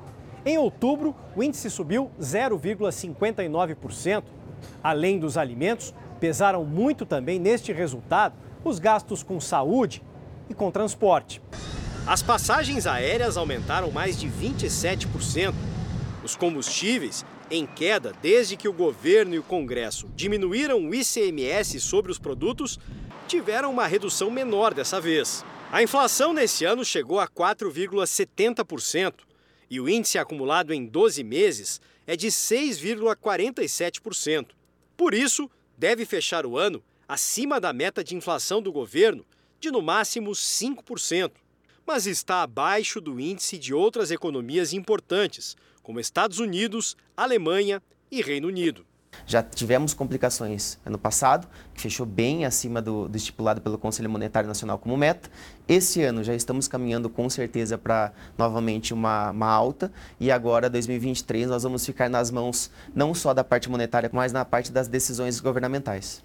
Em 0.46 0.58
outubro, 0.58 1.16
o 1.34 1.42
índice 1.42 1.70
subiu 1.70 2.12
0,59%, 2.20 4.41
Além 4.84 5.20
dos 5.20 5.38
alimentos, 5.38 5.94
pesaram 6.20 6.64
muito 6.64 7.06
também 7.06 7.40
neste 7.40 7.72
resultado 7.72 8.36
os 8.64 8.80
gastos 8.80 9.24
com 9.24 9.40
saúde 9.40 10.04
e 10.50 10.54
com 10.54 10.70
transporte. 10.70 11.42
As 12.06 12.22
passagens 12.22 12.88
aéreas 12.88 13.38
aumentaram 13.38 13.92
mais 13.92 14.20
de 14.20 14.28
27%. 14.28 15.54
Os 16.24 16.36
combustíveis, 16.36 17.26
em 17.50 17.66
queda 17.66 18.14
desde 18.22 18.56
que 18.56 18.68
o 18.68 18.74
governo 18.74 19.34
e 19.34 19.40
o 19.40 19.44
Congresso 19.44 20.08
diminuíram 20.16 20.80
o 20.80 20.94
ICMS 20.94 21.80
sobre 21.80 22.12
os 22.12 22.20
produtos, 22.20 22.80
tiveram 23.28 23.72
uma 23.72 23.88
redução 23.88 24.30
menor 24.30 24.74
dessa 24.74 25.00
vez. 25.00 25.44
A 25.72 25.82
inflação 25.82 26.34
nesse 26.34 26.66
ano 26.66 26.84
chegou 26.84 27.20
a 27.20 27.28
4,70% 27.28 29.14
e 29.70 29.80
o 29.80 29.88
índice 29.88 30.18
acumulado 30.18 30.74
em 30.74 30.86
12 30.86 31.24
meses 31.24 31.80
é 32.12 32.16
de 32.18 32.28
6,47%. 32.28 34.48
Por 34.98 35.14
isso, 35.14 35.50
deve 35.78 36.06
fechar 36.06 36.46
o 36.46 36.58
ano 36.58 36.84
acima 37.08 37.58
da 37.58 37.72
meta 37.72 38.04
de 38.04 38.18
inflação 38.18 38.62
do 38.62 38.70
governo, 38.70 39.26
de 39.62 39.72
no 39.72 39.82
máximo 39.82 40.32
5%, 40.32 41.32
mas 41.88 42.06
está 42.06 42.42
abaixo 42.42 43.00
do 43.00 43.18
índice 43.18 43.58
de 43.58 43.74
outras 43.74 44.12
economias 44.12 44.74
importantes, 44.74 45.56
como 45.82 46.02
Estados 46.02 46.40
Unidos, 46.40 46.98
Alemanha 47.16 47.82
e 48.12 48.22
Reino 48.22 48.50
Unido. 48.50 48.86
Já 49.26 49.42
tivemos 49.42 49.94
complicações 49.94 50.78
ano 50.86 50.98
passado, 50.98 51.48
que 51.74 51.82
fechou 51.82 52.06
bem 52.06 52.46
acima 52.46 52.82
do, 52.82 53.08
do, 53.08 53.16
estipulado 53.16 53.62
pelo 53.62 53.78
Conselho 53.78 54.10
Monetário 54.10 54.48
Nacional 54.48 54.78
como 54.78 54.98
meta. 54.98 55.30
Esse 55.68 56.02
ano 56.02 56.24
já 56.24 56.36
estamos 56.36 56.68
caminhando 56.68 57.10
com 57.10 57.30
certeza 57.30 57.78
para 57.78 58.12
novamente 58.38 58.94
uma, 58.94 59.32
uma, 59.32 59.48
alta 59.48 59.92
e 60.20 60.32
agora, 60.32 60.70
2023, 60.70 61.48
nós 61.48 61.64
vamos 61.64 61.86
ficar 61.86 62.10
nas 62.10 62.32
mãos 62.32 62.72
não 62.94 63.14
só 63.14 63.34
da 63.34 63.44
parte 63.44 63.70
monetária, 63.70 64.10
mas 64.12 64.34
na 64.34 64.44
parte 64.44 64.72
das 64.72 64.88
decisões 64.88 65.40
governamentais. 65.40 66.22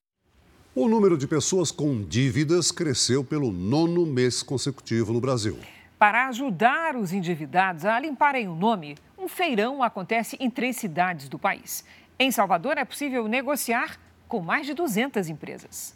O 0.75 0.89
número 0.89 1.17
de 1.17 1.27
pessoas 1.27 1.71
com 1.71 2.03
dívidas 2.03 2.71
cresceu 2.71 3.25
pelo 3.25 3.51
nono 3.51 4.05
mês 4.05 4.43
consecutivo 4.43 5.13
no 5.13 5.21
Brasil. 5.21 5.59
Para 5.99 6.29
ajudar 6.29 6.95
os 6.97 7.13
endividados 7.13 7.87
a 7.87 7.99
limparem 7.99 8.47
o 8.49 8.55
nome, 8.55 8.97
um 9.17 9.27
feirão 9.27 9.83
acontece 9.83 10.37
em 10.39 10.51
três 10.51 10.77
cidades 10.77 11.29
do 11.29 11.39
país. 11.39 11.83
Em 12.19 12.31
Salvador, 12.31 12.79
é 12.79 12.85
possível 12.85 13.29
negociar 13.29 13.99
com 14.27 14.41
mais 14.41 14.67
de 14.67 14.73
200 14.73 15.29
empresas. 15.29 15.95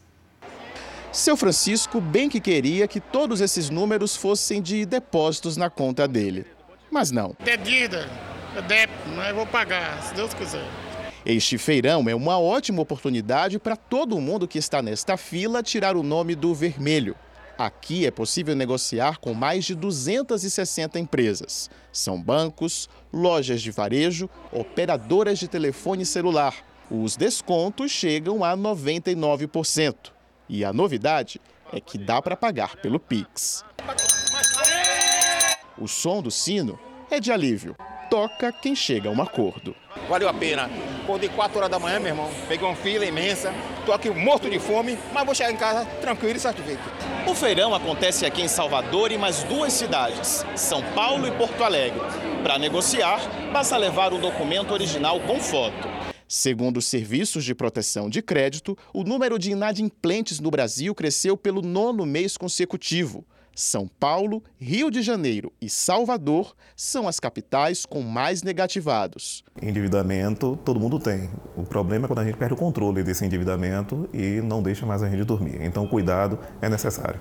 Seu 1.10 1.34
Francisco 1.34 1.98
bem 2.00 2.28
que 2.28 2.38
queria 2.38 2.86
que 2.86 3.00
todos 3.00 3.40
esses 3.40 3.70
números 3.70 4.14
fossem 4.14 4.60
de 4.60 4.84
depósitos 4.84 5.56
na 5.56 5.70
conta 5.70 6.06
dele. 6.06 6.46
Mas 6.90 7.10
não. 7.10 7.34
É 7.44 7.56
dívida, 7.56 8.08
é 8.54 8.62
débito, 8.62 9.08
mas 9.16 9.30
eu 9.30 9.34
vou 9.34 9.46
pagar, 9.46 10.02
se 10.02 10.14
Deus 10.14 10.34
quiser. 10.34 10.64
Este 11.24 11.56
feirão 11.56 12.06
é 12.08 12.14
uma 12.14 12.38
ótima 12.38 12.82
oportunidade 12.82 13.58
para 13.58 13.74
todo 13.74 14.20
mundo 14.20 14.46
que 14.46 14.58
está 14.58 14.82
nesta 14.82 15.16
fila 15.16 15.62
tirar 15.62 15.96
o 15.96 16.02
nome 16.02 16.34
do 16.34 16.54
vermelho. 16.54 17.16
Aqui 17.60 18.06
é 18.06 18.10
possível 18.10 18.56
negociar 18.56 19.18
com 19.18 19.34
mais 19.34 19.66
de 19.66 19.74
260 19.74 20.98
empresas. 20.98 21.68
São 21.92 22.18
bancos, 22.18 22.88
lojas 23.12 23.60
de 23.60 23.70
varejo, 23.70 24.30
operadoras 24.50 25.38
de 25.38 25.46
telefone 25.46 26.06
celular. 26.06 26.54
Os 26.90 27.18
descontos 27.18 27.90
chegam 27.90 28.42
a 28.42 28.56
99%. 28.56 29.94
E 30.48 30.64
a 30.64 30.72
novidade 30.72 31.38
é 31.70 31.78
que 31.82 31.98
dá 31.98 32.22
para 32.22 32.34
pagar 32.34 32.76
pelo 32.76 32.98
Pix. 32.98 33.62
O 35.76 35.86
som 35.86 36.22
do 36.22 36.30
sino 36.30 36.80
é 37.10 37.20
de 37.20 37.30
alívio. 37.30 37.76
Toca 38.10 38.52
quem 38.52 38.74
chega 38.74 39.08
a 39.08 39.12
um 39.12 39.22
acordo. 39.22 39.74
Valeu 40.08 40.28
a 40.28 40.34
pena. 40.34 40.68
Acordei 41.04 41.28
4 41.28 41.56
horas 41.56 41.70
da 41.70 41.78
manhã, 41.78 42.00
meu 42.00 42.08
irmão. 42.08 42.28
Peguei 42.48 42.66
uma 42.66 42.74
fila 42.74 43.06
imensa. 43.06 43.54
Tô 43.86 43.92
aqui 43.92 44.10
morto 44.10 44.50
de 44.50 44.58
fome, 44.58 44.98
mas 45.12 45.24
vou 45.24 45.34
chegar 45.34 45.52
em 45.52 45.56
casa 45.56 45.86
tranquilo 46.00 46.36
e 46.36 46.40
satisfeito. 46.40 46.82
O 47.26 47.34
feirão 47.34 47.72
acontece 47.72 48.26
aqui 48.26 48.42
em 48.42 48.48
Salvador 48.48 49.12
e 49.12 49.18
mais 49.18 49.44
duas 49.44 49.72
cidades, 49.72 50.44
São 50.56 50.82
Paulo 50.92 51.26
e 51.28 51.30
Porto 51.30 51.62
Alegre. 51.62 52.00
Para 52.42 52.58
negociar, 52.58 53.20
basta 53.52 53.76
levar 53.76 54.12
o 54.12 54.18
documento 54.18 54.72
original 54.72 55.20
com 55.20 55.38
foto. 55.38 55.88
Segundo 56.26 56.78
os 56.78 56.86
serviços 56.86 57.44
de 57.44 57.54
proteção 57.54 58.08
de 58.08 58.22
crédito, 58.22 58.76
o 58.92 59.04
número 59.04 59.38
de 59.38 59.52
inadimplentes 59.52 60.40
no 60.40 60.50
Brasil 60.50 60.94
cresceu 60.94 61.36
pelo 61.36 61.62
nono 61.62 62.04
mês 62.04 62.36
consecutivo. 62.36 63.24
São 63.54 63.86
Paulo, 63.86 64.42
Rio 64.58 64.90
de 64.90 65.02
Janeiro 65.02 65.52
e 65.60 65.68
Salvador 65.68 66.54
são 66.76 67.06
as 67.06 67.20
capitais 67.20 67.84
com 67.84 68.02
mais 68.02 68.42
negativados. 68.42 69.44
Endividamento 69.60 70.58
todo 70.64 70.80
mundo 70.80 70.98
tem. 70.98 71.30
O 71.56 71.64
problema 71.64 72.06
é 72.06 72.08
quando 72.08 72.20
a 72.20 72.24
gente 72.24 72.36
perde 72.36 72.54
o 72.54 72.56
controle 72.56 73.02
desse 73.02 73.24
endividamento 73.24 74.08
e 74.12 74.40
não 74.40 74.62
deixa 74.62 74.86
mais 74.86 75.02
a 75.02 75.08
gente 75.08 75.24
dormir. 75.24 75.60
Então, 75.62 75.86
cuidado 75.86 76.38
é 76.60 76.68
necessário. 76.68 77.20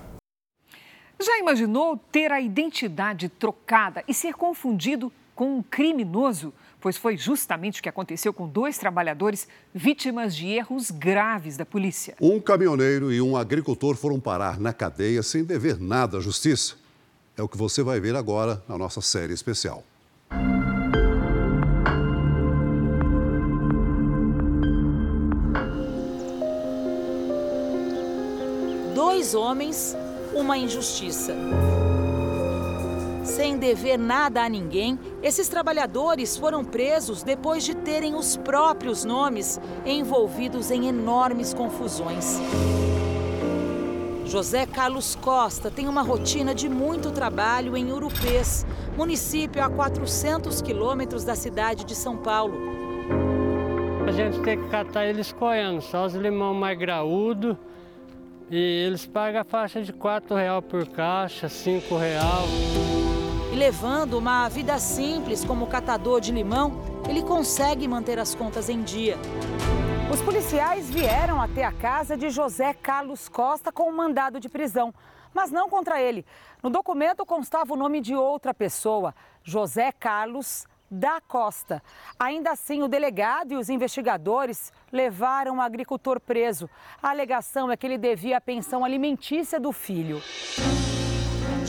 Já 1.22 1.38
imaginou 1.38 1.98
ter 1.98 2.32
a 2.32 2.40
identidade 2.40 3.28
trocada 3.28 4.04
e 4.08 4.14
ser 4.14 4.34
confundido 4.34 5.12
com 5.36 5.58
um 5.58 5.64
criminoso? 5.64 6.54
Pois 6.82 6.98
foi 6.98 7.18
justamente 7.18 7.80
o 7.80 7.84
que 7.84 7.90
aconteceu 7.90 8.34
com 8.34 8.48
dois 8.48 8.78
trabalhadores 8.78 9.48
vítimas 9.74 10.36
de 10.36 10.48
erros 10.48 10.92
graves 10.92 11.58
da 11.58 11.66
polícia. 11.66 12.16
Um 12.22 12.40
caminhoneiro 12.40 13.12
e 13.12 13.22
um 13.22 13.36
agricultor 13.36 13.96
foram 13.96 14.20
parar 14.20 14.60
na 14.60 14.74
cadeia 14.74 15.22
sem 15.24 15.44
dever 15.44 15.80
nada 15.80 16.18
à 16.18 16.22
justiça. 16.22 16.76
É 17.38 17.42
o 17.42 17.48
que 17.48 17.58
você 17.58 17.82
vai 17.82 18.00
ver 18.00 18.16
agora 18.16 18.62
na 18.68 18.78
nossa 18.78 19.02
série 19.02 19.34
especial. 19.34 19.84
Dois 28.94 29.34
homens, 29.34 29.96
uma 30.34 30.58
injustiça. 30.58 31.34
Sem 33.30 33.58
dever 33.58 33.96
nada 33.96 34.44
a 34.44 34.50
ninguém, 34.50 34.98
esses 35.22 35.48
trabalhadores 35.48 36.36
foram 36.36 36.66
presos 36.66 37.22
depois 37.22 37.64
de 37.64 37.76
terem 37.76 38.16
os 38.16 38.36
próprios 38.36 39.06
nomes 39.06 39.62
envolvidos 39.86 40.72
em 40.72 40.88
enormes 40.88 41.54
confusões. 41.54 42.40
José 44.26 44.66
Carlos 44.66 45.14
Costa 45.14 45.70
tem 45.70 45.88
uma 45.88 46.02
rotina 46.02 46.56
de 46.56 46.68
muito 46.68 47.12
trabalho 47.12 47.78
em 47.78 47.92
Urupês, 47.92 48.66
município 48.98 49.64
a 49.64 49.70
400 49.70 50.60
quilômetros 50.64 51.24
da 51.24 51.36
cidade 51.36 51.86
de 51.86 51.94
São 51.94 52.18
Paulo. 52.18 52.56
A 54.08 54.12
gente 54.12 54.40
tem 54.42 54.60
que 54.60 54.70
catar 54.70 55.06
eles 55.06 55.32
coiando, 55.32 55.84
só 55.84 56.08
os 56.08 56.16
limão 56.16 56.56
mais 56.56 56.78
graúdo. 56.78 57.56
E 58.50 58.58
eles 58.58 59.06
pagam 59.06 59.42
a 59.42 59.44
faixa 59.44 59.84
de 59.84 59.92
R$ 59.92 59.98
real 60.36 60.64
por 60.64 60.88
caixa, 60.88 61.46
R$ 61.46 61.80
real 62.00 63.19
e 63.52 63.56
levando 63.56 64.18
uma 64.18 64.48
vida 64.48 64.78
simples 64.78 65.44
como 65.44 65.68
catador 65.68 66.22
de 66.22 66.32
limão, 66.32 66.82
ele 67.10 67.24
consegue 67.24 67.88
manter 67.88 68.20
as 68.20 68.36
contas 68.36 68.70
em 68.70 68.82
dia. 68.84 69.18
Os 70.14 70.22
policiais 70.22 70.90
vieram 70.90 71.42
até 71.42 71.64
a 71.64 71.72
casa 71.72 72.16
de 72.16 72.30
José 72.30 72.74
Carlos 72.74 73.28
Costa 73.28 73.72
com 73.72 73.90
um 73.90 73.96
mandado 73.96 74.40
de 74.40 74.50
prisão, 74.50 74.94
mas 75.34 75.52
não 75.52 75.70
contra 75.70 76.02
ele. 76.02 76.26
No 76.62 76.70
documento 76.70 77.26
constava 77.26 77.74
o 77.74 77.78
nome 77.78 78.02
de 78.02 78.16
outra 78.16 78.54
pessoa, 78.54 79.16
José 79.44 79.92
Carlos 79.92 80.68
da 80.90 81.22
Costa. 81.22 81.82
Ainda 82.20 82.52
assim, 82.52 82.82
o 82.82 82.88
delegado 82.88 83.54
e 83.54 83.56
os 83.56 83.70
investigadores 83.70 84.74
levaram 84.92 85.58
o 85.58 85.62
agricultor 85.62 86.20
preso. 86.20 86.70
A 87.02 87.10
alegação 87.10 87.72
é 87.72 87.78
que 87.78 87.86
ele 87.86 87.98
devia 87.98 88.38
a 88.38 88.42
pensão 88.42 88.84
alimentícia 88.84 89.60
do 89.60 89.72
filho. 89.72 90.22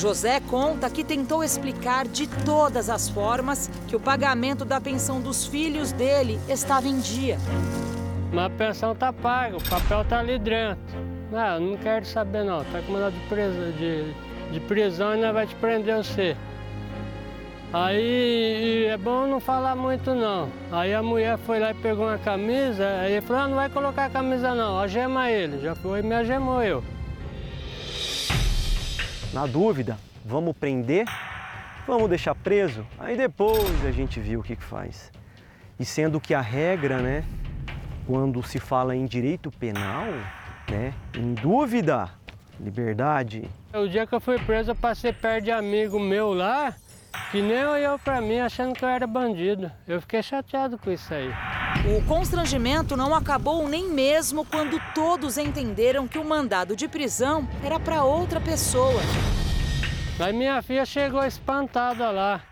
José 0.01 0.41
conta 0.41 0.89
que 0.89 1.05
tentou 1.05 1.45
explicar 1.45 2.09
de 2.09 2.27
todas 2.27 2.89
as 2.89 3.11
formas 3.11 3.69
que 3.87 3.95
o 3.95 4.01
pagamento 4.01 4.65
da 4.65 4.81
pensão 4.81 5.21
dos 5.21 5.47
filhos 5.47 5.93
dele 5.93 6.41
estava 6.49 6.89
em 6.89 6.99
dia. 6.99 7.37
Mas 8.33 8.47
a 8.47 8.49
pensão 8.49 8.95
tá 8.95 9.13
paga, 9.13 9.59
o 9.59 9.63
papel 9.63 10.03
tá 10.07 10.21
ali 10.21 10.39
dentro. 10.39 10.81
Não, 11.31 11.61
não 11.61 11.77
quero 11.77 12.07
saber 12.07 12.45
não, 12.45 12.65
tá 12.65 12.81
com 12.81 12.93
mandado 12.93 13.15
de, 13.15 13.73
de, 13.73 14.15
de 14.53 14.61
prisão 14.61 15.15
e 15.15 15.21
não 15.21 15.35
vai 15.35 15.47
te 15.47 15.55
prender 15.57 15.95
você. 15.99 16.35
Aí 17.71 18.87
é 18.87 18.97
bom 18.97 19.27
não 19.27 19.39
falar 19.39 19.77
muito 19.77 20.15
não. 20.15 20.49
Aí 20.73 20.95
a 20.95 21.03
mulher 21.03 21.37
foi 21.37 21.59
lá 21.59 21.73
e 21.73 21.75
pegou 21.75 22.07
uma 22.07 22.17
camisa, 22.17 22.89
aí 23.03 23.21
falou, 23.21 23.43
ah, 23.43 23.49
não 23.49 23.57
vai 23.57 23.69
colocar 23.69 24.07
a 24.07 24.11
camisa 24.11 24.55
não, 24.55 24.79
agema 24.81 25.31
ele. 25.31 25.61
Já 25.61 25.75
foi 25.75 26.01
e 26.01 26.03
me 26.03 26.15
agemou 26.15 26.63
eu. 26.63 26.83
Na 29.33 29.47
dúvida, 29.47 29.97
vamos 30.25 30.57
prender? 30.57 31.07
Vamos 31.87 32.09
deixar 32.09 32.35
preso? 32.35 32.85
Aí 32.99 33.17
depois 33.17 33.85
a 33.87 33.93
gente 33.93 34.19
viu 34.19 34.41
o 34.41 34.43
que, 34.43 34.57
que 34.57 34.65
faz. 34.65 35.13
E 35.79 35.85
sendo 35.85 36.21
que 36.21 36.35
a 36.35 36.41
regra, 36.41 36.99
né, 36.99 37.25
quando 38.09 38.43
se 38.43 38.59
fala 38.59 38.95
em 38.95 39.07
direito 39.07 39.49
penal, 39.53 40.07
né, 40.69 40.93
em 41.15 41.33
dúvida, 41.35 42.11
liberdade. 42.59 43.49
O 43.73 43.87
dia 43.87 44.05
que 44.05 44.13
eu 44.13 44.21
fui 44.21 44.37
preso, 44.37 44.73
eu 44.73 44.77
passei 44.77 45.13
perto 45.13 45.45
de 45.45 45.53
amigo 45.53 46.01
meu 46.01 46.35
lá, 46.35 46.75
que 47.31 47.43
nem 47.43 47.65
olhou 47.65 47.99
para 47.99 48.21
mim 48.21 48.39
achando 48.39 48.75
que 48.75 48.85
eu 48.85 48.89
era 48.89 49.07
bandido. 49.07 49.71
Eu 49.87 50.01
fiquei 50.01 50.23
chateado 50.23 50.79
com 50.79 50.91
isso 50.91 51.13
aí. 51.13 51.31
O 51.97 52.05
constrangimento 52.07 52.97
não 52.97 53.15
acabou 53.15 53.69
nem 53.69 53.89
mesmo 53.89 54.45
quando 54.45 54.81
todos 54.95 55.39
entenderam 55.39 56.07
que 56.07 56.19
o 56.19 56.25
mandado 56.25 56.75
de 56.77 56.89
prisão 56.89 57.49
era 57.65 57.79
para 57.79 58.05
outra 58.05 58.41
pessoa. 58.41 59.01
Aí 60.19 60.33
minha 60.33 60.61
filha 60.63 60.85
chegou 60.85 61.25
espantada 61.25 62.11
lá. 62.11 62.43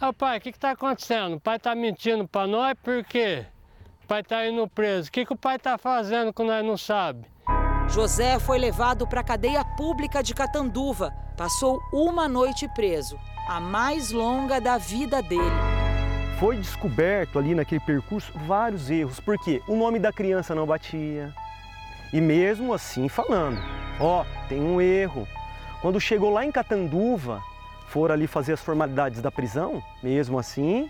Ah, 0.00 0.12
pai, 0.12 0.38
o 0.38 0.40
que 0.40 0.50
está 0.50 0.72
acontecendo? 0.72 1.36
O 1.36 1.40
pai 1.40 1.56
está 1.56 1.74
mentindo 1.74 2.26
para 2.26 2.46
nós 2.46 2.74
por 2.82 3.04
quê? 3.04 3.46
O 4.04 4.06
pai 4.06 4.20
está 4.20 4.46
indo 4.46 4.66
preso. 4.68 5.08
O 5.08 5.12
que, 5.12 5.24
que 5.24 5.32
o 5.32 5.36
pai 5.36 5.56
está 5.56 5.78
fazendo 5.78 6.32
que 6.32 6.42
nós 6.42 6.64
não 6.64 6.76
sabe? 6.76 7.24
José 7.88 8.38
foi 8.38 8.58
levado 8.58 9.06
para 9.06 9.20
a 9.20 9.24
cadeia 9.24 9.64
pública 9.64 10.22
de 10.22 10.32
Catanduva. 10.32 11.12
Passou 11.36 11.80
uma 11.92 12.28
noite 12.28 12.68
preso, 12.68 13.18
a 13.50 13.58
mais 13.58 14.12
longa 14.12 14.60
da 14.60 14.78
vida 14.78 15.20
dele 15.20 15.42
foi 16.38 16.56
descoberto 16.56 17.36
ali 17.36 17.52
naquele 17.52 17.80
percurso 17.80 18.32
vários 18.46 18.88
erros, 18.88 19.18
porque 19.18 19.60
o 19.66 19.74
nome 19.74 19.98
da 19.98 20.12
criança 20.12 20.54
não 20.54 20.64
batia. 20.64 21.34
E 22.12 22.20
mesmo 22.20 22.72
assim 22.72 23.08
falando, 23.08 23.60
ó, 23.98 24.22
oh, 24.22 24.48
tem 24.48 24.62
um 24.62 24.80
erro. 24.80 25.26
Quando 25.82 26.00
chegou 26.00 26.30
lá 26.30 26.44
em 26.44 26.52
Catanduva, 26.52 27.42
foram 27.88 28.14
ali 28.14 28.28
fazer 28.28 28.52
as 28.52 28.60
formalidades 28.60 29.20
da 29.20 29.32
prisão, 29.32 29.82
mesmo 30.00 30.38
assim, 30.38 30.88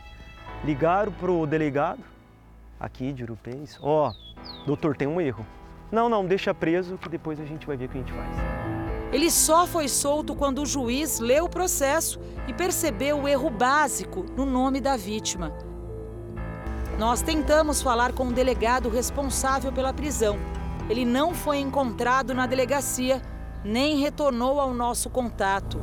ligaram 0.62 1.12
pro 1.12 1.46
delegado 1.46 2.04
aqui 2.78 3.10
de 3.10 3.22
Urupês, 3.22 3.78
ó, 3.80 4.10
oh, 4.10 4.66
doutor, 4.66 4.94
tem 4.94 5.08
um 5.08 5.18
erro. 5.18 5.46
Não, 5.90 6.10
não, 6.10 6.26
deixa 6.26 6.52
preso 6.52 6.98
que 6.98 7.08
depois 7.08 7.40
a 7.40 7.44
gente 7.46 7.66
vai 7.66 7.78
ver 7.78 7.86
o 7.86 7.88
que 7.88 7.96
a 7.96 8.00
gente 8.02 8.12
faz. 8.12 8.59
Ele 9.12 9.30
só 9.30 9.66
foi 9.66 9.88
solto 9.88 10.34
quando 10.34 10.62
o 10.62 10.66
juiz 10.66 11.18
leu 11.18 11.46
o 11.46 11.48
processo 11.48 12.20
e 12.46 12.52
percebeu 12.52 13.22
o 13.22 13.28
erro 13.28 13.50
básico 13.50 14.24
no 14.36 14.46
nome 14.46 14.80
da 14.80 14.96
vítima. 14.96 15.52
Nós 16.98 17.22
tentamos 17.22 17.82
falar 17.82 18.12
com 18.12 18.28
o 18.28 18.32
delegado 18.32 18.88
responsável 18.88 19.72
pela 19.72 19.92
prisão. 19.92 20.38
Ele 20.88 21.04
não 21.04 21.34
foi 21.34 21.58
encontrado 21.58 22.34
na 22.34 22.46
delegacia, 22.46 23.22
nem 23.64 23.98
retornou 23.98 24.60
ao 24.60 24.74
nosso 24.74 25.08
contato. 25.10 25.80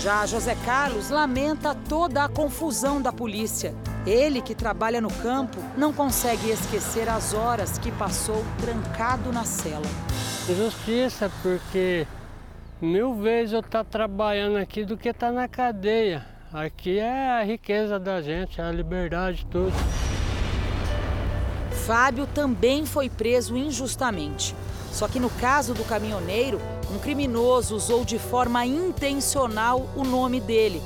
Já 0.00 0.26
José 0.26 0.56
Carlos 0.64 1.10
lamenta 1.10 1.74
toda 1.74 2.24
a 2.24 2.28
confusão 2.28 3.00
da 3.00 3.12
polícia. 3.12 3.74
Ele, 4.06 4.40
que 4.40 4.54
trabalha 4.54 5.00
no 5.00 5.10
campo, 5.10 5.58
não 5.76 5.92
consegue 5.92 6.50
esquecer 6.50 7.08
as 7.08 7.34
horas 7.34 7.76
que 7.78 7.90
passou 7.92 8.44
trancado 8.60 9.32
na 9.32 9.44
cela. 9.44 9.86
Justiça, 10.46 11.30
porque 11.42 12.06
mil 12.80 13.14
vezes 13.14 13.52
eu 13.52 13.60
estar 13.60 13.84
tá 13.84 13.90
trabalhando 13.90 14.56
aqui 14.56 14.84
do 14.84 14.96
que 14.96 15.08
estar 15.08 15.28
tá 15.28 15.32
na 15.32 15.48
cadeia. 15.48 16.24
Aqui 16.52 16.98
é 16.98 17.30
a 17.30 17.42
riqueza 17.42 17.98
da 17.98 18.20
gente, 18.20 18.60
a 18.60 18.70
liberdade, 18.70 19.46
tudo. 19.50 19.72
Fábio 21.86 22.26
também 22.26 22.84
foi 22.84 23.08
preso 23.08 23.56
injustamente. 23.56 24.54
Só 24.90 25.06
que 25.08 25.20
no 25.20 25.28
caso 25.28 25.74
do 25.74 25.84
caminhoneiro, 25.84 26.58
um 26.94 26.98
criminoso 26.98 27.76
usou 27.76 28.04
de 28.04 28.18
forma 28.18 28.64
intencional 28.64 29.86
o 29.94 30.02
nome 30.04 30.40
dele. 30.40 30.80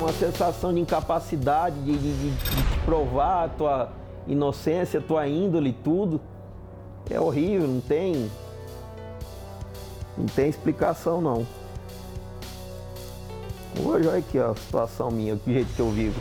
Uma 0.00 0.12
sensação 0.12 0.72
de 0.72 0.80
incapacidade, 0.80 1.76
de, 1.82 1.96
de, 1.96 2.30
de 2.30 2.78
provar 2.84 3.44
a 3.44 3.48
tua 3.48 3.92
inocência, 4.26 5.00
a 5.00 5.02
tua 5.02 5.26
índole, 5.26 5.72
tudo. 5.72 6.20
É 7.10 7.18
horrível, 7.18 7.66
não 7.66 7.80
tem 7.80 8.30
não 10.16 10.26
tem 10.26 10.48
explicação 10.48 11.20
não. 11.20 11.46
Hoje 13.84 14.08
olha 14.08 14.18
aqui 14.18 14.38
ó, 14.38 14.52
a 14.52 14.54
situação 14.54 15.10
minha, 15.10 15.36
do 15.36 15.52
jeito 15.52 15.72
que 15.74 15.80
eu 15.80 15.90
vivo. 15.90 16.20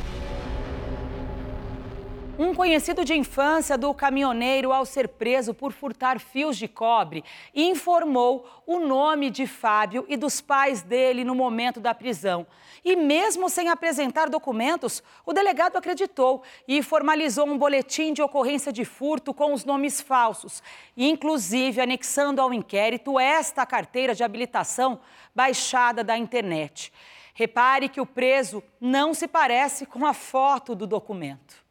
Um 2.37 2.53
conhecido 2.53 3.05
de 3.05 3.15
infância 3.15 3.77
do 3.77 3.93
caminhoneiro, 3.93 4.73
ao 4.73 4.85
ser 4.85 5.07
preso 5.07 5.53
por 5.53 5.71
furtar 5.71 6.19
fios 6.19 6.57
de 6.57 6.67
cobre, 6.67 7.23
informou 7.55 8.45
o 8.67 8.77
nome 8.77 9.29
de 9.29 9.47
Fábio 9.47 10.05
e 10.09 10.17
dos 10.17 10.41
pais 10.41 10.81
dele 10.81 11.23
no 11.23 11.33
momento 11.33 11.79
da 11.79 11.93
prisão. 11.95 12.45
E 12.83 12.93
mesmo 12.97 13.49
sem 13.49 13.69
apresentar 13.69 14.29
documentos, 14.29 15.01
o 15.25 15.31
delegado 15.31 15.77
acreditou 15.77 16.43
e 16.67 16.83
formalizou 16.83 17.47
um 17.47 17.57
boletim 17.57 18.11
de 18.11 18.21
ocorrência 18.21 18.71
de 18.71 18.83
furto 18.83 19.33
com 19.33 19.53
os 19.53 19.63
nomes 19.63 20.01
falsos, 20.01 20.61
inclusive 20.97 21.79
anexando 21.79 22.41
ao 22.41 22.53
inquérito 22.53 23.17
esta 23.17 23.65
carteira 23.65 24.13
de 24.13 24.25
habilitação 24.25 24.99
baixada 25.33 26.03
da 26.03 26.17
internet. 26.17 26.91
Repare 27.33 27.87
que 27.87 28.01
o 28.01 28.05
preso 28.05 28.61
não 28.79 29.13
se 29.13 29.25
parece 29.25 29.85
com 29.85 30.05
a 30.05 30.13
foto 30.13 30.75
do 30.75 30.85
documento. 30.85 31.64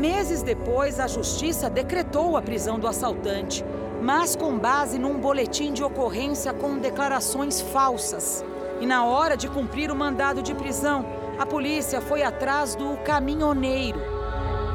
Meses 0.00 0.42
depois, 0.42 0.98
a 0.98 1.06
justiça 1.06 1.68
decretou 1.68 2.34
a 2.34 2.40
prisão 2.40 2.78
do 2.78 2.86
assaltante, 2.86 3.62
mas 4.00 4.34
com 4.34 4.58
base 4.58 4.98
num 4.98 5.20
boletim 5.20 5.74
de 5.74 5.84
ocorrência 5.84 6.54
com 6.54 6.78
declarações 6.78 7.60
falsas. 7.60 8.42
E 8.80 8.86
na 8.86 9.04
hora 9.04 9.36
de 9.36 9.46
cumprir 9.46 9.90
o 9.90 9.94
mandado 9.94 10.40
de 10.40 10.54
prisão, 10.54 11.04
a 11.38 11.44
polícia 11.44 12.00
foi 12.00 12.22
atrás 12.22 12.74
do 12.74 12.96
caminhoneiro. 13.04 14.00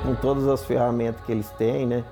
Com 0.04 0.14
todas 0.14 0.48
as 0.48 0.64
ferramentas 0.64 1.26
que 1.26 1.32
eles 1.32 1.50
têm, 1.58 1.88
né? 1.88 2.04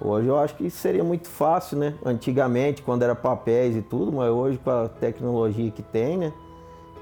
Hoje 0.00 0.28
eu 0.28 0.38
acho 0.38 0.54
que 0.54 0.70
seria 0.70 1.02
muito 1.02 1.26
fácil, 1.26 1.76
né? 1.76 1.94
Antigamente, 2.06 2.82
quando 2.82 3.02
era 3.02 3.16
papéis 3.16 3.74
e 3.74 3.82
tudo, 3.82 4.12
mas 4.12 4.30
hoje 4.30 4.60
com 4.62 4.70
a 4.70 4.88
tecnologia 4.88 5.72
que 5.72 5.82
tem, 5.82 6.16
né? 6.16 6.32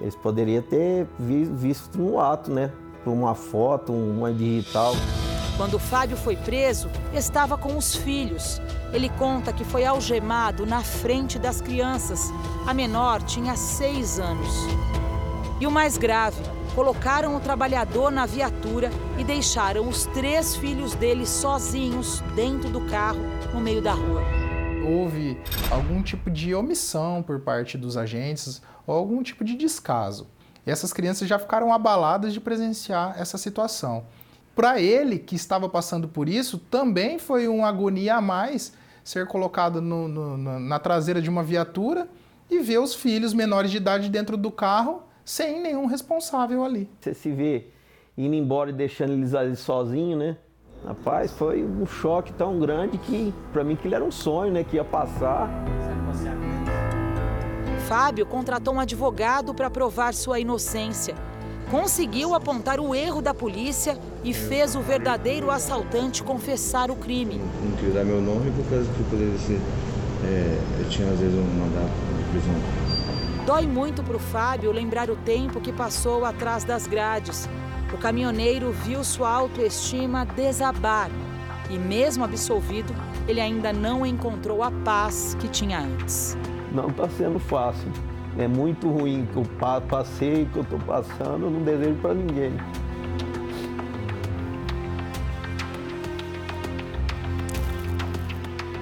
Eles 0.01 0.17
poderiam 0.17 0.63
ter 0.63 1.07
visto 1.19 1.99
no 1.99 2.19
ato, 2.19 2.51
né? 2.51 2.73
Por 3.05 3.13
uma 3.13 3.35
foto, 3.35 3.93
uma 3.93 4.33
digital. 4.33 4.95
Quando 5.57 5.79
Fábio 5.79 6.19
foi 6.19 6.37
preso, 6.37 6.91
estava 7.15 7.57
com 7.57 7.79
os 7.79 7.97
filhos. 7.97 8.61
Ele 8.93 9.09
conta 9.09 9.55
que 9.55 9.65
foi 9.65 9.87
algemado 9.87 10.67
na 10.67 10.83
frente 10.83 11.39
das 11.39 11.63
crianças. 11.63 12.31
A 12.67 12.75
menor 12.75 13.23
tinha 13.23 13.57
seis 13.57 14.19
anos. 14.19 14.53
E 15.59 15.67
o 15.67 15.71
mais 15.71 15.97
grave, 15.97 16.43
colocaram 16.75 17.35
o 17.35 17.41
trabalhador 17.41 18.13
na 18.13 18.27
viatura 18.27 18.91
e 19.17 19.25
deixaram 19.25 19.89
os 19.89 20.05
três 20.07 20.55
filhos 20.57 20.95
dele 20.95 21.25
sozinhos 21.25 22.21
dentro 22.35 22.69
do 22.69 22.83
carro, 22.83 23.21
no 23.55 23.59
meio 23.59 23.81
da 23.81 23.95
rua. 23.95 24.23
Houve 24.87 25.41
algum 25.71 26.03
tipo 26.03 26.31
de 26.31 26.55
omissão 26.55 27.23
por 27.23 27.41
parte 27.41 27.79
dos 27.79 27.97
agentes 27.97 28.61
ou 28.87 28.95
algum 28.95 29.23
tipo 29.23 29.43
de 29.43 29.57
descaso. 29.57 30.27
E 30.67 30.71
essas 30.71 30.93
crianças 30.93 31.27
já 31.27 31.39
ficaram 31.39 31.73
abaladas 31.73 32.35
de 32.35 32.41
presenciar 32.41 33.15
essa 33.19 33.39
situação 33.39 34.05
para 34.57 34.81
ele 34.81 35.19
que 35.19 35.37
estava 35.37 35.69
passando 35.69 36.09
por 36.09 36.31
isso, 36.31 36.57
também 36.57 37.19
foi 37.19 37.47
uma 37.47 37.69
agonia 37.69 38.17
a 38.17 38.21
mais 38.23 38.73
ser 39.05 39.27
colocado 39.27 39.83
no, 39.83 40.09
no, 40.09 40.59
na 40.59 40.79
traseira 40.79 41.21
de 41.21 41.29
uma 41.29 41.43
viatura 41.43 42.09
e 42.51 42.59
ver 42.61 42.79
os 42.79 42.95
filhos 42.95 43.35
menores 43.35 43.71
de 43.71 43.77
idade 43.77 44.09
dentro 44.09 44.35
do 44.35 44.51
carro 44.51 45.03
sem 45.23 45.61
nenhum 45.61 45.85
responsável 45.85 46.65
ali. 46.65 46.89
Você 46.99 47.13
se 47.13 47.31
vê 47.31 47.67
indo 48.17 48.35
embora 48.35 48.71
e 48.71 48.73
deixando 48.73 49.13
eles 49.13 49.35
ali 49.35 49.55
sozinhos, 49.55 50.19
né? 50.19 50.39
Rapaz, 50.87 51.33
foi 51.33 51.63
um 51.63 51.85
choque 51.85 52.33
tão 52.33 52.59
grande 52.59 52.97
que 52.97 53.35
para 53.53 53.63
mim 53.63 53.77
que 53.77 53.87
ele 53.87 53.95
era 53.95 54.05
um 54.05 54.11
sonho, 54.11 54.53
né, 54.53 54.65
que 54.65 54.77
ia 54.77 54.85
passar. 54.85 55.51
Fábio 57.87 58.25
contratou 58.25 58.75
um 58.75 58.81
advogado 58.81 59.55
para 59.55 59.69
provar 59.69 60.15
sua 60.15 60.41
inocência 60.41 61.15
conseguiu 61.71 62.35
apontar 62.35 62.79
o 62.79 62.95
erro 62.95 63.21
da 63.21 63.35
polícia 63.35 63.99
e 64.23 64.33
fez 64.33 64.75
o 64.75 64.81
verdadeiro 64.81 65.51
assaltante 65.51 66.23
confessar 66.23 66.91
o 66.91 66.97
crime. 66.97 67.41
Não 67.63 67.77
queria 67.77 67.95
dar 67.95 68.05
meu 68.05 68.21
nome 68.21 68.51
por 68.53 68.65
causa 68.71 68.91
que 68.93 69.03
poderia 69.05 69.39
ser. 69.39 69.61
É, 70.25 70.59
eu 70.81 70.89
tinha 70.89 71.09
às 71.09 71.19
vezes 71.19 71.35
um 71.35 71.59
mandato 71.59 71.93
de 72.17 72.25
prisão. 72.31 72.55
Dói 73.45 73.67
muito 73.67 74.03
para 74.03 74.17
o 74.17 74.19
Fábio 74.19 74.73
lembrar 74.73 75.11
o 75.11 75.17
tempo 75.17 75.61
que 75.61 75.73
passou 75.73 76.25
atrás 76.25 76.65
das 76.65 76.87
grades. 76.87 77.49
O 77.93 77.99
caminhoneiro 77.99 78.73
viu 78.73 79.05
sua 79.05 79.31
autoestima 79.31 80.25
desabar 80.25 81.09
e, 81.71 81.79
mesmo 81.79 82.25
absolvido, 82.25 82.93
ele 83.29 83.41
ainda 83.41 83.73
não 83.73 84.05
encontrou 84.05 84.63
a 84.63 84.71
paz 84.71 85.37
que 85.39 85.47
tinha 85.49 85.79
antes. 85.79 86.37
Não 86.73 86.89
está 86.89 87.09
sendo 87.09 87.39
fácil 87.39 87.93
é 88.39 88.47
muito 88.47 88.89
ruim 88.89 89.27
que 89.33 89.39
eu 89.39 89.47
passei, 89.89 90.47
que 90.53 90.59
eu 90.59 90.63
estou 90.63 90.79
passando, 90.81 91.47
eu 91.47 91.51
não 91.51 91.63
desejo 91.63 91.95
para 91.97 92.15
ninguém. 92.15 92.53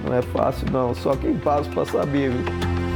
Não 0.04 0.14
é 0.14 0.22
fácil 0.22 0.70
não, 0.70 0.94
só 0.94 1.16
quem 1.16 1.36
passa 1.38 1.70
para 1.70 1.84
saber. 1.86 2.30
Viu? 2.30 2.93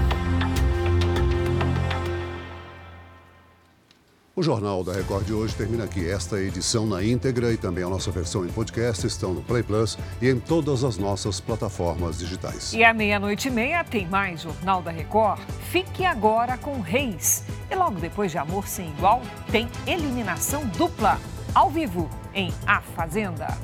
O 4.39 4.43
Jornal 4.43 4.85
da 4.85 4.93
Record 4.93 5.27
de 5.27 5.33
hoje 5.33 5.53
termina 5.53 5.83
aqui. 5.83 6.09
Esta 6.09 6.41
edição 6.41 6.87
na 6.87 7.03
íntegra 7.03 7.53
e 7.53 7.57
também 7.57 7.83
a 7.83 7.89
nossa 7.89 8.09
versão 8.13 8.45
em 8.45 8.49
podcast 8.49 9.05
estão 9.05 9.35
no 9.35 9.43
Play 9.43 9.65
Plus 9.65 9.99
e 10.23 10.29
em 10.29 10.39
todas 10.39 10.85
as 10.85 10.97
nossas 10.97 11.41
plataformas 11.41 12.21
digitais. 12.21 12.73
E 12.73 12.85
à 12.85 12.95
meia-noite 12.95 13.49
e 13.49 13.51
meia 13.51 13.83
tem 13.83 14.07
mais 14.07 14.43
Jornal 14.43 14.81
da 14.81 14.93
Record. 14.93 15.41
Fique 15.73 16.05
agora 16.05 16.57
com 16.57 16.81
Reis. 16.81 17.43
E 17.69 17.75
logo 17.75 17.99
depois 17.99 18.31
de 18.31 18.39
Amor 18.39 18.69
Sem 18.69 18.91
Igual, 18.91 19.23
tem 19.51 19.69
eliminação 19.89 20.65
dupla, 20.69 21.19
ao 21.53 21.69
vivo, 21.69 22.09
em 22.33 22.55
A 22.65 22.81
Fazenda. 22.81 23.59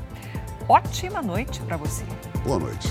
Ótima 0.68 1.22
noite 1.22 1.61
para 1.61 1.77
você. 1.77 2.03
Boa 2.45 2.59
noite. 2.59 2.89